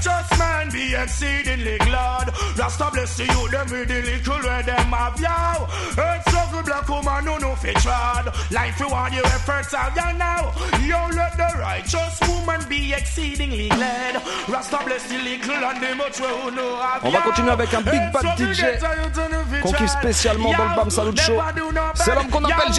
righteous 0.00 0.38
man 0.38 0.70
be 0.70 0.94
exceedingly 0.94 1.78
glad. 1.78 2.32
Rasta 2.56 2.90
bless 2.92 3.16
the 3.16 3.24
youth, 3.24 3.50
them 3.50 3.66
with 3.70 3.88
the 3.88 4.02
little 4.02 4.38
where 4.42 4.62
them 4.62 4.92
have 4.92 5.20
yow. 5.20 5.68
Earth 5.98 6.28
struggle 6.28 6.62
black 6.62 6.88
woman 6.88 7.26
who 7.26 7.38
no 7.40 7.54
fit 7.56 7.76
trod. 7.76 8.32
Life 8.50 8.80
you 8.80 8.88
want 8.88 9.14
your 9.14 9.26
efforts 9.26 9.74
have 9.74 9.94
ya 9.96 10.12
now? 10.12 10.52
Yo, 10.80 10.98
let 11.14 11.36
the 11.36 11.58
righteous 11.58 12.20
woman 12.28 12.60
be 12.68 12.92
exceedingly 12.92 13.68
glad. 13.68 14.22
Rasta 14.48 14.78
bless 14.84 15.08
the 15.08 15.18
little 15.18 15.54
and 15.54 15.82
the 15.82 15.94
much 15.94 16.18
who 16.18 16.50
no 16.50 16.76
have 16.76 17.04
On 17.04 17.10
va 17.10 17.20
continuer 17.20 17.52
avec 17.52 17.74
un 17.74 17.82
Big 17.82 18.12
Bad 18.12 18.38
DJ 18.38 18.80
qu'on 19.62 19.72
kiffe 19.72 19.90
spécialement 19.90 20.52
dans 20.52 20.68
le 20.68 20.76
Bam 20.76 20.90
Salut 20.90 21.16
Show. 21.16 21.40
C'est 21.94 22.14
l'homme 22.14 22.30
qu'on 22.30 22.44
appelle 22.44 22.72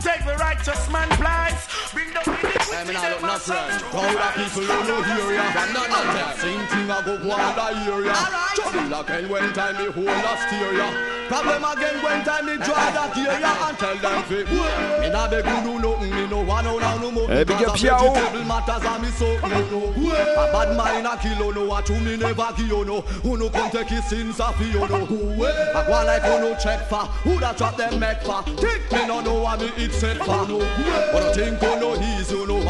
take 0.00 0.24
the 0.24 0.36
righteous 0.38 0.90
man 0.90 1.08
place. 1.18 1.68
Bring 1.92 2.08
the 2.14 2.59
I 2.80 2.84
mean, 2.84 2.96
I 2.96 3.12
look 3.12 3.20
natural. 3.20 3.68
Proud 3.92 4.16
of 4.16 4.32
people 4.40 4.64
who 4.64 4.88
know 4.88 5.02
hear 5.04 5.36
ya. 5.36 5.44
From 5.52 5.68
none 5.76 5.92
of 5.92 6.06
them. 6.16 6.32
Same 6.40 6.64
thing 6.72 6.88
I 6.88 7.04
go 7.04 7.12
go 7.20 7.30
on 7.36 7.52
the 7.52 7.66
hear 7.84 8.00
ya. 8.08 8.16
Trouble 8.56 9.00
again 9.04 9.28
when 9.28 9.52
time 9.52 9.76
me 9.76 9.92
hold 9.92 10.08
a 10.08 10.32
steer 10.48 10.72
ya. 10.72 10.88
Problem 11.28 11.62
again 11.62 12.02
when 12.02 12.24
time 12.24 12.46
me 12.46 12.56
draw 12.56 12.88
that 12.96 13.12
hear 13.12 13.36
ya 13.36 13.68
and 13.68 13.76
tell 13.76 13.96
them 14.00 14.24
fi. 14.24 14.48
Me 14.96 15.08
nah 15.12 15.28
beg 15.28 15.44
you 15.44 15.60
do 15.60 15.76
nothing. 15.76 16.08
Me 16.08 16.26
no 16.26 16.40
want 16.40 16.64
no 16.64 16.78
now 16.78 16.96
no 16.96 17.10
more. 17.10 17.28
Big 17.28 17.50
up 17.52 17.76
Because 17.76 17.82
Yao. 17.84 18.00
vegetable 18.00 18.44
matters 18.48 18.84
and 18.88 19.02
me 19.04 19.10
so 19.12 19.28
no 19.44 19.60
no. 19.68 19.80
A 20.40 20.44
bad 20.48 20.72
mind 20.72 21.06
a 21.06 21.20
kill 21.20 21.52
no. 21.52 21.76
A 21.76 21.82
true 21.82 22.00
me 22.00 22.16
never 22.16 22.48
give 22.56 22.86
no. 22.88 23.02
Who 23.28 23.36
no 23.36 23.50
come 23.50 23.70
take 23.70 23.88
his 23.92 24.08
sins 24.08 24.40
off 24.40 24.58
you 24.58 24.80
no. 24.80 24.88
A 24.88 25.84
go 25.84 26.00
like 26.08 26.22
who 26.24 26.40
no 26.40 26.56
check 26.56 26.88
for. 26.88 27.04
Who 27.28 27.38
that 27.40 27.58
drop 27.58 27.76
them 27.76 28.00
make 28.00 28.22
for. 28.22 28.40
Think 28.56 28.90
me 28.90 29.06
no 29.06 29.20
know 29.20 29.42
what 29.44 29.60
me 29.60 29.68
it 29.76 29.92
set 29.92 30.16
for. 30.16 30.48
But 30.48 31.22
I 31.28 31.32
think 31.36 31.60
who 31.60 31.76
no 31.78 31.94
easy 32.16 32.36
you 32.36 32.46
know. 32.46 32.69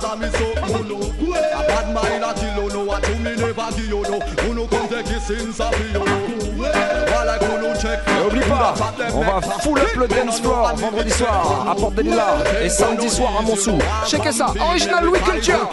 so 0.00 0.82
no. 0.82 0.96
A 0.98 1.66
bad 1.66 1.94
mind 1.94 2.42
you 2.42 2.68
know 2.72 2.84
what 2.84 3.08
you 3.08 3.16
me 3.16 3.36
never 3.36 3.70
give 3.76 3.88
you 3.88 4.02
know. 4.02 4.20
Who 4.20 4.54
no 4.54 4.66
come 4.66 4.88
take 4.88 5.06
his 5.06 5.22
sins 5.26 5.60
off 5.60 5.78
you 5.78 5.92
know. 5.92 6.04
Well 6.56 7.26
like 7.26 7.42
who 7.42 7.60
no 7.60 7.74
check. 7.74 8.00
Et 8.08 8.26
oublie 8.26 8.40
pas, 8.48 8.74
on 9.14 9.20
va 9.20 9.40
full 9.40 9.78
up 9.78 9.96
le 9.96 10.08
dance 10.08 10.40
floor 10.40 10.74
vendredi 10.76 11.10
soir 11.10 11.66
à 11.70 11.74
Porte 11.74 11.94
des 11.94 12.04
Lilas 12.04 12.38
et 12.62 12.68
samedi 12.68 13.08
soir 13.08 13.32
à 13.38 13.42
Montsou. 13.42 13.78
Checkez 14.06 14.32
ça, 14.32 14.52
original 14.60 15.04
Louis 15.04 15.20
Culture. 15.20 15.68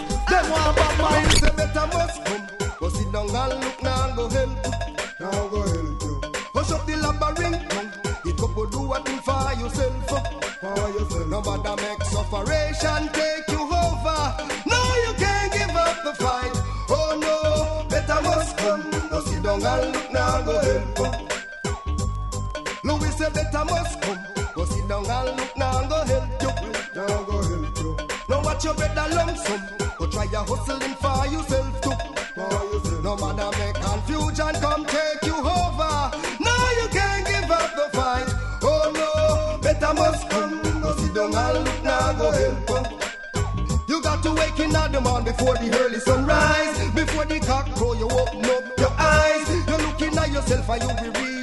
Better 23.60 23.74
must 23.74 24.00
come. 24.00 24.18
Go 24.54 24.64
sit 24.64 24.88
down 24.88 25.04
and 25.04 25.36
look 25.36 25.56
now 25.56 25.86
go 25.86 26.04
help 26.04 26.42
you. 26.42 26.72
Now 26.96 27.22
go 27.24 27.42
help 27.42 27.78
you. 27.78 27.96
Now 28.28 28.42
watch 28.42 28.64
your 28.64 28.74
lump 28.74 29.36
sum. 29.36 29.60
Go 29.98 30.06
try 30.06 30.24
your 30.24 30.44
hustling 30.46 30.94
for 30.96 31.26
yourself 31.26 31.80
too. 31.82 31.92
For 32.36 32.64
yourself. 32.72 33.04
No 33.04 33.16
matter 33.16 33.58
make 33.58 33.74
confusion 33.74 34.54
come 34.64 34.86
take 34.86 35.22
you 35.24 35.36
over. 35.36 35.94
No, 36.40 36.54
you 36.80 36.88
can't 36.88 37.26
give 37.26 37.50
up 37.50 37.76
the 37.76 37.88
fight. 37.92 38.28
Oh 38.62 38.92
no, 38.94 39.58
better 39.60 39.92
must 39.92 40.30
come. 40.30 40.80
Go 40.80 40.96
sit 40.96 41.14
down 41.14 41.34
and 41.34 41.64
look 41.64 41.84
now 41.84 42.12
go 42.14 42.30
help. 42.30 42.70
you. 42.70 43.94
You 43.94 44.02
got 44.02 44.22
to 44.22 44.32
wake 44.32 44.58
in 44.58 44.70
the 44.70 45.00
morning 45.02 45.32
before 45.32 45.54
the 45.56 45.78
early 45.80 46.00
sunrise. 46.00 46.90
Before 46.94 47.26
the 47.26 47.38
cock 47.40 47.66
crow, 47.74 47.92
you 47.92 48.08
open 48.08 48.42
up 48.42 48.78
your 48.78 48.92
eyes. 48.96 49.68
You're 49.68 49.78
looking 49.78 50.16
at 50.16 50.30
yourself 50.32 50.68
and 50.70 50.82
you 50.82 50.88
will 50.88 51.12
realize 51.12 51.39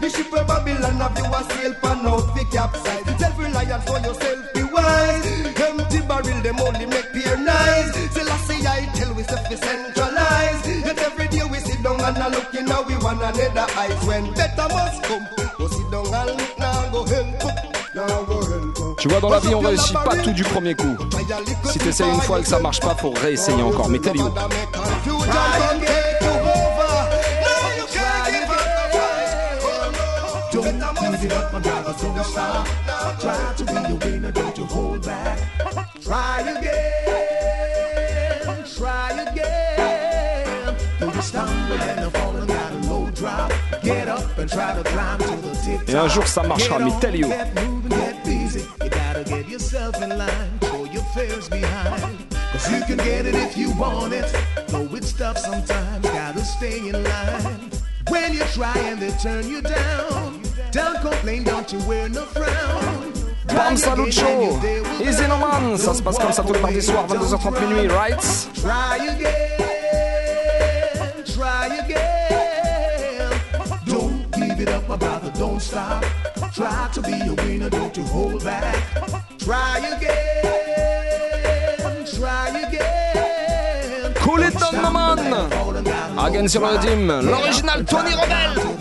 the 0.00 0.08
ship 0.10 0.32
of 0.32 0.46
Babylon 0.46 0.96
have 0.96 1.18
you 1.18 1.24
a 1.24 1.40
sail 1.52 1.74
pan 1.82 2.06
out 2.06 2.34
the 2.34 2.44
capsize. 2.50 3.18
Self-reliance 3.18 3.84
for 3.84 3.98
yourself, 4.00 4.52
be 4.54 4.62
wise. 4.62 5.26
Empty 5.56 6.00
barrel, 6.08 6.40
them 6.42 6.60
only 6.60 6.86
make 6.86 7.12
peer 7.12 7.36
nice. 7.36 8.04
I 8.66 9.48
decentralized. 9.48 10.66
Yet 10.66 10.98
every 10.98 11.28
day 11.28 11.44
we 11.50 11.58
sit 11.58 11.82
down 11.82 12.00
and 12.00 12.34
look 12.34 12.54
in 12.54 12.66
we 12.88 12.94
one 13.02 13.18
another 13.18 13.66
eyes. 13.76 14.04
When 14.06 14.32
better 14.34 14.68
must 14.68 15.02
come, 15.04 15.26
go 15.58 15.68
sit 15.68 15.90
down 15.90 16.06
and 16.06 16.38
look 16.38 16.58
now 16.58 16.90
go 16.90 17.04
help. 17.04 17.94
Now 17.94 18.24
go 18.24 18.42
help. 18.42 18.98
Tu 18.98 19.08
vois, 19.08 19.20
dans 19.20 19.28
la 19.28 19.38
vie, 19.38 19.54
on 19.54 19.60
réussit 19.60 19.92
pas 19.92 20.16
tout 20.16 20.32
du 20.32 20.44
premier 20.44 20.74
coup. 20.74 20.96
Si 21.66 21.78
t'essayes 21.78 22.08
une 22.08 22.20
fois 22.22 22.38
et 22.38 22.42
que 22.42 22.48
ça 22.48 22.58
marche 22.58 22.80
pas, 22.80 22.94
faut 22.94 23.10
réessayer 23.10 23.62
encore. 23.62 23.88
Mais 23.90 23.98
tell 23.98 24.16
brother. 32.34 32.64
Try 33.20 33.54
to 33.56 33.64
be 33.64 33.72
a 33.72 33.94
winner, 34.04 34.32
don't 34.32 34.58
you 34.58 34.64
hold 34.64 35.04
back. 35.06 35.38
Try 36.02 36.40
again, 36.40 37.84
try 38.76 39.10
again. 39.22 40.76
Though 40.98 41.12
you 41.12 41.22
stumble 41.22 41.80
and 41.80 42.12
fall 42.12 42.36
and 42.36 42.48
got 42.48 42.72
a 42.72 42.76
low 42.90 43.10
drop, 43.10 43.52
get 43.82 44.08
up 44.08 44.38
and 44.38 44.50
try 44.50 44.74
to 44.74 44.82
climb 44.84 45.18
to 45.18 45.36
the 45.36 45.54
tip 45.64 45.88
Et 45.88 45.94
un 45.94 46.08
jour, 46.08 46.26
ça 46.26 46.42
marchera, 46.42 46.78
mais 46.78 46.92
tell 47.00 47.14
you. 47.14 47.28
Get 47.28 47.54
moving, 47.54 47.88
get 47.88 48.24
busy. 48.24 48.60
You 48.82 48.90
gotta 48.90 49.24
get 49.24 49.48
yourself 49.48 50.02
in 50.02 50.10
line, 50.10 50.58
throw 50.60 50.84
your 50.84 51.04
fears 51.14 51.48
behind. 51.48 52.18
Cause 52.52 52.70
you 52.70 52.84
can 52.84 52.98
get 52.98 53.26
it 53.26 53.34
if 53.34 53.56
you 53.56 53.72
want 53.72 54.12
it. 54.12 54.26
Though 54.68 54.88
it's 54.94 55.12
tough 55.12 55.38
sometimes, 55.38 56.06
gotta 56.06 56.44
stay 56.44 56.88
in 56.88 57.02
line. 57.02 57.70
When 58.08 58.34
you 58.34 58.44
try 58.52 58.76
and 58.76 59.00
they 59.00 59.10
turn 59.22 59.48
you 59.48 59.62
down, 59.62 60.43
don't 60.74 61.00
complain, 61.00 61.44
don't 61.44 61.72
you 61.72 61.78
wear 61.86 62.08
no 62.08 62.22
frown. 62.26 63.12
Bam 63.46 63.76
Salut 63.76 64.12
Show 64.12 64.58
Easy 65.00 65.28
No 65.28 65.36
Man 65.36 65.76
Ça 65.78 65.94
se 65.94 66.02
passe 66.02 66.18
comme 66.18 66.32
ça 66.32 66.42
tous 66.42 66.54
les 66.54 66.60
mardis 66.60 66.82
soirs, 66.82 67.06
22h30 67.06 67.60
minuit, 67.60 67.88
right? 67.88 68.18
Try 68.54 69.06
again, 69.08 69.30
try 71.24 71.66
again. 71.78 73.30
Don't 73.86 74.28
give 74.32 74.60
it 74.60 74.68
up, 74.68 74.88
my 74.88 74.96
brother, 74.96 75.30
don't 75.38 75.60
stop. 75.60 76.04
Try 76.52 76.88
to 76.94 77.02
be 77.02 77.12
a 77.12 77.34
winner, 77.44 77.70
don't 77.70 77.96
you 77.96 78.04
hold 78.04 78.42
back. 78.42 78.74
Try 79.38 79.78
again, 79.78 80.16
try 82.18 82.48
again. 82.66 84.14
Cool 84.16 84.42
it 84.42 84.58
down, 84.58 84.92
man. 84.92 85.18
Again 86.18 86.48
sur 86.48 86.62
le 86.62 86.78
dim, 86.78 87.06
l'original 87.22 87.84
Tony 87.84 88.14
Rebel 88.14 88.73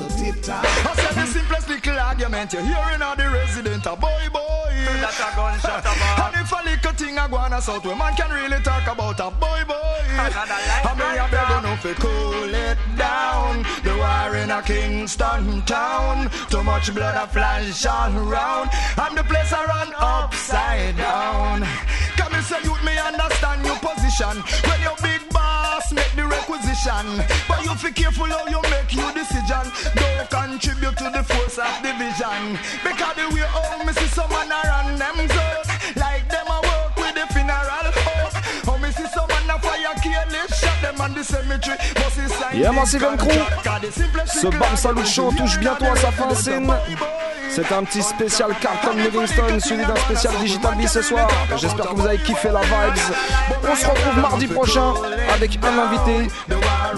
argument 2.34 2.54
you're 2.54 2.64
hearing 2.64 3.02
of 3.02 3.18
the 3.18 3.30
resident 3.30 3.86
a 3.86 3.96
boy 3.96 4.26
boy. 4.32 4.74
That 5.02 5.18
a 5.22 5.30
gunshot. 5.36 5.86
And 5.86 6.36
if 6.36 6.52
a 6.52 6.60
little 6.66 6.92
thing 6.94 7.18
a 7.18 7.30
go 7.30 7.38
on 7.38 7.54
a 7.54 7.62
south 7.62 7.86
where 7.86 7.96
man 7.96 8.16
can 8.16 8.32
really 8.32 8.62
talk 8.64 8.88
about 8.88 9.20
a 9.20 9.30
boy 9.32 9.62
boy. 9.68 10.02
I 10.18 10.94
mean 10.98 11.20
I 11.20 11.28
beg 11.30 11.50
you 11.50 11.62
no 11.62 11.76
fi 11.78 11.94
cool 11.94 12.54
it 12.54 12.78
down. 12.98 13.64
The 13.84 13.96
war 13.96 14.36
in 14.36 14.52
a 14.52 14.62
Kingston 14.62 15.62
town. 15.64 16.30
Too 16.50 16.64
much 16.64 16.94
blood 16.94 17.16
a 17.16 17.28
flash 17.28 17.86
all 17.86 18.18
around. 18.18 18.70
And 18.98 19.18
the 19.18 19.24
place 19.24 19.52
a 19.52 19.66
run 19.66 19.94
upside 19.98 20.98
down. 20.98 21.64
Come 22.18 22.34
and 22.34 22.46
say 22.46 22.62
youth 22.64 22.84
me 22.84 22.98
understand 22.98 23.66
your 23.66 23.78
position. 23.78 24.42
When 24.70 24.82
your 24.82 24.96
big 25.02 25.22
boss 25.22 25.24
make 25.24 25.30
the 25.30 25.33
But 26.86 27.64
you 27.64 27.74
fi 27.76 27.92
careful 27.92 28.26
how 28.26 28.46
you 28.48 28.62
make 28.64 28.94
your 28.94 29.14
decision. 29.14 29.72
Don't 29.96 30.30
contribute 30.30 30.98
to 30.98 31.10
the 31.16 31.24
force 31.24 31.58
of 31.58 31.82
division. 31.82 32.60
Because 32.84 33.16
the 33.16 33.34
way 33.34 33.48
how 33.48 33.86
me 33.88 33.94
see 33.94 34.08
some 34.08 34.30
man 34.30 34.52
a 34.52 34.60
run 34.68 35.00
them. 35.00 35.73
Yeah, 42.54 42.72
Massive 42.72 43.06
Crew. 43.18 43.30
Ce 44.26 44.48
Bam 44.48 44.76
Salut 44.76 45.06
Show 45.06 45.32
touche 45.38 45.58
bientôt 45.60 45.86
à 45.86 45.96
sa 45.96 46.12
fin, 46.12 46.34
Sin. 46.36 46.68
C'est 47.50 47.72
un 47.72 47.84
petit 47.84 48.02
spécial 48.02 48.50
Carlton 48.60 48.98
Livingston 48.98 49.60
suivi 49.60 49.86
d'un 49.86 49.96
spécial 49.96 50.34
Digital 50.40 50.76
B 50.76 50.88
ce 50.88 51.02
soir. 51.02 51.28
J'espère 51.58 51.90
que 51.90 51.96
vous 51.96 52.06
avez 52.06 52.18
kiffé 52.18 52.50
la 52.50 52.62
vibes. 52.62 53.16
On 53.70 53.76
se 53.76 53.86
retrouve 53.86 54.20
mardi 54.20 54.48
prochain 54.48 54.94
avec 55.34 55.60
un 55.64 55.78
invité. 55.78 56.32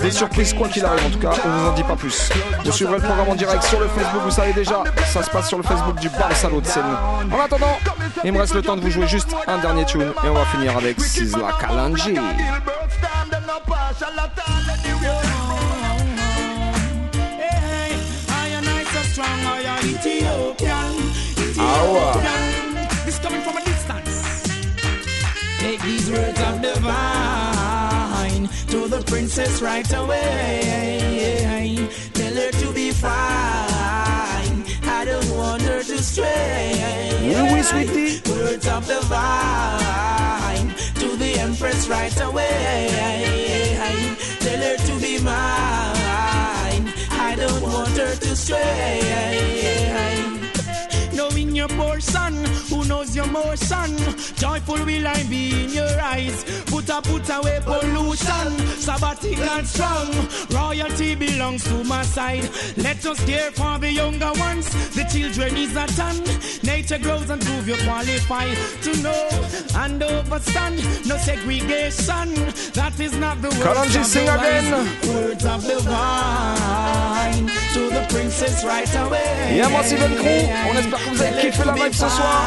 Des 0.01 0.11
surprises 0.11 0.53
quoi 0.53 0.67
qu'il 0.69 0.85
arrive 0.85 1.05
en 1.05 1.09
tout 1.09 1.19
cas, 1.19 1.31
on 1.45 1.49
vous 1.49 1.67
en 1.67 1.73
dit 1.73 1.83
pas 1.83 1.95
plus. 1.95 2.29
Vous 2.63 2.71
suivrez 2.71 2.97
le 2.97 3.03
programme 3.03 3.29
en 3.29 3.35
direct 3.35 3.63
sur 3.63 3.79
le 3.79 3.87
Facebook, 3.87 4.21
vous 4.23 4.31
savez 4.31 4.53
déjà, 4.53 4.83
ça 5.11 5.23
se 5.23 5.29
passe 5.29 5.47
sur 5.47 5.57
le 5.57 5.63
Facebook 5.63 5.99
du 5.99 6.09
Bam 6.09 6.31
Salut 6.33 6.61
de 6.61 6.67
Sin. 6.67 6.81
En 7.31 7.43
attendant, 7.43 7.77
il 8.23 8.31
me 8.31 8.39
reste 8.39 8.53
le 8.53 8.61
temps 8.61 8.75
de 8.75 8.81
vous 8.81 8.91
jouer 8.91 9.07
juste 9.07 9.35
un 9.47 9.57
dernier 9.57 9.85
tune 9.85 10.11
et 10.23 10.29
on 10.29 10.33
va 10.33 10.45
finir 10.45 10.77
avec 10.77 10.99
Sizzla 11.01 11.49
Kalanji. 11.59 12.15
Hey, 13.97 14.03
I 18.27 18.47
and 18.57 18.67
I 18.67 18.83
so 18.83 19.01
strong, 19.03 19.39
I 19.45 19.61
am 19.61 19.85
Ethiopian. 19.85 20.95
Awa. 21.57 22.11
Ethiopian. 22.11 23.05
This 23.05 23.19
coming 23.19 23.41
from 23.41 23.55
a 23.55 23.63
distance. 23.63 24.43
Take 25.59 25.81
these 25.83 26.11
words 26.11 26.41
of 26.41 26.61
divine 26.61 28.49
to 28.67 28.87
the 28.89 29.01
princess 29.07 29.61
right 29.61 29.89
away. 29.93 31.87
Tell 32.13 32.33
her 32.35 32.51
to 32.51 32.73
be 32.73 32.91
fine. 32.91 34.65
I 34.83 35.05
don't 35.05 35.29
want 35.37 35.61
her 35.61 35.81
to 35.81 35.97
stray. 36.03 37.21
Oui, 37.21 37.63
oui. 37.71 38.21
Words 38.29 38.67
of 38.67 38.85
divine 38.85 40.44
to 40.95 41.15
the 41.17 41.39
empress 41.39 41.87
right 41.87 42.21
away. 42.21 42.89
Tell 44.39 44.61
her 44.67 44.77
to 44.77 45.01
be 45.01 45.19
mine. 45.19 46.93
I 47.27 47.35
don't 47.37 47.61
want 47.61 47.97
her 47.97 48.15
to 48.15 48.35
stray. 48.35 50.14
Knowing 51.55 51.69
your 51.69 51.77
poor 51.79 51.99
son, 52.01 52.33
who 52.69 52.83
knows 52.85 53.15
your 53.15 53.27
more 53.27 53.55
son. 53.55 53.95
Joyful 54.35 54.83
will 54.85 55.07
I 55.07 55.23
be 55.23 55.63
in 55.63 55.69
your 55.71 55.99
eyes. 56.01 56.43
Put 56.65 56.89
a 56.89 57.01
put 57.01 57.29
away 57.29 57.59
pollution. 57.63 58.51
Sabbatic 58.85 59.37
and 59.37 59.65
strong. 59.65 60.11
Royalty 60.51 61.15
belongs 61.15 61.63
to 61.63 61.83
my 61.85 62.03
side. 62.03 62.49
Let 62.75 63.05
us 63.05 63.23
care 63.25 63.51
for 63.51 63.79
the 63.79 63.91
younger 63.91 64.31
ones. 64.37 64.67
The 64.95 65.05
children 65.05 65.55
is 65.55 65.75
a 65.75 65.87
ton. 65.95 66.17
Nature 66.63 66.99
grows 66.99 67.29
and 67.29 67.41
prove 67.41 67.67
you 67.67 67.77
qualify 67.85 68.53
to 68.83 68.91
know 69.01 69.29
and 69.75 70.01
overstand. 70.03 70.77
No 71.07 71.17
segregation. 71.17 72.35
That 72.73 72.99
is 72.99 73.15
not 73.17 73.41
the 73.41 73.49
words 73.49 73.95
of 73.95 74.05
sing 74.05 74.25
the 74.25 74.31
wise. 74.31 74.67
again. 74.67 75.15
Words 75.15 75.45
of 75.45 75.63
the 75.63 75.79
vine 75.79 77.47
to 77.73 77.89
the 77.89 78.05
princess 78.09 78.63
right 78.65 78.93
away. 78.95 79.61
À 79.61 79.69
moi, 79.69 79.83
Steven 79.83 80.15
Crew, 80.15 80.43
on 80.69 80.77
espère 80.77 80.99
que 81.03 81.09
vous 81.09 81.21
avez 81.21 81.44
la 81.49 81.75
ce 81.91 82.09
soir. 82.09 82.43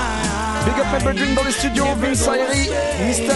Big 0.65 0.81
up 0.81 0.87
my 0.93 0.99
brethren 1.03 1.35
dans 1.35 1.45
les 1.45 1.53
studios, 1.53 1.87
Vince 2.01 2.29
Ayri, 2.29 2.71
Mr. 3.01 3.35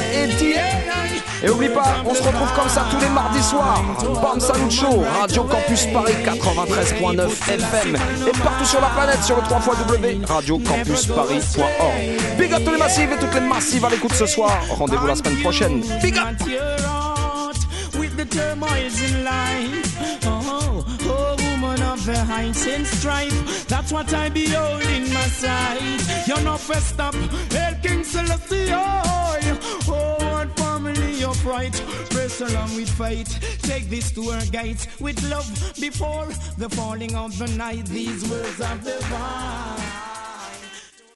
Et 1.45 1.51
oublie 1.51 1.69
pas, 1.69 1.97
on 2.05 2.15
se 2.15 2.23
retrouve 2.23 2.53
comme 2.55 2.69
ça 2.69 2.87
tous 2.89 3.01
les 3.01 3.09
mardis 3.09 3.43
soirs. 3.43 3.83
Bam 4.23 4.39
Salut 4.39 4.71
Show, 4.71 5.03
Radio 5.21 5.43
Campus 5.43 5.87
Paris 5.87 6.15
93.9 6.25 7.29
FM. 7.49 7.97
Et 7.97 8.33
partout 8.45 8.65
sur 8.65 8.81
la 8.81 8.87
planète 8.89 9.25
sur 9.25 9.35
le 9.37 9.43
3 9.43 9.61
radiocampusparis.org. 10.29 12.39
Big 12.39 12.53
up 12.53 12.63
tous 12.65 12.73
les 12.73 12.79
massifs 12.79 13.11
et 13.13 13.19
toutes 13.19 13.35
les 13.35 13.41
massives 13.41 13.85
à 13.85 13.91
l'écoute 13.91 14.15
ce 14.15 14.27
soir. 14.27 14.57
Rendez-vous 14.71 15.07
la 15.07 15.17
semaine 15.17 15.41
prochaine. 15.41 15.83
Big 16.01 16.17
up! 16.17 16.29
Woman 21.63 21.83
of 21.83 22.05
the 22.05 22.19
heights 22.19 22.67
and 22.67 22.85
strife. 22.85 23.69
That's 23.69 23.93
what 23.93 24.13
I 24.13 24.29
behold 24.31 24.83
in 24.83 25.05
my 25.15 25.27
sight. 25.29 26.27
You're 26.27 26.41
not 26.41 26.59
fessed 26.59 26.99
up, 26.99 27.15
El 27.15 27.75
King 27.77 28.03
Celestia. 28.03 28.83
Oh, 29.05 29.39
what 29.87 30.59
family 30.59 31.23
of 31.23 31.47
right. 31.47 31.73
Press 32.11 32.41
along 32.41 32.75
with 32.75 32.91
fight. 32.91 33.29
Take 33.63 33.89
this 33.89 34.11
to 34.13 34.31
our 34.31 34.45
gates 34.47 34.89
with 35.01 35.23
love 35.31 35.49
before 35.81 36.27
the 36.59 36.69
falling 36.69 37.15
of 37.15 37.39
the 37.39 37.47
night. 37.57 37.87
These 37.87 38.29
words 38.29 38.57
the 38.57 38.79
divine. 38.83 40.22